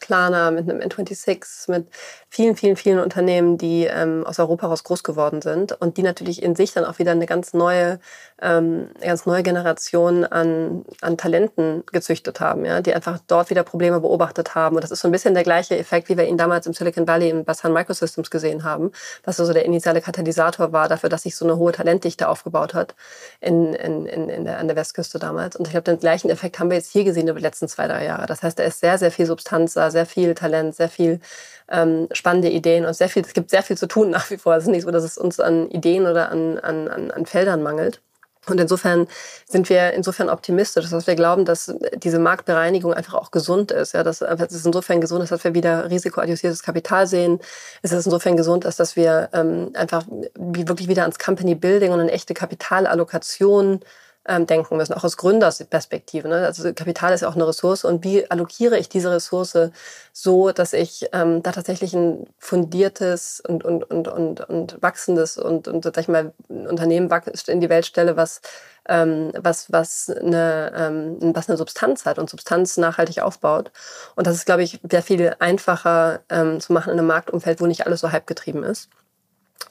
Klarna, 0.00 0.50
mit 0.50 0.68
einem 0.68 0.80
N26, 0.80 1.70
mit 1.70 1.86
vielen, 2.28 2.56
vielen, 2.56 2.76
vielen 2.76 2.98
Unternehmen, 2.98 3.58
die 3.58 3.84
ähm, 3.84 4.24
aus 4.26 4.38
Europa 4.38 4.66
raus 4.66 4.84
groß 4.84 5.02
geworden 5.02 5.42
sind 5.42 5.72
und 5.72 5.96
die 5.98 6.02
natürlich 6.02 6.42
in 6.42 6.56
sich 6.56 6.72
dann 6.72 6.84
auch 6.84 6.98
wieder 6.98 7.12
eine 7.12 7.26
ganz 7.26 7.52
neue, 7.52 8.00
ähm, 8.40 8.88
eine 8.96 9.06
ganz 9.06 9.26
neue 9.26 9.42
Generation 9.42 10.24
an, 10.24 10.84
an 11.02 11.16
Talenten 11.18 11.84
gezüchtet 11.92 12.40
haben, 12.40 12.64
ja, 12.64 12.80
die 12.80 12.94
einfach 12.94 13.18
dort 13.26 13.50
wieder 13.50 13.62
Probleme 13.62 14.00
beobachtet 14.00 14.54
haben. 14.54 14.76
Und 14.76 14.82
das 14.82 14.90
ist 14.90 15.00
so 15.00 15.08
ein 15.08 15.12
bisschen 15.12 15.34
der 15.34 15.42
gleiche 15.42 15.76
Effekt, 15.76 16.08
wie 16.08 16.16
wir 16.16 16.26
ihn 16.26 16.38
damals 16.38 16.66
im 16.66 16.72
Silicon 16.72 17.06
Valley 17.06 17.28
in 17.28 17.44
Basan 17.44 17.72
Microsystems 17.72 18.30
gesehen 18.30 18.64
haben, 18.64 18.92
was 19.24 19.36
so 19.36 19.52
der 19.52 19.64
initiale 19.64 20.00
Katalysator 20.00 20.72
war 20.72 20.88
dafür, 20.88 21.08
dass 21.10 21.22
sich 21.22 21.36
so 21.36 21.44
eine 21.44 21.56
hohe 21.56 21.72
Talentdichte 21.82 22.28
aufgebaut 22.28 22.74
hat 22.74 22.94
in, 23.40 23.74
in, 23.74 24.06
in 24.06 24.44
der, 24.44 24.58
an 24.58 24.68
der 24.68 24.76
Westküste 24.76 25.18
damals. 25.18 25.56
Und 25.56 25.66
ich 25.66 25.72
glaube, 25.72 25.84
den 25.84 25.98
gleichen 25.98 26.30
Effekt 26.30 26.58
haben 26.58 26.70
wir 26.70 26.76
jetzt 26.76 26.92
hier 26.92 27.04
gesehen 27.04 27.28
über 27.28 27.38
die 27.38 27.44
letzten 27.44 27.68
zwei, 27.68 27.86
drei 27.86 28.04
Jahre. 28.04 28.26
Das 28.26 28.42
heißt, 28.42 28.58
da 28.58 28.62
ist 28.62 28.80
sehr, 28.80 28.98
sehr 28.98 29.10
viel 29.10 29.26
Substanz 29.26 29.74
da, 29.74 29.90
sehr 29.90 30.06
viel 30.06 30.34
Talent, 30.34 30.74
sehr 30.74 30.88
viel 30.88 31.20
ähm, 31.68 32.08
spannende 32.12 32.50
Ideen 32.50 32.84
und 32.84 32.94
sehr 32.94 33.08
viel, 33.08 33.22
es 33.22 33.32
gibt 33.32 33.50
sehr 33.50 33.62
viel 33.62 33.76
zu 33.76 33.86
tun 33.86 34.10
nach 34.10 34.30
wie 34.30 34.36
vor. 34.38 34.54
Es 34.54 34.64
ist 34.64 34.70
nicht 34.70 34.84
so, 34.84 34.90
dass 34.90 35.04
es 35.04 35.18
uns 35.18 35.40
an 35.40 35.70
Ideen 35.70 36.06
oder 36.06 36.30
an, 36.30 36.58
an, 36.58 37.10
an 37.10 37.26
Feldern 37.26 37.62
mangelt. 37.62 38.00
Und 38.48 38.58
insofern 38.60 39.06
sind 39.46 39.68
wir 39.68 39.92
insofern 39.92 40.28
optimistisch, 40.28 40.90
dass 40.90 41.06
wir 41.06 41.14
glauben, 41.14 41.44
dass 41.44 41.72
diese 41.94 42.18
Marktbereinigung 42.18 42.92
einfach 42.92 43.14
auch 43.14 43.30
gesund 43.30 43.70
ist. 43.70 43.92
Ja, 43.92 44.02
dass 44.02 44.20
es 44.20 44.66
insofern 44.66 45.00
gesund 45.00 45.22
ist, 45.22 45.30
dass 45.30 45.44
wir 45.44 45.54
wieder 45.54 45.88
risikoadjustiertes 45.90 46.62
Kapital 46.62 47.06
sehen. 47.06 47.38
Es 47.82 47.92
ist 47.92 48.06
insofern 48.06 48.36
gesund 48.36 48.64
dass 48.80 48.96
wir 48.96 49.28
ähm, 49.32 49.70
einfach 49.74 50.04
wirklich 50.36 50.88
wieder 50.88 51.02
ans 51.02 51.20
Company 51.20 51.54
Building 51.54 51.92
und 51.92 52.00
eine 52.00 52.10
echte 52.10 52.34
Kapitalallokation 52.34 53.80
ähm, 54.26 54.46
denken 54.46 54.76
müssen, 54.76 54.94
auch 54.94 55.04
aus 55.04 55.16
Gründersperspektive. 55.16 56.28
Ne? 56.28 56.46
Also 56.46 56.72
Kapital 56.72 57.12
ist 57.12 57.22
ja 57.22 57.28
auch 57.28 57.34
eine 57.34 57.46
Ressource 57.46 57.84
und 57.84 58.04
wie 58.04 58.30
allokiere 58.30 58.78
ich 58.78 58.88
diese 58.88 59.10
Ressource 59.10 59.70
so, 60.12 60.52
dass 60.52 60.72
ich 60.72 61.08
ähm, 61.12 61.42
da 61.42 61.52
tatsächlich 61.52 61.94
ein 61.94 62.26
fundiertes 62.38 63.42
und, 63.46 63.64
und, 63.64 63.84
und, 63.90 64.08
und, 64.08 64.40
und 64.48 64.80
wachsendes 64.80 65.38
und, 65.38 65.66
und 65.66 65.84
sag 65.84 65.98
ich 65.98 66.08
mal, 66.08 66.32
ein 66.48 66.66
Unternehmen 66.66 67.10
in 67.46 67.60
die 67.60 67.68
Welt 67.68 67.86
stelle, 67.86 68.16
was 68.16 68.40
ähm, 68.88 69.32
was, 69.38 69.70
was, 69.70 70.10
eine, 70.10 70.72
ähm, 70.74 71.34
was 71.34 71.48
eine 71.48 71.56
Substanz 71.56 72.04
hat 72.04 72.18
und 72.18 72.28
Substanz 72.28 72.76
nachhaltig 72.76 73.20
aufbaut. 73.20 73.70
Und 74.16 74.26
das 74.26 74.34
ist, 74.34 74.46
glaube 74.46 74.62
ich, 74.62 74.80
sehr 74.90 75.02
viel 75.02 75.36
einfacher 75.38 76.20
ähm, 76.28 76.60
zu 76.60 76.72
machen 76.72 76.92
in 76.92 76.98
einem 76.98 77.06
Marktumfeld, 77.06 77.60
wo 77.60 77.66
nicht 77.66 77.86
alles 77.86 78.00
so 78.00 78.10
halbgetrieben 78.10 78.64
ist. 78.64 78.90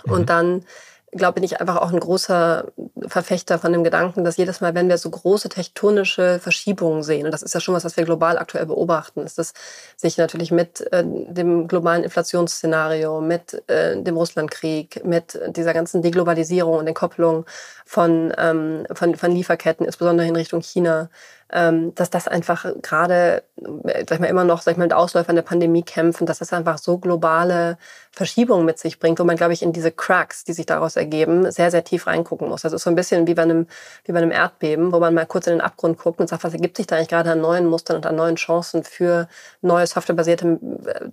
Mhm. 0.06 0.12
Und 0.14 0.30
dann 0.30 0.66
glaube, 1.12 1.36
bin 1.36 1.44
ich 1.44 1.60
einfach 1.60 1.78
auch 1.78 1.92
ein 1.92 2.00
großer 2.00 2.72
Verfechter 3.08 3.60
von 3.60 3.74
dem 3.74 3.84
Gedanken, 3.84 4.24
dass 4.24 4.38
jedes 4.38 4.62
Mal, 4.62 4.74
wenn 4.76 4.88
wir 4.88 4.98
so 4.98 5.10
große 5.10 5.50
tektonische 5.50 6.40
Verschiebungen 6.40 7.04
sehen, 7.04 7.26
und 7.26 7.32
das 7.32 7.42
ist 7.42 7.54
ja 7.54 7.60
schon 7.60 7.76
was, 7.76 7.84
was 7.84 7.98
wir 7.98 8.06
global 8.06 8.38
aktuell 8.38 8.66
beobachten, 8.66 9.22
ist 9.22 9.38
das 9.38 9.54
sich 9.98 10.18
natürlich 10.18 10.52
mit 10.52 10.82
äh, 10.94 11.04
dem 11.04 11.68
globalen 11.68 12.04
Inflationsszenario, 12.04 13.20
mit 13.20 13.62
äh, 13.70 14.02
dem 14.02 14.16
Russlandkrieg, 14.16 15.04
mit 15.04 15.40
dieser 15.48 15.74
ganzen 15.74 16.02
Deglobalisierung 16.02 16.78
und 16.78 16.88
Entkopplung 16.88 17.46
von, 17.86 18.34
ähm, 18.38 18.86
von, 18.94 19.16
von 19.16 19.32
Lieferketten, 19.32 19.86
insbesondere 19.86 20.28
in 20.28 20.36
Richtung 20.36 20.62
China, 20.62 21.10
dass 21.54 22.10
das 22.10 22.30
einfach 22.30 22.66
gerade, 22.82 23.44
sag 23.58 24.12
ich 24.12 24.20
mal, 24.20 24.28
immer 24.28 24.46
noch, 24.46 24.62
sag 24.62 24.72
ich 24.72 24.78
mal, 24.78 24.86
mit 24.86 24.94
Ausläufern 24.94 25.36
der 25.36 25.44
Pandemie 25.44 25.84
kämpfen, 25.84 26.26
dass 26.26 26.40
das 26.40 26.54
einfach 26.54 26.78
so 26.78 26.98
globale 26.98 27.78
Verschiebungen 28.14 28.66
mit 28.66 28.80
sich 28.80 29.00
bringt, 29.00 29.20
wo 29.20 29.24
man, 29.24 29.36
glaube 29.36 29.54
ich, 29.54 29.62
in 29.62 29.74
diese 29.74 29.92
Cracks, 29.92 30.44
die 30.44 30.54
sich 30.54 30.66
daraus 30.66 30.96
ergeben, 30.96 31.52
sehr, 31.52 31.72
sehr 31.72 31.84
tief 31.84 32.08
reingucken 32.08 32.48
muss. 32.48 32.62
Das 32.62 32.74
ist 32.74 32.84
so 32.84 32.90
ein 32.90 32.96
bisschen 32.96 33.28
wie 33.28 33.34
bei 33.34 33.42
einem, 33.44 33.68
wie 34.06 34.12
bei 34.12 34.20
einem 34.20 34.32
Erdbeben, 34.32 34.92
wo 34.92 35.00
man 35.00 35.14
mal 35.14 35.26
kurz 35.26 35.48
in 35.48 35.54
den 35.54 35.62
Abgrund 35.62 35.98
guckt 35.98 36.20
und 36.20 36.28
sagt, 36.28 36.44
was 36.44 36.54
ergibt 36.54 36.78
sich 36.78 36.88
da 36.88 36.96
eigentlich 36.96 37.10
gerade 37.10 37.32
an 37.32 37.42
neuen 37.42 37.68
Mustern 37.68 37.98
und 37.98 38.06
an 38.06 38.16
neuen 38.16 38.36
Chancen 38.36 38.84
für 38.84 39.28
neue 39.62 39.88
softwarebasierte, 39.88 40.60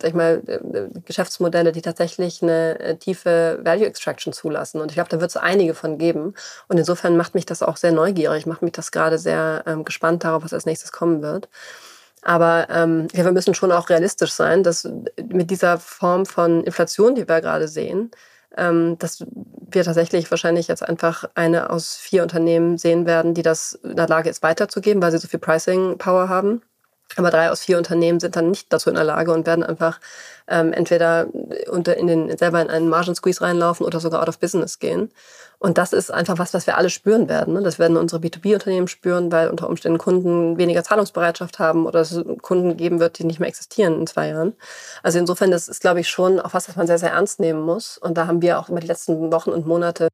sag 0.01 0.09
ich 0.09 0.14
mal, 0.14 0.43
Geschäftsmodelle, 1.05 1.72
die 1.72 1.82
tatsächlich 1.82 2.43
eine 2.43 2.78
äh, 2.80 2.97
tiefe 2.97 3.61
Value 3.62 3.86
Extraction 3.86 4.32
zulassen. 4.32 4.80
Und 4.80 4.91
ich 4.91 4.95
glaube, 4.95 5.11
da 5.11 5.20
wird 5.20 5.30
es 5.30 5.36
einige 5.36 5.74
von 5.74 5.99
geben. 5.99 6.34
Und 6.68 6.78
insofern 6.78 7.16
macht 7.16 7.34
mich 7.34 7.47
das 7.47 7.62
auch 7.62 7.76
sehr 7.76 7.93
neugierig, 7.93 8.47
macht 8.47 8.62
mich 8.62 8.72
das 8.72 8.93
gerade 8.93 9.18
sehr 9.18 9.62
ähm, 9.66 9.84
gespannt 9.84 10.24
darauf, 10.29 10.45
was 10.45 10.53
als 10.53 10.66
nächstes 10.66 10.93
kommen 10.93 11.22
wird. 11.22 11.49
Aber 12.22 12.68
ähm, 12.70 13.09
wir 13.12 13.31
müssen 13.33 13.55
schon 13.55 13.72
auch 13.72 13.89
realistisch 13.91 14.33
sein, 14.33 14.62
dass 14.62 14.89
mit 15.31 15.51
dieser 15.51 15.79
Form 15.79 16.26
von 16.26 16.64
Inflation, 16.64 17.14
die 17.14 17.29
wir 17.29 17.41
gerade 17.41 17.68
sehen, 17.68 18.11
ähm, 18.57 18.99
dass 18.99 19.24
wir 19.70 19.85
tatsächlich 19.85 20.31
wahrscheinlich 20.31 20.68
jetzt 20.68 20.83
einfach 20.83 21.24
eine 21.35 21.70
aus 21.70 21.97
vier 21.97 22.22
Unternehmen 22.22 22.79
sehen 22.79 23.07
werden, 23.07 23.35
die 23.35 23.43
das 23.43 23.74
in 23.83 23.97
der 23.97 24.09
Lage 24.09 24.31
ist, 24.31 24.43
weiterzugeben, 24.43 25.03
weil 25.03 25.12
sie 25.12 25.18
so 25.18 25.29
viel 25.29 25.41
Pricing-Power 25.41 26.29
haben. 26.29 26.62
Aber 27.16 27.30
drei 27.30 27.50
aus 27.50 27.62
vier 27.62 27.78
Unternehmen 27.78 28.20
sind 28.20 28.36
dann 28.36 28.50
nicht 28.50 28.72
dazu 28.72 28.90
in 28.90 28.96
der 28.96 29.04
Lage 29.04 29.32
und 29.32 29.46
werden 29.46 29.64
einfach 29.64 29.98
ähm, 30.46 30.72
entweder 30.72 31.26
unter 31.70 31.96
in 31.96 32.06
den, 32.06 32.36
selber 32.36 32.61
in 32.61 32.70
einen 32.70 32.88
Margin 32.88 33.14
Squeeze 33.14 33.40
reinlaufen 33.40 33.86
oder 33.86 34.00
sogar 34.00 34.22
out 34.22 34.28
of 34.28 34.38
business 34.38 34.78
gehen. 34.78 35.11
Und 35.61 35.76
das 35.76 35.92
ist 35.92 36.12
einfach 36.12 36.38
was, 36.38 36.54
was 36.54 36.68
wir 36.68 36.76
alle 36.78 36.88
spüren 36.88 37.28
werden. 37.28 37.54
Ne? 37.54 37.62
Das 37.62 37.80
werden 37.80 37.96
unsere 37.96 38.22
B2B-Unternehmen 38.22 38.86
spüren, 38.86 39.32
weil 39.32 39.48
unter 39.48 39.68
Umständen 39.68 39.98
Kunden 39.98 40.56
weniger 40.56 40.84
Zahlungsbereitschaft 40.84 41.59
haben 41.59 41.84
oder 41.86 42.00
es 42.00 42.20
Kunden 42.42 42.76
geben 42.76 43.00
wird, 43.00 43.18
die 43.18 43.24
nicht 43.24 43.40
mehr 43.40 43.48
existieren 43.48 43.98
in 43.98 44.06
zwei 44.06 44.28
Jahren. 44.28 44.54
Also 45.02 45.18
insofern, 45.18 45.50
das 45.50 45.66
ist, 45.66 45.80
glaube 45.80 46.00
ich, 46.00 46.09
schon 46.09 46.38
auch 46.38 46.54
was, 46.54 46.68
was 46.68 46.76
man 46.76 46.86
sehr, 46.86 46.98
sehr 46.98 47.11
ernst 47.11 47.40
nehmen 47.40 47.61
muss. 47.61 47.98
Und 47.98 48.16
da 48.16 48.28
haben 48.28 48.40
wir 48.40 48.61
auch 48.61 48.68
über 48.68 48.78
die 48.78 48.86
letzten 48.86 49.32
Wochen 49.32 49.50
und 49.50 49.66
Monate 49.66 50.09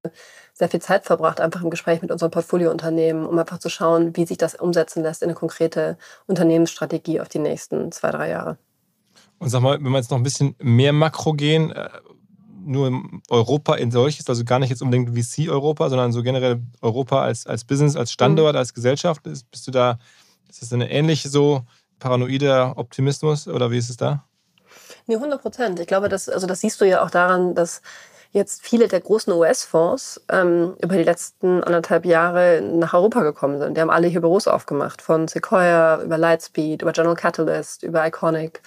sehr 0.54 0.68
viel 0.68 0.80
Zeit 0.80 1.04
verbracht, 1.04 1.40
einfach 1.40 1.62
im 1.62 1.70
Gespräch 1.70 2.00
mit 2.00 2.12
unseren 2.12 2.30
Portfoliounternehmen, 2.30 3.26
um 3.26 3.36
einfach 3.38 3.58
zu 3.58 3.68
schauen, 3.68 4.16
wie 4.16 4.24
sich 4.24 4.38
das 4.38 4.54
umsetzen 4.54 5.02
lässt 5.02 5.22
in 5.22 5.28
eine 5.28 5.34
konkrete 5.34 5.98
Unternehmensstrategie 6.26 7.20
auf 7.20 7.28
die 7.28 7.40
nächsten 7.40 7.90
zwei, 7.90 8.12
drei 8.12 8.30
Jahre. 8.30 8.56
Und 9.38 9.50
sag 9.50 9.60
mal, 9.60 9.76
wenn 9.76 9.90
wir 9.90 9.98
jetzt 9.98 10.12
noch 10.12 10.18
ein 10.18 10.22
bisschen 10.22 10.54
mehr 10.60 10.92
Makro 10.92 11.32
gehen, 11.32 11.72
äh, 11.72 11.88
nur 12.64 13.02
Europa 13.28 13.74
in 13.74 13.90
solches, 13.90 14.28
also 14.28 14.44
gar 14.44 14.60
nicht 14.60 14.70
jetzt 14.70 14.80
unbedingt 14.80 15.10
VC-Europa, 15.10 15.90
sondern 15.90 16.12
so 16.12 16.22
generell 16.22 16.62
Europa 16.80 17.20
als, 17.20 17.46
als 17.46 17.64
Business, 17.64 17.96
als 17.96 18.12
Standort, 18.12 18.54
mhm. 18.54 18.58
als 18.58 18.72
Gesellschaft, 18.72 19.22
bist 19.24 19.66
du 19.66 19.70
da, 19.70 19.98
ist 20.48 20.62
das 20.62 20.72
eine 20.72 20.90
ähnliche 20.90 21.28
so 21.28 21.62
paranoide 21.98 22.72
Optimismus 22.76 23.48
oder 23.48 23.70
wie 23.70 23.78
ist 23.78 23.90
es 23.90 23.96
da? 23.96 24.24
Nee, 25.06 25.16
100 25.16 25.42
Prozent. 25.42 25.80
Ich 25.80 25.86
glaube, 25.86 26.08
das, 26.08 26.28
also 26.28 26.46
das 26.46 26.60
siehst 26.60 26.80
du 26.80 26.86
ja 26.86 27.02
auch 27.04 27.10
daran, 27.10 27.54
dass 27.54 27.82
jetzt 28.34 28.62
viele 28.62 28.88
der 28.88 29.00
großen 29.00 29.32
US-Fonds 29.32 30.20
ähm, 30.28 30.74
über 30.82 30.96
die 30.96 31.04
letzten 31.04 31.62
anderthalb 31.62 32.04
Jahre 32.04 32.60
nach 32.60 32.92
Europa 32.92 33.22
gekommen 33.22 33.60
sind. 33.60 33.76
Die 33.76 33.80
haben 33.80 33.90
alle 33.90 34.08
hier 34.08 34.20
Büros 34.20 34.48
aufgemacht, 34.48 35.00
von 35.00 35.28
Sequoia 35.28 36.02
über 36.02 36.18
Lightspeed, 36.18 36.82
über 36.82 36.92
General 36.92 37.14
Catalyst, 37.14 37.84
über 37.84 38.04
Iconic 38.06 38.60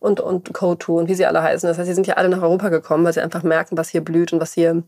und, 0.00 0.20
und 0.20 0.50
Co2 0.50 0.88
und 0.90 1.08
wie 1.08 1.14
sie 1.14 1.26
alle 1.26 1.42
heißen. 1.42 1.68
Das 1.68 1.78
heißt, 1.78 1.86
sie 1.86 1.94
sind 1.94 2.08
ja 2.08 2.14
alle 2.14 2.28
nach 2.28 2.42
Europa 2.42 2.68
gekommen, 2.70 3.04
weil 3.04 3.12
sie 3.12 3.22
einfach 3.22 3.44
merken, 3.44 3.78
was 3.78 3.88
hier 3.88 4.04
blüht 4.04 4.32
und 4.32 4.40
was 4.40 4.52
hier 4.52 4.82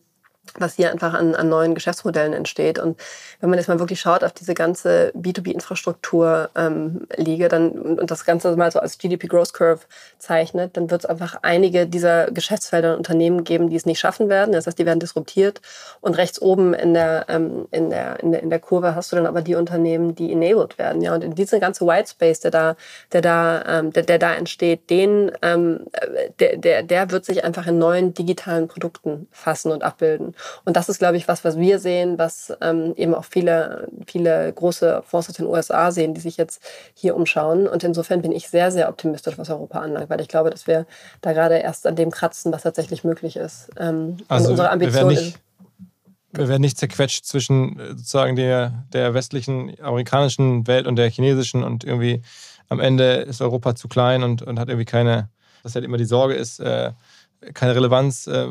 was 0.58 0.74
hier 0.74 0.90
einfach 0.90 1.14
an, 1.14 1.34
an 1.34 1.48
neuen 1.48 1.74
Geschäftsmodellen 1.74 2.32
entsteht. 2.32 2.78
Und 2.78 2.98
wenn 3.40 3.50
man 3.50 3.58
jetzt 3.58 3.68
mal 3.68 3.78
wirklich 3.78 4.00
schaut 4.00 4.24
auf 4.24 4.32
diese 4.32 4.54
ganze 4.54 5.12
B2B-Infrastruktur 5.16 6.50
ähm, 6.54 7.06
liege, 7.16 7.48
dann 7.48 7.70
und 7.70 8.10
das 8.10 8.24
Ganze 8.24 8.56
mal 8.56 8.70
so 8.70 8.78
als 8.78 8.98
GDP 8.98 9.26
Growth 9.26 9.52
Curve 9.52 9.80
zeichnet, 10.18 10.76
dann 10.76 10.90
wird 10.90 11.04
es 11.04 11.06
einfach 11.06 11.36
einige 11.42 11.86
dieser 11.86 12.30
Geschäftsfelder 12.30 12.92
und 12.92 12.98
Unternehmen 12.98 13.44
geben, 13.44 13.68
die 13.70 13.76
es 13.76 13.86
nicht 13.86 13.98
schaffen 13.98 14.28
werden. 14.28 14.52
Das 14.52 14.66
heißt, 14.66 14.78
die 14.78 14.86
werden 14.86 15.00
disruptiert. 15.00 15.60
Und 16.00 16.16
rechts 16.16 16.40
oben 16.40 16.74
in 16.74 16.94
der, 16.94 17.26
ähm, 17.28 17.68
in 17.70 17.90
der, 17.90 18.20
in 18.20 18.32
der, 18.32 18.42
in 18.42 18.50
der 18.50 18.58
Kurve 18.58 18.94
hast 18.94 19.12
du 19.12 19.16
dann 19.16 19.26
aber 19.26 19.42
die 19.42 19.54
Unternehmen, 19.54 20.14
die 20.14 20.32
enabled 20.32 20.78
werden. 20.78 21.02
Ja, 21.02 21.14
und 21.14 21.22
in 21.22 21.34
diesem 21.34 21.60
ganzen 21.60 21.86
White 21.86 22.10
Space, 22.10 22.40
der 22.40 22.50
da, 22.50 22.76
der 23.12 23.20
da, 23.20 23.78
ähm, 23.78 23.92
der, 23.92 24.02
der 24.02 24.18
da 24.18 24.34
entsteht, 24.34 24.90
den, 24.90 25.32
ähm, 25.42 25.86
der, 26.40 26.56
der, 26.56 26.82
der 26.82 27.10
wird 27.10 27.24
sich 27.24 27.44
einfach 27.44 27.66
in 27.66 27.78
neuen 27.78 28.14
digitalen 28.14 28.68
Produkten 28.68 29.28
fassen 29.30 29.72
und 29.72 29.82
abbilden. 29.82 30.34
Und 30.64 30.76
das 30.76 30.88
ist, 30.88 30.98
glaube 30.98 31.16
ich, 31.16 31.28
was, 31.28 31.44
was 31.44 31.58
wir 31.58 31.78
sehen, 31.78 32.18
was 32.18 32.52
ähm, 32.60 32.94
eben 32.96 33.14
auch 33.14 33.24
viele, 33.24 33.88
viele 34.06 34.52
große 34.52 35.02
Fonds 35.06 35.28
aus 35.28 35.36
den 35.36 35.46
USA 35.46 35.90
sehen, 35.90 36.14
die 36.14 36.20
sich 36.20 36.36
jetzt 36.36 36.62
hier 36.94 37.16
umschauen. 37.16 37.66
Und 37.66 37.84
insofern 37.84 38.22
bin 38.22 38.32
ich 38.32 38.48
sehr, 38.48 38.70
sehr 38.70 38.88
optimistisch, 38.88 39.38
was 39.38 39.50
Europa 39.50 39.80
anlangt, 39.80 40.10
weil 40.10 40.20
ich 40.20 40.28
glaube, 40.28 40.50
dass 40.50 40.66
wir 40.66 40.86
da 41.20 41.32
gerade 41.32 41.56
erst 41.58 41.86
an 41.86 41.96
dem 41.96 42.10
kratzen, 42.10 42.52
was 42.52 42.62
tatsächlich 42.62 43.04
möglich 43.04 43.36
ist. 43.36 43.70
Ähm, 43.78 44.18
also 44.28 44.50
unsere 44.50 44.70
Ambition 44.70 45.08
wir 45.08 45.16
nicht, 45.16 45.38
wir 46.32 46.48
werden 46.48 46.62
nicht 46.62 46.78
zerquetscht 46.78 47.24
zwischen 47.24 47.78
äh, 47.78 47.88
sozusagen 47.90 48.36
der, 48.36 48.84
der 48.92 49.14
westlichen, 49.14 49.72
amerikanischen 49.80 50.66
Welt 50.66 50.86
und 50.86 50.96
der 50.96 51.10
chinesischen 51.10 51.62
und 51.62 51.84
irgendwie 51.84 52.22
am 52.68 52.80
Ende 52.80 53.14
ist 53.16 53.40
Europa 53.40 53.74
zu 53.74 53.88
klein 53.88 54.22
und, 54.22 54.42
und 54.42 54.58
hat 54.58 54.68
irgendwie 54.68 54.84
keine, 54.84 55.28
was 55.62 55.74
halt 55.74 55.84
immer 55.84 55.98
die 55.98 56.04
Sorge 56.04 56.34
ist, 56.34 56.60
äh, 56.60 56.92
keine 57.54 57.74
Relevanz 57.74 58.26
äh, 58.26 58.48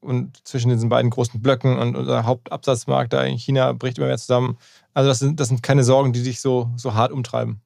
und 0.00 0.46
zwischen 0.46 0.70
diesen 0.70 0.88
beiden 0.88 1.10
großen 1.10 1.40
Blöcken 1.40 1.78
und 1.78 1.96
unser 1.96 2.24
Hauptabsatzmarkt 2.24 3.12
da 3.12 3.22
in 3.24 3.38
China 3.38 3.72
bricht 3.72 3.98
immer 3.98 4.06
mehr 4.06 4.18
zusammen. 4.18 4.58
Also 4.94 5.08
das 5.08 5.18
sind, 5.18 5.40
das 5.40 5.48
sind 5.48 5.62
keine 5.62 5.84
Sorgen, 5.84 6.12
die 6.12 6.22
dich 6.22 6.40
so, 6.40 6.70
so 6.76 6.94
hart 6.94 7.12
umtreiben. 7.12 7.60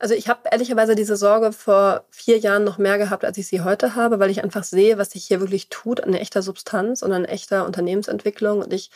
Also 0.00 0.14
ich 0.14 0.28
habe 0.28 0.48
ehrlicherweise 0.50 0.94
diese 0.94 1.14
Sorge 1.16 1.52
vor 1.52 2.04
vier 2.10 2.38
Jahren 2.38 2.64
noch 2.64 2.78
mehr 2.78 2.96
gehabt, 2.96 3.22
als 3.22 3.36
ich 3.36 3.46
sie 3.46 3.60
heute 3.60 3.94
habe, 3.94 4.18
weil 4.18 4.30
ich 4.30 4.42
einfach 4.42 4.64
sehe, 4.64 4.96
was 4.96 5.10
sich 5.10 5.26
hier 5.26 5.40
wirklich 5.40 5.68
tut 5.68 6.02
an 6.02 6.14
echter 6.14 6.40
Substanz 6.40 7.02
und 7.02 7.12
an 7.12 7.26
echter 7.26 7.66
Unternehmensentwicklung. 7.66 8.62
Und 8.62 8.72
ich 8.72 8.90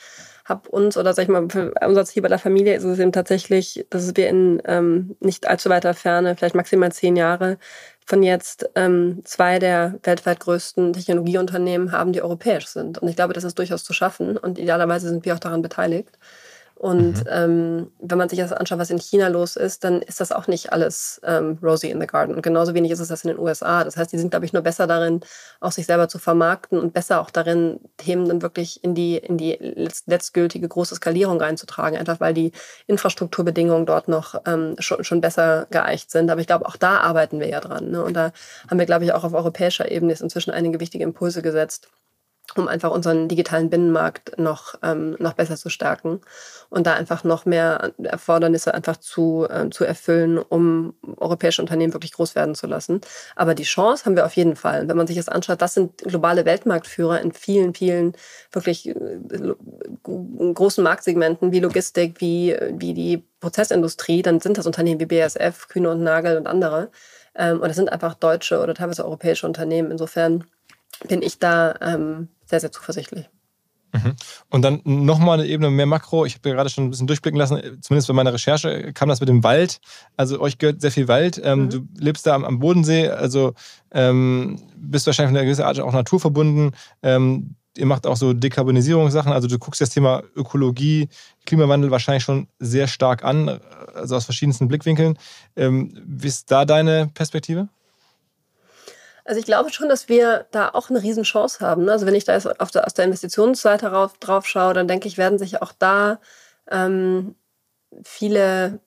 habe 0.44 0.68
uns, 0.70 0.96
oder 0.96 1.14
sag 1.14 1.24
ich 1.24 1.28
mal, 1.28 1.48
für 1.48 1.72
unser 1.86 2.04
Ziel 2.04 2.22
bei 2.22 2.28
der 2.28 2.38
Familie 2.38 2.74
ist 2.76 2.84
es 2.84 2.98
eben 2.98 3.12
tatsächlich, 3.12 3.86
dass 3.90 4.14
wir 4.14 4.28
in 4.28 4.60
ähm, 4.66 5.16
nicht 5.20 5.46
allzu 5.48 5.70
weiter 5.70 5.94
Ferne, 5.94 6.36
vielleicht 6.36 6.54
maximal 6.54 6.92
zehn 6.92 7.16
Jahre, 7.16 7.58
von 8.06 8.22
jetzt 8.22 8.68
ähm, 8.74 9.22
zwei 9.24 9.58
der 9.58 9.98
weltweit 10.02 10.40
größten 10.40 10.92
Technologieunternehmen 10.92 11.92
haben, 11.92 12.12
die 12.12 12.22
europäisch 12.22 12.66
sind. 12.66 12.98
Und 12.98 13.08
ich 13.08 13.16
glaube, 13.16 13.32
das 13.32 13.44
ist 13.44 13.58
durchaus 13.58 13.84
zu 13.84 13.94
schaffen 13.94 14.36
und 14.36 14.58
idealerweise 14.58 15.08
sind 15.08 15.24
wir 15.24 15.34
auch 15.34 15.38
daran 15.38 15.62
beteiligt. 15.62 16.18
Und 16.76 17.24
mhm. 17.24 17.30
ähm, 17.30 17.92
wenn 18.00 18.18
man 18.18 18.28
sich 18.28 18.38
das 18.38 18.52
anschaut, 18.52 18.78
was 18.78 18.90
in 18.90 18.98
China 18.98 19.28
los 19.28 19.56
ist, 19.56 19.84
dann 19.84 20.02
ist 20.02 20.20
das 20.20 20.32
auch 20.32 20.48
nicht 20.48 20.72
alles 20.72 21.20
ähm, 21.24 21.58
rosy 21.62 21.88
in 21.88 22.00
the 22.00 22.06
garden. 22.06 22.34
Und 22.34 22.42
genauso 22.42 22.74
wenig 22.74 22.90
ist 22.90 23.00
es 23.00 23.08
das 23.08 23.24
in 23.24 23.28
den 23.28 23.38
USA. 23.38 23.84
Das 23.84 23.96
heißt, 23.96 24.12
die 24.12 24.18
sind, 24.18 24.30
glaube 24.30 24.44
ich, 24.44 24.52
nur 24.52 24.62
besser 24.62 24.86
darin, 24.86 25.20
auch 25.60 25.72
sich 25.72 25.86
selber 25.86 26.08
zu 26.08 26.18
vermarkten 26.18 26.78
und 26.78 26.92
besser 26.92 27.20
auch 27.20 27.30
darin, 27.30 27.80
Themen 27.96 28.28
dann 28.28 28.42
wirklich 28.42 28.82
in 28.82 28.94
die, 28.94 29.16
in 29.16 29.38
die 29.38 29.56
letztgültige 30.06 30.68
große 30.68 30.96
Skalierung 30.96 31.40
reinzutragen. 31.40 31.96
Einfach 31.96 32.20
weil 32.20 32.34
die 32.34 32.52
Infrastrukturbedingungen 32.86 33.86
dort 33.86 34.08
noch 34.08 34.34
ähm, 34.44 34.74
schon, 34.78 35.04
schon 35.04 35.20
besser 35.20 35.66
geeicht 35.70 36.10
sind. 36.10 36.28
Aber 36.30 36.40
ich 36.40 36.48
glaube, 36.48 36.66
auch 36.66 36.76
da 36.76 36.98
arbeiten 36.98 37.38
wir 37.38 37.48
ja 37.48 37.60
dran. 37.60 37.92
Ne? 37.92 38.02
Und 38.02 38.14
da 38.14 38.32
haben 38.68 38.78
wir, 38.78 38.86
glaube 38.86 39.04
ich, 39.04 39.12
auch 39.12 39.24
auf 39.24 39.32
europäischer 39.32 39.90
Ebene 39.90 40.14
inzwischen 40.20 40.50
einige 40.50 40.80
wichtige 40.80 41.04
Impulse 41.04 41.40
gesetzt 41.40 41.88
um 42.56 42.68
einfach 42.68 42.90
unseren 42.90 43.28
digitalen 43.28 43.70
Binnenmarkt 43.70 44.38
noch, 44.38 44.74
ähm, 44.82 45.16
noch 45.18 45.32
besser 45.32 45.56
zu 45.56 45.70
stärken 45.70 46.20
und 46.68 46.86
da 46.86 46.94
einfach 46.94 47.24
noch 47.24 47.46
mehr 47.46 47.92
Erfordernisse 48.02 48.74
einfach 48.74 48.98
zu, 48.98 49.46
äh, 49.48 49.70
zu 49.70 49.84
erfüllen, 49.84 50.38
um 50.38 50.94
europäische 51.16 51.62
Unternehmen 51.62 51.94
wirklich 51.94 52.12
groß 52.12 52.34
werden 52.34 52.54
zu 52.54 52.66
lassen. 52.66 53.00
Aber 53.34 53.54
die 53.54 53.64
Chance 53.64 54.04
haben 54.04 54.14
wir 54.14 54.26
auf 54.26 54.36
jeden 54.36 54.56
Fall. 54.56 54.88
Wenn 54.88 54.96
man 54.96 55.06
sich 55.06 55.16
das 55.16 55.28
anschaut, 55.28 55.60
was 55.60 55.74
sind 55.74 55.98
globale 55.98 56.44
Weltmarktführer 56.44 57.20
in 57.20 57.32
vielen, 57.32 57.74
vielen 57.74 58.12
wirklich 58.52 58.88
äh, 58.88 58.94
großen 60.02 60.84
Marktsegmenten 60.84 61.50
wie 61.50 61.60
Logistik, 61.60 62.20
wie, 62.20 62.56
wie 62.72 62.94
die 62.94 63.24
Prozessindustrie, 63.40 64.22
dann 64.22 64.40
sind 64.40 64.58
das 64.58 64.66
Unternehmen 64.66 65.00
wie 65.00 65.06
BASF, 65.06 65.68
Kühne 65.68 65.90
und 65.90 66.02
Nagel 66.02 66.36
und 66.36 66.46
andere. 66.46 66.90
Ähm, 67.34 67.60
und 67.60 67.68
das 67.68 67.76
sind 67.76 67.90
einfach 67.90 68.14
deutsche 68.14 68.60
oder 68.60 68.74
teilweise 68.74 69.04
europäische 69.04 69.46
Unternehmen. 69.46 69.90
Insofern 69.90 70.44
bin 71.08 71.22
ich 71.22 71.38
da 71.38 71.74
ähm, 71.80 72.28
sehr, 72.46 72.60
sehr 72.60 72.72
zuversichtlich. 72.72 73.28
Mhm. 73.94 74.14
Und 74.50 74.62
dann 74.62 74.80
nochmal 74.84 75.38
eine 75.38 75.48
Ebene 75.48 75.70
mehr 75.70 75.86
Makro. 75.86 76.24
Ich 76.24 76.34
habe 76.34 76.48
ja 76.48 76.54
gerade 76.56 76.68
schon 76.68 76.84
ein 76.84 76.90
bisschen 76.90 77.06
durchblicken 77.06 77.38
lassen, 77.38 77.60
zumindest 77.80 78.08
bei 78.08 78.14
meiner 78.14 78.32
Recherche 78.32 78.92
kam 78.92 79.08
das 79.08 79.20
mit 79.20 79.28
dem 79.28 79.44
Wald. 79.44 79.80
Also 80.16 80.40
euch 80.40 80.58
gehört 80.58 80.80
sehr 80.80 80.90
viel 80.90 81.06
Wald. 81.06 81.40
Ähm, 81.42 81.64
mhm. 81.64 81.70
Du 81.70 81.88
lebst 81.98 82.26
da 82.26 82.34
am, 82.34 82.44
am 82.44 82.58
Bodensee, 82.58 83.08
also 83.08 83.54
ähm, 83.92 84.60
bist 84.76 85.06
wahrscheinlich 85.06 85.30
von 85.30 85.36
einer 85.36 85.46
gewissen 85.46 85.62
Art 85.62 85.78
auch 85.78 85.92
naturverbunden. 85.92 86.72
Ähm, 87.02 87.54
ihr 87.76 87.86
macht 87.86 88.06
auch 88.06 88.16
so 88.16 88.32
Dekarbonisierungssachen, 88.32 89.32
also 89.32 89.48
du 89.48 89.58
guckst 89.58 89.80
das 89.80 89.90
Thema 89.90 90.22
Ökologie, 90.36 91.08
Klimawandel 91.46 91.90
wahrscheinlich 91.90 92.24
schon 92.24 92.48
sehr 92.58 92.86
stark 92.86 93.24
an, 93.24 93.60
also 93.94 94.16
aus 94.16 94.24
verschiedensten 94.24 94.68
Blickwinkeln. 94.68 95.18
Ähm, 95.56 95.92
wie 96.04 96.28
ist 96.28 96.50
da 96.50 96.64
deine 96.64 97.10
Perspektive? 97.14 97.68
Also 99.24 99.40
ich 99.40 99.46
glaube 99.46 99.72
schon, 99.72 99.88
dass 99.88 100.08
wir 100.08 100.46
da 100.50 100.68
auch 100.70 100.90
eine 100.90 101.02
Riesenchance 101.02 101.60
haben. 101.60 101.84
Ne? 101.84 101.92
Also 101.92 102.06
wenn 102.06 102.14
ich 102.14 102.24
da 102.24 102.34
jetzt 102.34 102.60
auf 102.60 102.70
der, 102.70 102.86
aus 102.86 102.94
der 102.94 103.06
Investitionsseite 103.06 103.88
drauf, 103.88 104.18
drauf 104.18 104.46
schaue, 104.46 104.74
dann 104.74 104.88
denke 104.88 105.08
ich, 105.08 105.16
werden 105.18 105.38
sich 105.38 105.62
auch 105.62 105.72
da 105.72 106.20
ähm, 106.70 107.34
viele 108.02 108.80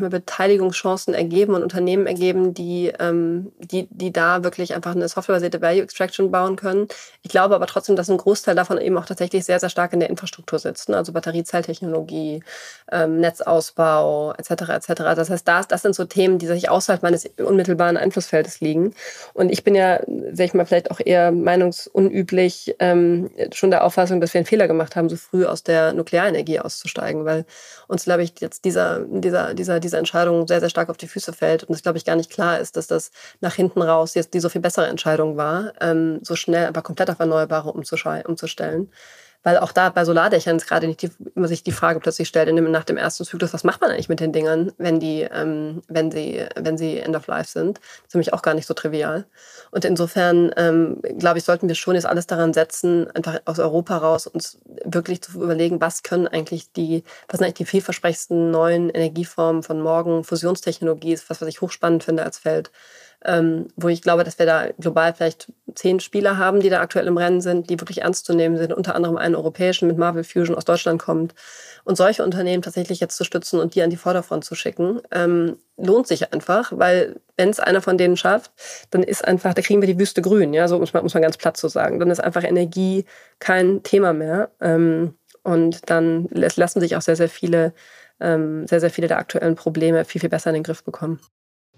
mal, 0.00 0.10
Beteiligungschancen 0.10 1.14
ergeben 1.14 1.54
und 1.54 1.62
Unternehmen 1.62 2.06
ergeben, 2.06 2.54
die, 2.54 2.92
ähm, 2.98 3.52
die, 3.58 3.88
die 3.90 4.12
da 4.12 4.44
wirklich 4.44 4.74
einfach 4.74 4.94
eine 4.94 5.08
softwarebasierte 5.08 5.60
Value 5.60 5.82
Extraction 5.82 6.30
bauen 6.30 6.56
können. 6.56 6.88
Ich 7.22 7.30
glaube 7.30 7.54
aber 7.54 7.66
trotzdem, 7.66 7.96
dass 7.96 8.10
ein 8.10 8.18
Großteil 8.18 8.54
davon 8.54 8.78
eben 8.78 8.96
auch 8.98 9.06
tatsächlich 9.06 9.44
sehr, 9.44 9.60
sehr 9.60 9.68
stark 9.68 9.92
in 9.92 10.00
der 10.00 10.10
Infrastruktur 10.10 10.58
sitzt. 10.58 10.88
Ne? 10.88 10.96
Also 10.96 11.12
Batteriezelltechnologie, 11.12 12.42
ähm, 12.92 13.20
Netzausbau 13.20 14.32
etc. 14.32 14.50
etc. 14.70 14.88
Das 15.16 15.30
heißt, 15.30 15.46
das, 15.46 15.68
das 15.68 15.82
sind 15.82 15.94
so 15.94 16.04
Themen, 16.04 16.38
die 16.38 16.46
sich 16.46 16.68
außerhalb 16.68 17.02
meines 17.02 17.28
unmittelbaren 17.38 17.96
Einflussfeldes 17.96 18.60
liegen. 18.60 18.94
Und 19.34 19.50
ich 19.50 19.64
bin 19.64 19.74
ja, 19.74 20.00
sag 20.32 20.46
ich 20.46 20.54
mal, 20.54 20.66
vielleicht 20.66 20.90
auch 20.90 21.00
eher 21.04 21.32
meinungsunüblich 21.32 22.76
ähm, 22.78 23.30
schon 23.52 23.70
der 23.70 23.84
Auffassung, 23.84 24.20
dass 24.20 24.34
wir 24.34 24.40
einen 24.40 24.46
Fehler 24.46 24.68
gemacht 24.68 24.96
haben, 24.96 25.08
so 25.08 25.16
früh 25.16 25.44
aus 25.44 25.62
der 25.62 25.92
Nuklearenergie 25.92 26.60
auszusteigen, 26.60 27.24
weil 27.24 27.44
uns, 27.86 28.04
glaube 28.04 28.22
ich, 28.22 28.34
jetzt 28.40 28.64
dieser, 28.64 29.00
dieser, 29.00 29.47
dieser, 29.54 29.80
dieser 29.80 29.98
Entscheidung 29.98 30.46
sehr, 30.46 30.60
sehr 30.60 30.70
stark 30.70 30.88
auf 30.90 30.96
die 30.96 31.08
Füße 31.08 31.32
fällt 31.32 31.64
und 31.64 31.74
es, 31.74 31.82
glaube 31.82 31.98
ich, 31.98 32.04
gar 32.04 32.16
nicht 32.16 32.30
klar 32.30 32.58
ist, 32.58 32.76
dass 32.76 32.86
das 32.86 33.10
nach 33.40 33.54
hinten 33.54 33.82
raus 33.82 34.14
jetzt 34.14 34.34
die 34.34 34.40
so 34.40 34.48
viel 34.48 34.60
bessere 34.60 34.86
Entscheidung 34.86 35.36
war, 35.36 35.72
ähm, 35.80 36.20
so 36.22 36.36
schnell 36.36 36.66
aber 36.66 36.82
komplett 36.82 37.10
auf 37.10 37.20
Erneuerbare 37.20 37.72
umzustellen. 37.72 38.90
Weil 39.44 39.58
auch 39.58 39.70
da 39.70 39.88
bei 39.90 40.04
Solardächern 40.04 40.56
ist 40.56 40.66
gerade 40.66 40.88
nicht 40.88 41.02
die, 41.02 41.10
immer 41.36 41.46
sich 41.46 41.62
die 41.62 41.72
Frage 41.72 42.00
plötzlich 42.00 42.26
stellt, 42.26 42.52
nach 42.52 42.84
dem 42.84 42.96
ersten 42.96 43.24
Zyklus, 43.24 43.54
was 43.54 43.62
macht 43.62 43.80
man 43.80 43.90
eigentlich 43.90 44.08
mit 44.08 44.18
den 44.18 44.32
Dingern, 44.32 44.72
wenn 44.78 44.98
die, 44.98 45.22
ähm, 45.22 45.82
wenn 45.86 46.10
sie, 46.10 46.44
wenn 46.56 46.76
sie 46.76 46.98
End 46.98 47.14
of 47.14 47.28
Life 47.28 47.50
sind? 47.50 47.78
Das 47.78 48.08
ist 48.08 48.14
nämlich 48.14 48.32
auch 48.32 48.42
gar 48.42 48.54
nicht 48.54 48.66
so 48.66 48.74
trivial. 48.74 49.26
Und 49.70 49.84
insofern, 49.84 50.52
ähm, 50.56 51.00
glaube 51.18 51.38
ich, 51.38 51.44
sollten 51.44 51.68
wir 51.68 51.76
schon 51.76 51.94
jetzt 51.94 52.06
alles 52.06 52.26
daran 52.26 52.52
setzen, 52.52 53.08
einfach 53.12 53.40
aus 53.44 53.60
Europa 53.60 53.96
raus 53.98 54.26
uns 54.26 54.58
wirklich 54.84 55.22
zu 55.22 55.40
überlegen, 55.40 55.80
was 55.80 56.02
können 56.02 56.26
eigentlich 56.26 56.72
die, 56.72 57.04
was 57.28 57.38
sind 57.38 57.46
eigentlich 57.46 57.54
die 57.54 57.66
vielversprechendsten 57.66 58.50
neuen 58.50 58.90
Energieformen 58.90 59.62
von 59.62 59.80
morgen, 59.80 60.24
Fusionstechnologie 60.24 61.12
ist 61.12 61.30
was, 61.30 61.40
was 61.40 61.48
ich 61.48 61.60
hochspannend 61.60 62.02
finde 62.02 62.24
als 62.24 62.38
Feld 62.38 62.72
ähm, 63.24 63.68
wo 63.76 63.88
ich 63.88 64.02
glaube, 64.02 64.22
dass 64.22 64.38
wir 64.38 64.46
da 64.46 64.68
global 64.78 65.12
vielleicht 65.12 65.52
zehn 65.74 65.98
Spieler 65.98 66.38
haben, 66.38 66.60
die 66.60 66.68
da 66.68 66.80
aktuell 66.80 67.06
im 67.08 67.16
Rennen 67.16 67.40
sind, 67.40 67.68
die 67.68 67.80
wirklich 67.80 68.02
ernst 68.02 68.26
zu 68.26 68.32
nehmen 68.32 68.56
sind, 68.56 68.72
unter 68.72 68.94
anderem 68.94 69.16
einen 69.16 69.34
europäischen 69.34 69.88
mit 69.88 69.98
Marvel 69.98 70.22
Fusion 70.22 70.54
aus 70.54 70.64
Deutschland 70.64 71.00
kommt. 71.02 71.34
Und 71.84 71.96
solche 71.96 72.22
Unternehmen 72.22 72.62
tatsächlich 72.62 73.00
jetzt 73.00 73.16
zu 73.16 73.24
stützen 73.24 73.58
und 73.58 73.74
die 73.74 73.82
an 73.82 73.90
die 73.90 73.96
Vorderfront 73.96 74.44
zu 74.44 74.54
schicken, 74.54 75.00
ähm, 75.10 75.56
lohnt 75.76 76.06
sich 76.06 76.32
einfach, 76.32 76.72
weil 76.74 77.16
wenn 77.36 77.48
es 77.48 77.60
einer 77.60 77.82
von 77.82 77.98
denen 77.98 78.16
schafft, 78.16 78.52
dann 78.90 79.02
ist 79.02 79.26
einfach, 79.26 79.54
da 79.54 79.62
kriegen 79.62 79.80
wir 79.80 79.88
die 79.88 79.98
Wüste 79.98 80.22
grün, 80.22 80.52
ja, 80.52 80.68
so 80.68 80.78
muss 80.78 80.92
man, 80.92 81.02
muss 81.02 81.14
man 81.14 81.22
ganz 81.22 81.36
platt 81.36 81.56
so 81.56 81.68
sagen. 81.68 81.98
Dann 81.98 82.10
ist 82.10 82.20
einfach 82.20 82.44
Energie 82.44 83.04
kein 83.40 83.82
Thema 83.82 84.12
mehr. 84.12 84.50
Ähm, 84.60 85.14
und 85.42 85.90
dann 85.90 86.28
lassen 86.30 86.80
sich 86.80 86.94
auch 86.94 87.02
sehr, 87.02 87.16
sehr 87.16 87.28
viele, 87.28 87.72
ähm, 88.20 88.66
sehr, 88.66 88.80
sehr 88.80 88.90
viele 88.90 89.08
der 89.08 89.18
aktuellen 89.18 89.56
Probleme 89.56 90.04
viel, 90.04 90.20
viel 90.20 90.30
besser 90.30 90.50
in 90.50 90.54
den 90.54 90.62
Griff 90.62 90.84
bekommen 90.84 91.20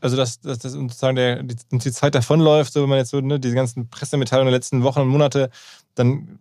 also 0.01 0.17
dass, 0.17 0.41
dass, 0.41 0.59
dass 0.59 0.73
sozusagen 0.73 1.17
der, 1.17 1.43
die, 1.43 1.57
die 1.71 1.93
Zeit 1.93 2.15
davonläuft, 2.15 2.73
so 2.73 2.83
wenn 2.83 2.89
man 2.89 2.99
jetzt 2.99 3.11
so 3.11 3.21
ne, 3.21 3.39
diese 3.39 3.55
ganzen 3.55 3.89
Pressemitteilungen 3.89 4.51
der 4.51 4.59
letzten 4.59 4.83
Wochen 4.83 5.01
und 5.01 5.09
Monate, 5.09 5.51
dann 5.95 6.39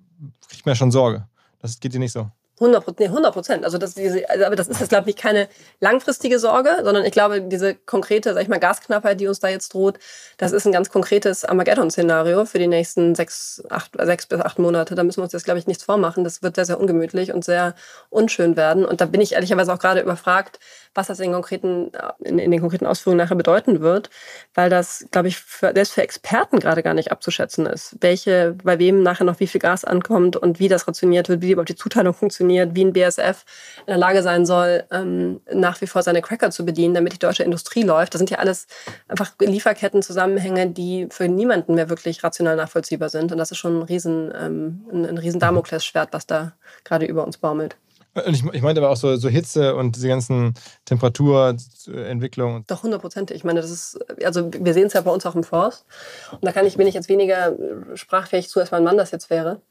kriegt 0.47 0.65
man 0.65 0.73
ja 0.73 0.77
schon 0.77 0.91
Sorge. 0.91 1.27
Das 1.59 1.79
geht 1.79 1.93
dir 1.93 1.99
nicht 1.99 2.13
so. 2.13 2.29
100 2.59 2.99
nee, 2.99 3.05
100 3.05 3.33
Prozent. 3.33 3.63
Also 3.65 3.77
das, 3.77 3.95
diese, 3.95 4.29
also, 4.29 4.45
aber 4.45 4.55
das 4.55 4.67
ist 4.67 4.79
jetzt, 4.79 4.89
glaube 4.89 5.09
ich, 5.09 5.15
keine 5.15 5.47
langfristige 5.79 6.39
Sorge, 6.39 6.69
sondern 6.83 7.05
ich 7.05 7.11
glaube, 7.11 7.41
diese 7.41 7.73
konkrete, 7.73 8.33
sag 8.33 8.43
ich 8.43 8.49
mal, 8.49 8.59
Gasknappheit, 8.59 9.19
die 9.19 9.27
uns 9.27 9.39
da 9.39 9.47
jetzt 9.47 9.73
droht, 9.73 9.99
das 10.37 10.51
ist 10.51 10.65
ein 10.65 10.73
ganz 10.73 10.89
konkretes 10.89 11.45
Armageddon-Szenario 11.45 12.45
für 12.45 12.59
die 12.59 12.67
nächsten 12.67 13.15
sechs, 13.15 13.63
acht, 13.69 13.91
sechs 13.97 14.25
bis 14.25 14.41
acht 14.41 14.59
Monate. 14.59 14.95
Da 14.95 15.03
müssen 15.03 15.19
wir 15.19 15.23
uns 15.23 15.33
jetzt, 15.33 15.45
glaube 15.45 15.59
ich, 15.59 15.67
nichts 15.67 15.83
vormachen. 15.83 16.23
Das 16.23 16.43
wird 16.43 16.55
sehr, 16.55 16.65
sehr 16.65 16.79
ungemütlich 16.79 17.33
und 17.33 17.45
sehr 17.45 17.75
unschön 18.09 18.57
werden. 18.57 18.85
Und 18.85 18.99
da 18.99 19.05
bin 19.05 19.21
ich 19.21 19.33
ehrlicherweise 19.33 19.73
auch 19.73 19.79
gerade 19.79 20.01
überfragt, 20.01 20.59
was 20.95 21.07
das 21.07 21.19
in, 21.19 21.31
konkreten, 21.31 21.91
in, 22.19 22.39
in 22.39 22.51
den 22.51 22.59
konkreten 22.59 22.85
Ausführungen 22.85 23.17
nachher 23.17 23.35
bedeuten 23.35 23.81
wird, 23.81 24.09
weil 24.53 24.69
das, 24.69 25.05
glaube 25.11 25.27
ich, 25.27 25.37
für, 25.37 25.71
selbst 25.73 25.93
für 25.93 26.01
Experten 26.01 26.59
gerade 26.59 26.83
gar 26.83 26.93
nicht 26.93 27.11
abzuschätzen 27.11 27.65
ist, 27.65 27.95
welche, 28.01 28.55
bei 28.63 28.79
wem 28.79 29.03
nachher 29.03 29.23
noch 29.23 29.39
wie 29.39 29.47
viel 29.47 29.61
Gas 29.61 29.85
ankommt 29.85 30.35
und 30.35 30.59
wie 30.59 30.67
das 30.67 30.87
rationiert 30.87 31.29
wird, 31.29 31.41
wie 31.41 31.51
überhaupt 31.51 31.69
die 31.69 31.75
Zuteilung 31.75 32.13
funktioniert, 32.13 32.75
wie 32.75 32.85
ein 32.85 32.93
BSF 32.93 33.45
in 33.81 33.91
der 33.91 33.97
Lage 33.97 34.23
sein 34.23 34.45
soll, 34.45 34.83
ähm, 34.91 35.41
nach 35.53 35.79
wie 35.81 35.87
vor 35.87 36.01
seine 36.01 36.21
Cracker 36.21 36.51
zu 36.51 36.65
bedienen, 36.65 36.93
damit 36.93 37.13
die 37.13 37.19
deutsche 37.19 37.43
Industrie 37.43 37.83
läuft. 37.83 38.13
Das 38.13 38.19
sind 38.19 38.29
ja 38.29 38.39
alles 38.39 38.67
einfach 39.07 39.31
Lieferketten-Zusammenhänge, 39.39 40.71
die 40.71 41.07
für 41.11 41.27
niemanden 41.27 41.75
mehr 41.75 41.89
wirklich 41.89 42.23
rational 42.23 42.55
nachvollziehbar 42.55 43.09
sind. 43.09 43.31
Und 43.31 43.37
das 43.37 43.51
ist 43.51 43.57
schon 43.57 43.79
ein 43.79 43.83
riesen, 43.83 44.33
ähm, 44.35 44.85
ein, 44.91 45.05
ein 45.05 45.17
riesen 45.17 45.39
Damoklesschwert, 45.39 46.09
was 46.11 46.25
da 46.25 46.53
gerade 46.83 47.05
über 47.05 47.25
uns 47.25 47.37
baumelt. 47.37 47.77
Ich, 48.25 48.43
ich 48.43 48.61
meinte 48.61 48.81
aber 48.81 48.89
auch 48.89 48.97
so, 48.97 49.15
so 49.17 49.29
Hitze 49.29 49.75
und 49.75 49.95
diese 49.95 50.07
ganzen 50.07 50.55
Temperaturentwicklungen. 50.85 52.63
Doch, 52.67 52.83
hundertprozentig. 52.83 53.37
Ich 53.37 53.43
meine, 53.43 53.61
das 53.61 53.69
ist, 53.69 53.99
also 54.23 54.49
wir 54.51 54.73
sehen 54.73 54.87
es 54.87 54.93
ja 54.93 55.01
bei 55.01 55.11
uns 55.11 55.25
auch 55.25 55.35
im 55.35 55.43
Forst. 55.43 55.85
Und 56.31 56.45
da 56.45 56.51
kann 56.51 56.65
ich, 56.65 56.75
bin 56.77 56.87
ich 56.87 56.95
jetzt 56.95 57.09
weniger 57.09 57.55
sprachfähig 57.93 58.49
zu, 58.49 58.59
als 58.59 58.71
mein 58.71 58.83
Mann 58.83 58.97
das 58.97 59.11
jetzt 59.11 59.29
wäre. 59.29 59.61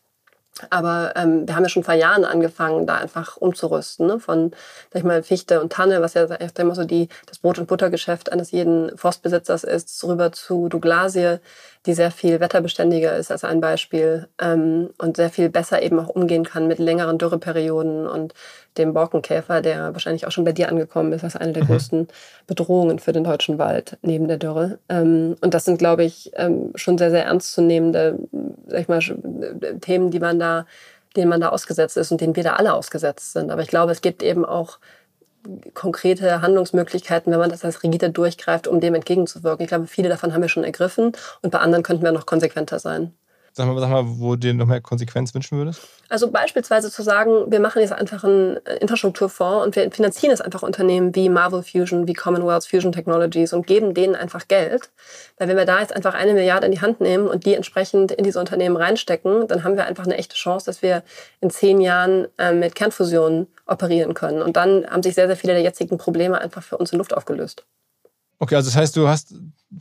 Aber 0.70 1.12
ähm, 1.16 1.46
wir 1.46 1.54
haben 1.54 1.62
ja 1.62 1.68
schon 1.68 1.84
vor 1.84 1.94
Jahren 1.94 2.24
angefangen, 2.24 2.86
da 2.86 2.96
einfach 2.96 3.36
umzurüsten. 3.36 4.06
Ne? 4.06 4.20
Von, 4.20 4.52
sag 4.92 5.00
ich 5.00 5.04
mal, 5.04 5.22
Fichte 5.22 5.60
und 5.60 5.72
Tanne, 5.72 6.00
was 6.00 6.14
ja 6.14 6.24
immer 6.58 6.74
so 6.74 6.84
die, 6.84 7.08
das 7.26 7.38
Brot- 7.38 7.58
und 7.58 7.66
Buttergeschäft 7.66 8.32
eines 8.32 8.50
jeden 8.50 8.96
Forstbesitzers 8.96 9.64
ist, 9.64 10.02
rüber 10.04 10.32
zu 10.32 10.68
Douglasie, 10.68 11.38
die 11.86 11.94
sehr 11.94 12.10
viel 12.10 12.40
wetterbeständiger 12.40 13.16
ist 13.16 13.30
als 13.30 13.44
ein 13.44 13.60
Beispiel 13.60 14.28
ähm, 14.40 14.90
und 14.98 15.16
sehr 15.16 15.30
viel 15.30 15.48
besser 15.48 15.80
eben 15.82 15.98
auch 15.98 16.08
umgehen 16.08 16.44
kann 16.44 16.66
mit 16.66 16.78
längeren 16.78 17.18
Dürreperioden 17.18 18.06
und 18.06 18.34
dem 18.76 18.94
Borkenkäfer, 18.94 19.60
der 19.60 19.92
wahrscheinlich 19.94 20.26
auch 20.26 20.30
schon 20.30 20.44
bei 20.44 20.52
dir 20.52 20.68
angekommen 20.68 21.12
ist, 21.12 21.24
als 21.24 21.36
eine 21.36 21.52
der 21.52 21.64
mhm. 21.64 21.68
größten 21.68 22.08
Bedrohungen 22.46 22.98
für 22.98 23.12
den 23.12 23.24
deutschen 23.24 23.58
Wald 23.58 23.96
neben 24.02 24.28
der 24.28 24.38
Dürre. 24.38 24.78
Ähm, 24.88 25.36
und 25.40 25.54
das 25.54 25.64
sind, 25.64 25.78
glaube 25.78 26.04
ich, 26.04 26.30
ähm, 26.34 26.72
schon 26.74 26.98
sehr, 26.98 27.10
sehr 27.10 27.24
ernstzunehmende 27.24 28.18
sag 28.68 28.80
ich 28.80 28.88
mal, 28.88 29.00
Themen, 29.80 30.10
die 30.10 30.20
man 30.20 30.38
da, 30.38 30.47
denen 31.16 31.30
man 31.30 31.40
da 31.40 31.48
ausgesetzt 31.48 31.96
ist 31.96 32.12
und 32.12 32.20
denen 32.20 32.36
wir 32.36 32.44
da 32.44 32.54
alle 32.54 32.74
ausgesetzt 32.74 33.32
sind. 33.32 33.50
Aber 33.50 33.62
ich 33.62 33.68
glaube, 33.68 33.92
es 33.92 34.00
gibt 34.00 34.22
eben 34.22 34.44
auch 34.44 34.78
konkrete 35.74 36.42
Handlungsmöglichkeiten, 36.42 37.32
wenn 37.32 37.38
man 37.38 37.50
das 37.50 37.64
als 37.64 37.82
rigide 37.82 38.10
durchgreift, 38.10 38.66
um 38.66 38.80
dem 38.80 38.94
entgegenzuwirken. 38.94 39.64
Ich 39.64 39.68
glaube, 39.68 39.86
viele 39.86 40.08
davon 40.08 40.32
haben 40.32 40.42
wir 40.42 40.48
schon 40.48 40.64
ergriffen 40.64 41.12
und 41.42 41.50
bei 41.50 41.58
anderen 41.58 41.82
könnten 41.82 42.04
wir 42.04 42.12
noch 42.12 42.26
konsequenter 42.26 42.78
sein. 42.78 43.14
Sag 43.52 43.66
mal, 43.66 43.78
sag 43.80 43.90
mal, 43.90 44.04
wo 44.06 44.34
du 44.34 44.40
dir 44.40 44.54
noch 44.54 44.66
mehr 44.66 44.80
Konsequenz 44.80 45.34
wünschen 45.34 45.58
würdest? 45.58 45.80
Also 46.08 46.30
beispielsweise 46.30 46.90
zu 46.90 47.02
sagen, 47.02 47.50
wir 47.50 47.60
machen 47.60 47.80
jetzt 47.80 47.92
einfach 47.92 48.24
einen 48.24 48.56
Infrastrukturfonds 48.80 49.66
und 49.66 49.76
wir 49.76 49.90
finanzieren 49.90 50.30
jetzt 50.30 50.42
einfach 50.42 50.62
Unternehmen 50.62 51.14
wie 51.14 51.28
Marvel 51.28 51.62
Fusion, 51.62 52.06
wie 52.06 52.14
Commonwealth 52.14 52.66
Fusion 52.66 52.92
Technologies 52.92 53.52
und 53.52 53.66
geben 53.66 53.94
denen 53.94 54.14
einfach 54.14 54.48
Geld. 54.48 54.90
Weil 55.38 55.48
wenn 55.48 55.56
wir 55.56 55.64
da 55.64 55.80
jetzt 55.80 55.94
einfach 55.94 56.14
eine 56.14 56.34
Milliarde 56.34 56.66
in 56.66 56.72
die 56.72 56.80
Hand 56.80 57.00
nehmen 57.00 57.26
und 57.26 57.44
die 57.44 57.54
entsprechend 57.54 58.12
in 58.12 58.24
diese 58.24 58.40
Unternehmen 58.40 58.76
reinstecken, 58.76 59.48
dann 59.48 59.64
haben 59.64 59.76
wir 59.76 59.86
einfach 59.86 60.04
eine 60.04 60.16
echte 60.16 60.36
Chance, 60.36 60.66
dass 60.66 60.82
wir 60.82 61.02
in 61.40 61.50
zehn 61.50 61.80
Jahren 61.80 62.28
äh, 62.38 62.52
mit 62.52 62.74
Kernfusion 62.74 63.46
operieren 63.66 64.14
können. 64.14 64.40
Und 64.40 64.56
dann 64.56 64.86
haben 64.86 65.02
sich 65.02 65.14
sehr, 65.14 65.26
sehr 65.26 65.36
viele 65.36 65.52
der 65.54 65.62
jetzigen 65.62 65.98
Probleme 65.98 66.40
einfach 66.40 66.62
für 66.62 66.78
uns 66.78 66.92
in 66.92 66.98
Luft 66.98 67.14
aufgelöst. 67.14 67.64
Okay, 68.38 68.54
also 68.54 68.70
das 68.70 68.76
heißt, 68.76 68.96
du 68.96 69.08
hast 69.08 69.34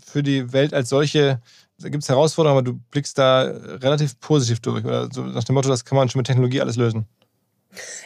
für 0.03 0.24
die 0.24 0.51
Welt 0.51 0.74
als 0.74 0.89
solche 0.89 1.39
da 1.80 1.89
gibt 1.89 2.03
es 2.03 2.09
Herausforderungen, 2.09 2.59
aber 2.59 2.65
du 2.65 2.80
blickst 2.91 3.17
da 3.17 3.41
relativ 3.41 4.19
positiv 4.19 4.59
durch. 4.61 4.84
Oder 4.84 5.09
so 5.11 5.21
nach 5.21 5.43
dem 5.43 5.55
Motto, 5.55 5.69
das 5.69 5.86
kann 5.86 5.95
man 5.95 6.09
schon 6.09 6.19
mit 6.19 6.28
Technologie 6.28 6.61
alles 6.61 6.75
lösen. 6.75 7.05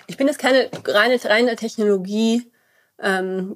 Ich 0.07 0.17
bin 0.17 0.27
jetzt 0.27 0.39
keine 0.39 0.69
reine, 0.85 1.19
reine 1.23 1.55
Technologie. 1.55 2.51
Ähm, 3.03 3.55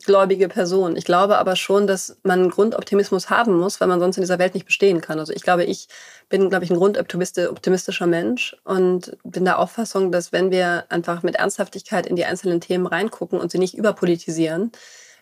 Person. 0.49 0.97
Ich 0.97 1.05
glaube 1.05 1.37
aber 1.37 1.55
schon, 1.55 1.85
dass 1.85 2.17
man 2.23 2.39
einen 2.39 2.49
Grundoptimismus 2.49 3.29
haben 3.29 3.59
muss, 3.59 3.79
weil 3.79 3.87
man 3.87 3.99
sonst 3.99 4.17
in 4.17 4.23
dieser 4.23 4.39
Welt 4.39 4.55
nicht 4.55 4.65
bestehen 4.65 5.01
kann. 5.01 5.19
Also 5.19 5.33
ich 5.33 5.43
glaube, 5.43 5.65
ich 5.65 5.87
bin, 6.29 6.49
glaube 6.49 6.65
ich, 6.65 6.71
ein 6.71 6.77
grundoptimistischer 6.77 8.07
Mensch 8.07 8.57
und 8.63 9.15
bin 9.23 9.45
der 9.45 9.59
Auffassung, 9.59 10.11
dass 10.11 10.31
wenn 10.31 10.49
wir 10.49 10.85
einfach 10.89 11.21
mit 11.21 11.35
Ernsthaftigkeit 11.35 12.07
in 12.07 12.15
die 12.15 12.25
einzelnen 12.25 12.59
Themen 12.59 12.87
reingucken 12.87 13.39
und 13.39 13.51
sie 13.51 13.59
nicht 13.59 13.77
überpolitisieren, 13.77 14.71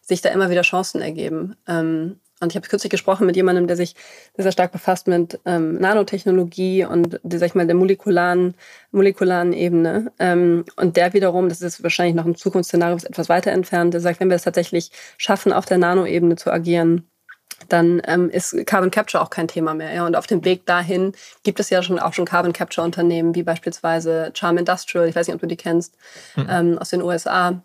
sich 0.01 0.21
da 0.21 0.29
immer 0.29 0.49
wieder 0.49 0.61
Chancen 0.61 1.01
ergeben. 1.01 1.57
Ähm, 1.67 2.21
und 2.43 2.51
ich 2.51 2.55
habe 2.55 2.67
kürzlich 2.67 2.91
gesprochen 2.91 3.25
mit 3.25 3.35
jemandem, 3.35 3.67
der 3.67 3.75
sich 3.75 3.95
sehr, 4.37 4.51
stark 4.51 4.71
befasst 4.71 5.07
mit 5.07 5.39
ähm, 5.45 5.79
Nanotechnologie 5.79 6.85
und 6.85 7.19
die, 7.23 7.37
sag 7.37 7.47
ich 7.47 7.55
mal, 7.55 7.65
der 7.65 7.75
molekularen, 7.75 8.53
molekularen 8.91 9.53
Ebene. 9.53 10.11
Ähm, 10.19 10.65
und 10.75 10.95
der 10.95 11.13
wiederum, 11.13 11.49
das 11.49 11.61
ist 11.61 11.81
wahrscheinlich 11.81 12.15
noch 12.15 12.25
ein 12.25 12.35
Zukunftsszenario, 12.35 12.95
was 12.95 13.03
etwas 13.03 13.29
weiter 13.29 13.51
entfernt, 13.51 13.93
der 13.93 14.01
sagt, 14.01 14.19
wenn 14.19 14.29
wir 14.29 14.35
es 14.35 14.43
tatsächlich 14.43 14.91
schaffen, 15.17 15.53
auf 15.53 15.65
der 15.65 15.79
Nanoebene 15.79 16.35
zu 16.35 16.51
agieren, 16.51 17.07
dann 17.69 18.01
ähm, 18.05 18.29
ist 18.29 18.55
Carbon 18.65 18.91
Capture 18.91 19.23
auch 19.23 19.29
kein 19.29 19.47
Thema 19.47 19.73
mehr. 19.73 19.93
Ja? 19.93 20.05
Und 20.05 20.15
auf 20.15 20.27
dem 20.27 20.43
Weg 20.45 20.65
dahin 20.65 21.13
gibt 21.43 21.59
es 21.59 21.69
ja 21.69 21.81
schon 21.81 21.99
auch 21.99 22.13
schon 22.13 22.25
Carbon 22.25 22.53
Capture 22.53 22.85
Unternehmen, 22.85 23.35
wie 23.35 23.43
beispielsweise 23.43 24.31
Charm 24.33 24.57
Industrial, 24.57 25.07
ich 25.07 25.15
weiß 25.15 25.27
nicht, 25.27 25.35
ob 25.35 25.41
du 25.41 25.47
die 25.47 25.57
kennst, 25.57 25.95
mhm. 26.35 26.47
ähm, 26.49 26.77
aus 26.77 26.89
den 26.89 27.01
USA 27.01 27.61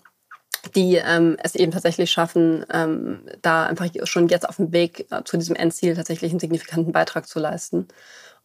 die 0.69 0.97
ähm, 0.97 1.37
es 1.43 1.55
eben 1.55 1.73
tatsächlich 1.73 2.11
schaffen, 2.11 2.65
ähm, 2.73 3.21
da 3.43 3.67
einfach 3.67 3.87
schon 4.05 4.29
jetzt 4.29 4.49
auf 4.49 4.57
dem 4.57 4.73
Weg 4.73 5.07
äh, 5.11 5.23
zu 5.25 5.37
diesem 5.37 5.57
Endziel 5.57 5.95
tatsächlich 5.95 6.31
einen 6.31 6.41
signifikanten 6.41 6.93
Beitrag 6.93 7.27
zu 7.27 7.39
leisten. 7.39 7.89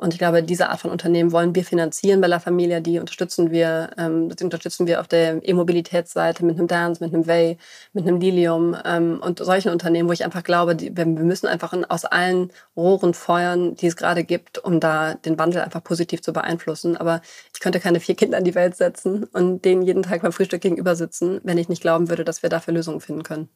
Und 0.04 0.12
ich 0.14 0.20
glaube, 0.20 0.44
diese 0.44 0.68
Art 0.68 0.82
von 0.82 0.92
Unternehmen 0.92 1.32
wollen 1.32 1.56
wir 1.56 1.64
finanzieren 1.64 2.20
bei 2.20 2.28
La 2.28 2.40
Familia. 2.40 2.82
Die 2.82 3.00
unterstützen 3.00 3.52
wir, 3.52 3.92
ähm, 3.98 4.28
die 4.28 4.44
unterstützen 4.44 4.86
wir 4.86 5.00
auf 5.00 5.08
der 5.08 5.40
E-Mobilitätsseite 5.48 6.44
mit 6.44 6.58
einem 6.58 6.68
Dance, 6.68 7.02
mit 7.02 7.14
einem 7.14 7.26
Way, 7.26 7.58
mit 7.94 8.06
einem 8.06 8.20
Lilium 8.20 8.76
ähm, 8.84 9.22
und 9.24 9.40
solchen 9.40 9.72
Unternehmen, 9.72 10.10
wo 10.10 10.12
ich 10.12 10.26
einfach 10.26 10.44
glaube, 10.44 10.76
die, 10.76 10.94
wir 10.98 11.06
müssen 11.06 11.48
einfach 11.48 11.74
aus 11.88 12.04
allen 12.04 12.52
Rohren 12.76 13.14
feuern, 13.14 13.76
die 13.76 13.88
es 13.88 13.96
gerade 13.96 14.26
gibt, 14.26 14.58
um 14.58 14.82
da 14.82 15.14
den 15.14 15.40
Wandel 15.40 15.62
einfach 15.62 15.82
positiv 15.82 16.22
zu 16.22 16.34
beeinflussen. 16.34 16.98
Aber 16.98 17.22
ich 17.54 17.62
könnte 17.62 17.80
keine 17.80 18.02
vier 18.02 18.16
Kinder 18.16 18.38
in 18.38 18.44
die 18.44 18.56
Welt 18.56 18.76
setzen 18.76 19.24
und 19.32 19.64
denen 19.64 19.84
jeden 19.84 20.04
Tag 20.04 20.22
beim 20.22 20.34
Frühstück 20.34 20.60
gegenüber 20.60 20.98
sitzen, 20.98 21.40
wenn 21.46 21.58
ich 21.58 21.70
nicht 21.70 21.82
glauben 21.82 22.10
würde, 22.10 22.26
dass 22.26 22.44
wir 22.44 22.50
dafür 22.50 22.74
Lösungen 22.74 23.00
finden 23.00 23.24
können. 23.24 23.48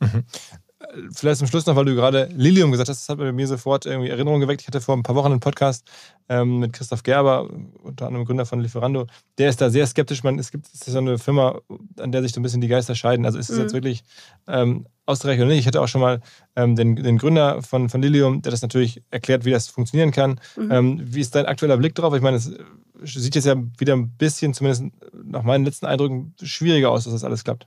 Mhm 0.00 0.24
vielleicht 1.12 1.38
zum 1.38 1.48
Schluss 1.48 1.66
noch, 1.66 1.76
weil 1.76 1.84
du 1.84 1.94
gerade 1.94 2.28
Lilium 2.34 2.70
gesagt 2.70 2.88
hast, 2.88 3.02
das 3.02 3.08
hat 3.08 3.18
bei 3.18 3.32
mir 3.32 3.46
sofort 3.46 3.86
irgendwie 3.86 4.10
Erinnerungen 4.10 4.40
geweckt. 4.40 4.62
Ich 4.62 4.66
hatte 4.66 4.80
vor 4.80 4.96
ein 4.96 5.02
paar 5.02 5.14
Wochen 5.14 5.32
einen 5.32 5.40
Podcast 5.40 5.88
ähm, 6.28 6.58
mit 6.58 6.72
Christoph 6.72 7.02
Gerber, 7.02 7.48
unter 7.82 8.06
anderem 8.06 8.24
Gründer 8.24 8.46
von 8.46 8.60
Lieferando. 8.60 9.06
Der 9.38 9.48
ist 9.48 9.60
da 9.60 9.70
sehr 9.70 9.86
skeptisch. 9.86 10.22
Man, 10.22 10.38
es 10.38 10.50
gibt 10.50 10.66
es 10.72 10.80
so 10.80 10.98
eine 10.98 11.18
Firma, 11.18 11.60
an 11.98 12.12
der 12.12 12.22
sich 12.22 12.32
so 12.32 12.40
ein 12.40 12.42
bisschen 12.42 12.60
die 12.60 12.68
Geister 12.68 12.94
scheiden. 12.94 13.26
Also 13.26 13.38
ist 13.38 13.50
es 13.50 13.56
mhm. 13.56 13.62
jetzt 13.62 13.74
wirklich 13.74 14.04
ähm, 14.46 14.86
ausreichend 15.06 15.44
oder 15.44 15.50
nicht? 15.50 15.60
Ich 15.60 15.66
hatte 15.66 15.80
auch 15.80 15.88
schon 15.88 16.00
mal 16.00 16.20
ähm, 16.56 16.76
den, 16.76 16.96
den 16.96 17.18
Gründer 17.18 17.62
von, 17.62 17.88
von 17.88 18.02
Lilium, 18.02 18.42
der 18.42 18.50
das 18.50 18.62
natürlich 18.62 19.02
erklärt, 19.10 19.44
wie 19.44 19.50
das 19.50 19.68
funktionieren 19.68 20.10
kann. 20.10 20.40
Mhm. 20.56 20.70
Ähm, 20.70 21.00
wie 21.04 21.20
ist 21.20 21.34
dein 21.34 21.46
aktueller 21.46 21.76
Blick 21.76 21.94
drauf? 21.94 22.14
Ich 22.14 22.22
meine, 22.22 22.36
es 22.36 22.50
sieht 23.02 23.34
jetzt 23.34 23.44
ja 23.46 23.56
wieder 23.78 23.94
ein 23.94 24.10
bisschen, 24.16 24.54
zumindest 24.54 24.84
nach 25.24 25.42
meinen 25.42 25.64
letzten 25.64 25.86
Eindrücken, 25.86 26.34
schwieriger 26.42 26.90
aus, 26.90 27.04
dass 27.04 27.12
das 27.12 27.24
alles 27.24 27.44
klappt. 27.44 27.66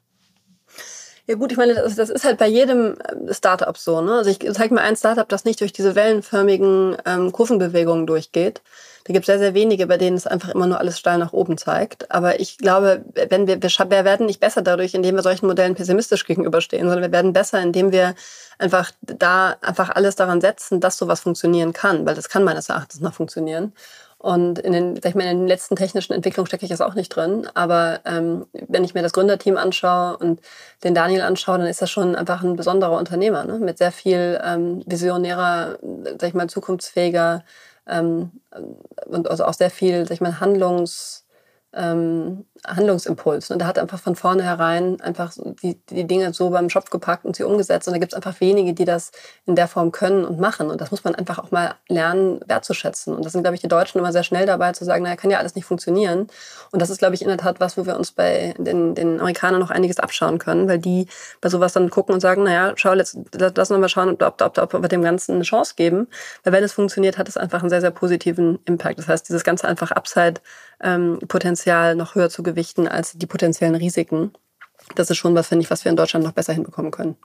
Ja 1.29 1.35
gut, 1.35 1.51
ich 1.51 1.57
meine, 1.57 1.75
das, 1.75 1.95
das 1.95 2.09
ist 2.09 2.23
halt 2.23 2.37
bei 2.37 2.47
jedem 2.47 2.97
äh, 2.99 3.33
Startup 3.33 3.77
so. 3.77 3.99
Ne? 3.99 4.13
Also 4.13 4.29
ich 4.29 4.39
zeige 4.53 4.73
mir 4.73 4.81
ein 4.81 4.95
Startup, 4.95 5.27
das 5.27 5.43
nicht 5.43 5.59
durch 5.59 5.73
diese 5.73 5.93
wellenförmigen 5.93 6.95
ähm, 7.05 7.33
Kurvenbewegungen 7.33 8.07
durchgeht. 8.07 8.61
Da 9.03 9.13
gibt 9.13 9.23
es 9.23 9.27
sehr, 9.27 9.39
sehr 9.39 9.53
wenige, 9.53 9.87
bei 9.87 9.97
denen 9.97 10.15
es 10.15 10.25
einfach 10.25 10.49
immer 10.49 10.67
nur 10.67 10.79
alles 10.79 10.97
steil 10.97 11.17
nach 11.17 11.33
oben 11.33 11.57
zeigt. 11.57 12.11
Aber 12.11 12.39
ich 12.39 12.57
glaube, 12.57 13.03
wenn 13.29 13.45
wir, 13.45 13.61
wir, 13.61 13.69
wir 13.69 14.05
werden 14.05 14.25
nicht 14.25 14.39
besser 14.39 14.61
dadurch, 14.61 14.93
indem 14.93 15.15
wir 15.15 15.21
solchen 15.21 15.47
Modellen 15.47 15.75
pessimistisch 15.75 16.25
gegenüberstehen, 16.25 16.87
sondern 16.87 17.03
wir 17.03 17.11
werden 17.11 17.33
besser, 17.33 17.61
indem 17.61 17.91
wir 17.91 18.15
einfach 18.57 18.91
da 19.01 19.57
einfach 19.61 19.89
alles 19.89 20.15
daran 20.15 20.39
setzen, 20.39 20.79
dass 20.79 20.97
sowas 20.97 21.21
funktionieren 21.21 21.73
kann, 21.73 22.05
weil 22.05 22.15
das 22.15 22.29
kann 22.29 22.45
meines 22.45 22.69
Erachtens 22.69 23.01
noch 23.01 23.13
funktionieren. 23.13 23.73
Und 24.19 24.57
in 24.59 24.73
den, 24.73 24.95
sag 24.95 25.09
ich 25.09 25.15
mal, 25.15 25.25
in 25.25 25.39
den 25.39 25.47
letzten 25.47 25.75
technischen 25.75 26.13
Entwicklungen 26.13 26.47
stecke 26.47 26.65
ich 26.65 26.71
jetzt 26.71 26.81
auch 26.81 26.95
nicht 26.95 27.09
drin. 27.09 27.47
Aber 27.53 27.99
ähm, 28.05 28.47
wenn 28.67 28.83
ich 28.83 28.95
mir 28.95 29.03
das 29.03 29.13
Gründerteam 29.13 29.57
anschaue 29.57 30.17
und 30.17 30.41
den 30.83 30.95
Daniel 30.95 31.21
anschaue, 31.21 31.59
dann 31.59 31.67
ist 31.67 31.81
das 31.81 31.91
schon 31.91 32.15
einfach 32.15 32.43
ein 32.43 32.55
besonderer 32.55 32.97
Unternehmer, 32.97 33.43
ne? 33.43 33.59
mit 33.59 33.77
sehr 33.77 33.91
viel 33.91 34.39
ähm, 34.43 34.81
visionärer, 34.87 35.77
sag 36.19 36.29
ich 36.29 36.33
mal, 36.33 36.49
zukunftsfähiger 36.49 37.43
ähm, 37.87 38.31
und 39.05 39.29
also 39.29 39.45
auch 39.45 39.53
sehr 39.53 39.69
viel, 39.69 40.05
sag 40.05 40.15
ich 40.15 40.21
mal, 40.21 40.39
Handlungs 40.39 41.25
ähm, 41.73 42.45
Handlungsimpuls. 42.65 43.51
Und 43.51 43.61
er 43.61 43.67
hat 43.67 43.79
einfach 43.79 43.99
von 43.99 44.15
vornherein 44.15 44.99
einfach 45.01 45.33
die, 45.61 45.79
die 45.89 46.05
Dinge 46.05 46.33
so 46.33 46.49
beim 46.49 46.69
Shop 46.69 46.89
gepackt 46.89 47.25
und 47.25 47.35
sie 47.35 47.43
umgesetzt. 47.43 47.87
Und 47.87 47.93
da 47.93 47.99
gibt 47.99 48.13
es 48.13 48.15
einfach 48.15 48.39
wenige, 48.41 48.73
die 48.73 48.85
das 48.85 49.11
in 49.45 49.55
der 49.55 49.67
Form 49.67 49.91
können 49.91 50.25
und 50.25 50.39
machen. 50.39 50.69
Und 50.69 50.81
das 50.81 50.91
muss 50.91 51.03
man 51.03 51.15
einfach 51.15 51.39
auch 51.39 51.51
mal 51.51 51.75
lernen, 51.87 52.39
wertzuschätzen. 52.45 53.15
Und 53.15 53.25
das 53.25 53.33
sind, 53.33 53.43
glaube 53.43 53.55
ich, 53.55 53.61
die 53.61 53.67
Deutschen 53.67 53.99
immer 53.99 54.11
sehr 54.11 54.23
schnell 54.23 54.45
dabei 54.45 54.71
zu 54.73 54.85
sagen, 54.85 55.03
naja, 55.03 55.15
kann 55.15 55.31
ja 55.31 55.39
alles 55.39 55.55
nicht 55.55 55.65
funktionieren. 55.65 56.27
Und 56.71 56.81
das 56.81 56.89
ist, 56.89 56.99
glaube 56.99 57.15
ich, 57.15 57.21
in 57.21 57.27
der 57.27 57.37
Tat 57.37 57.59
was, 57.59 57.77
wo 57.77 57.85
wir 57.85 57.97
uns 57.97 58.11
bei 58.11 58.53
den, 58.57 58.95
den 58.95 59.19
Amerikanern 59.19 59.59
noch 59.59 59.71
einiges 59.71 59.99
abschauen 59.99 60.39
können, 60.39 60.67
weil 60.67 60.79
die 60.79 61.07
bei 61.41 61.49
sowas 61.49 61.73
dann 61.73 61.89
gucken 61.89 62.13
und 62.13 62.21
sagen, 62.21 62.43
naja, 62.43 62.73
schau, 62.75 62.93
lass, 62.93 63.17
lass 63.33 63.71
uns 63.71 63.79
mal 63.79 63.89
schauen, 63.89 64.17
ob, 64.21 64.41
ob, 64.41 64.57
ob, 64.57 64.73
ob 64.73 64.81
wir 64.81 64.89
dem 64.89 65.01
Ganzen 65.01 65.35
eine 65.35 65.43
Chance 65.43 65.73
geben. 65.75 66.07
Weil 66.43 66.53
wenn 66.53 66.63
es 66.63 66.73
funktioniert, 66.73 67.17
hat 67.17 67.29
es 67.29 67.37
einfach 67.37 67.61
einen 67.61 67.69
sehr, 67.69 67.81
sehr 67.81 67.91
positiven 67.91 68.59
Impact. 68.65 68.99
Das 68.99 69.07
heißt, 69.07 69.29
dieses 69.29 69.43
ganze 69.43 69.67
einfach 69.67 69.91
Upside-Potenzial 69.91 71.91
ähm, 71.91 71.97
noch 71.97 72.15
höher 72.15 72.29
zu 72.29 72.43
gewichten 72.47 72.87
als 72.87 73.13
die 73.13 73.27
potenziellen 73.27 73.75
Risiken. 73.75 74.31
Das 74.95 75.09
ist 75.09 75.17
schon 75.17 75.35
was, 75.35 75.47
finde 75.47 75.63
ich, 75.63 75.69
was 75.69 75.83
wir 75.83 75.89
in 75.89 75.97
Deutschland 75.97 76.25
noch 76.25 76.31
besser 76.31 76.53
hinbekommen 76.53 76.91
können. 76.91 77.17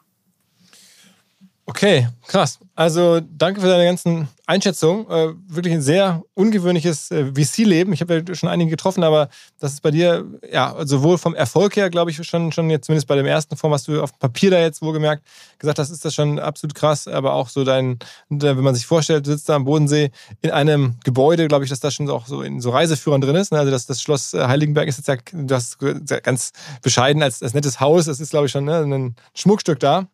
Okay, 1.64 2.08
krass. 2.26 2.58
Also 2.74 3.20
danke 3.20 3.60
für 3.60 3.68
deine 3.68 3.84
ganzen 3.84 4.26
Einschätzungen. 4.46 5.08
Äh, 5.08 5.34
wirklich 5.46 5.72
ein 5.72 5.80
sehr 5.80 6.24
ungewöhnliches 6.34 7.12
äh, 7.12 7.26
VC-Leben. 7.26 7.92
Ich 7.92 8.00
habe 8.00 8.24
ja 8.26 8.34
schon 8.34 8.48
einige 8.48 8.70
getroffen, 8.70 9.04
aber 9.04 9.28
das 9.60 9.74
ist 9.74 9.80
bei 9.80 9.92
dir, 9.92 10.24
ja, 10.50 10.74
sowohl 10.84 11.18
vom 11.18 11.36
Erfolg 11.36 11.76
her, 11.76 11.88
glaube 11.88 12.10
ich, 12.10 12.16
schon, 12.26 12.50
schon 12.50 12.68
jetzt 12.68 12.86
zumindest 12.86 13.06
bei 13.06 13.14
dem 13.14 13.26
ersten 13.26 13.56
Form, 13.56 13.70
was 13.70 13.84
du 13.84 14.02
auf 14.02 14.10
dem 14.10 14.18
Papier 14.18 14.50
da 14.50 14.58
jetzt 14.58 14.82
wohlgemerkt 14.82 15.22
gesagt 15.60 15.78
hast, 15.78 15.90
ist 15.90 16.04
das 16.04 16.14
schon 16.14 16.40
absolut 16.40 16.74
krass. 16.74 17.06
Aber 17.06 17.34
auch 17.34 17.48
so 17.48 17.62
dein, 17.62 18.00
wenn 18.28 18.56
man 18.58 18.74
sich 18.74 18.86
vorstellt, 18.86 19.24
du 19.26 19.30
sitzt 19.30 19.48
da 19.48 19.54
am 19.54 19.64
Bodensee 19.64 20.10
in 20.40 20.50
einem 20.50 20.96
Gebäude, 21.04 21.46
glaube 21.46 21.62
ich, 21.62 21.70
dass 21.70 21.78
das 21.78 21.94
schon 21.94 22.10
auch 22.10 22.26
so 22.26 22.42
in 22.42 22.60
so 22.60 22.70
Reiseführern 22.70 23.20
drin 23.20 23.36
ist. 23.36 23.52
Ne? 23.52 23.60
Also 23.60 23.70
das, 23.70 23.86
das 23.86 24.02
Schloss 24.02 24.34
äh, 24.34 24.48
Heiligenberg 24.48 24.88
ist 24.88 24.96
jetzt 24.98 25.06
ja 25.06 25.16
das 25.32 25.78
ganz 25.78 26.50
bescheiden 26.82 27.22
als, 27.22 27.40
als 27.40 27.54
nettes 27.54 27.78
Haus. 27.78 28.06
Das 28.06 28.18
ist, 28.18 28.30
glaube 28.30 28.46
ich, 28.46 28.52
schon 28.52 28.64
ne, 28.64 28.80
ein 28.80 29.14
Schmuckstück 29.34 29.78
da 29.78 30.08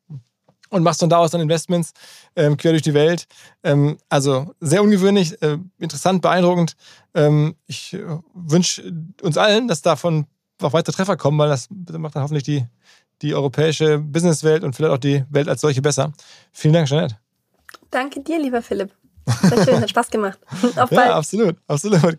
und 0.70 0.82
machst 0.82 1.00
von 1.00 1.08
da 1.08 1.18
aus 1.18 1.30
dann 1.30 1.40
Investments 1.40 1.92
ähm, 2.36 2.56
quer 2.56 2.72
durch 2.72 2.82
die 2.82 2.94
Welt. 2.94 3.26
Ähm, 3.62 3.98
also 4.08 4.54
sehr 4.60 4.82
ungewöhnlich, 4.82 5.40
äh, 5.42 5.58
interessant, 5.78 6.22
beeindruckend. 6.22 6.76
Ähm, 7.14 7.56
ich 7.66 7.94
äh, 7.94 8.04
wünsche 8.34 8.92
uns 9.22 9.36
allen, 9.36 9.68
dass 9.68 9.82
davon 9.82 10.26
auch 10.62 10.72
weitere 10.72 10.94
Treffer 10.94 11.16
kommen, 11.16 11.38
weil 11.38 11.48
das 11.48 11.68
macht 11.70 12.16
dann 12.16 12.22
hoffentlich 12.22 12.44
die, 12.44 12.66
die 13.22 13.34
europäische 13.34 13.98
Businesswelt 13.98 14.64
und 14.64 14.74
vielleicht 14.74 14.92
auch 14.92 14.98
die 14.98 15.24
Welt 15.30 15.48
als 15.48 15.60
solche 15.60 15.82
besser. 15.82 16.12
Vielen 16.52 16.74
Dank, 16.74 16.88
Jeanette. 16.88 17.16
Danke 17.90 18.20
dir, 18.20 18.38
lieber 18.40 18.62
Philipp. 18.62 18.90
Sehr 19.42 19.64
schön, 19.64 19.80
hat 19.80 19.90
Spaß 19.90 20.10
gemacht. 20.10 20.38
Auf 20.76 20.90
bald. 20.90 20.92
Ja, 20.92 21.16
absolut, 21.16 21.56
absolut. 21.66 22.18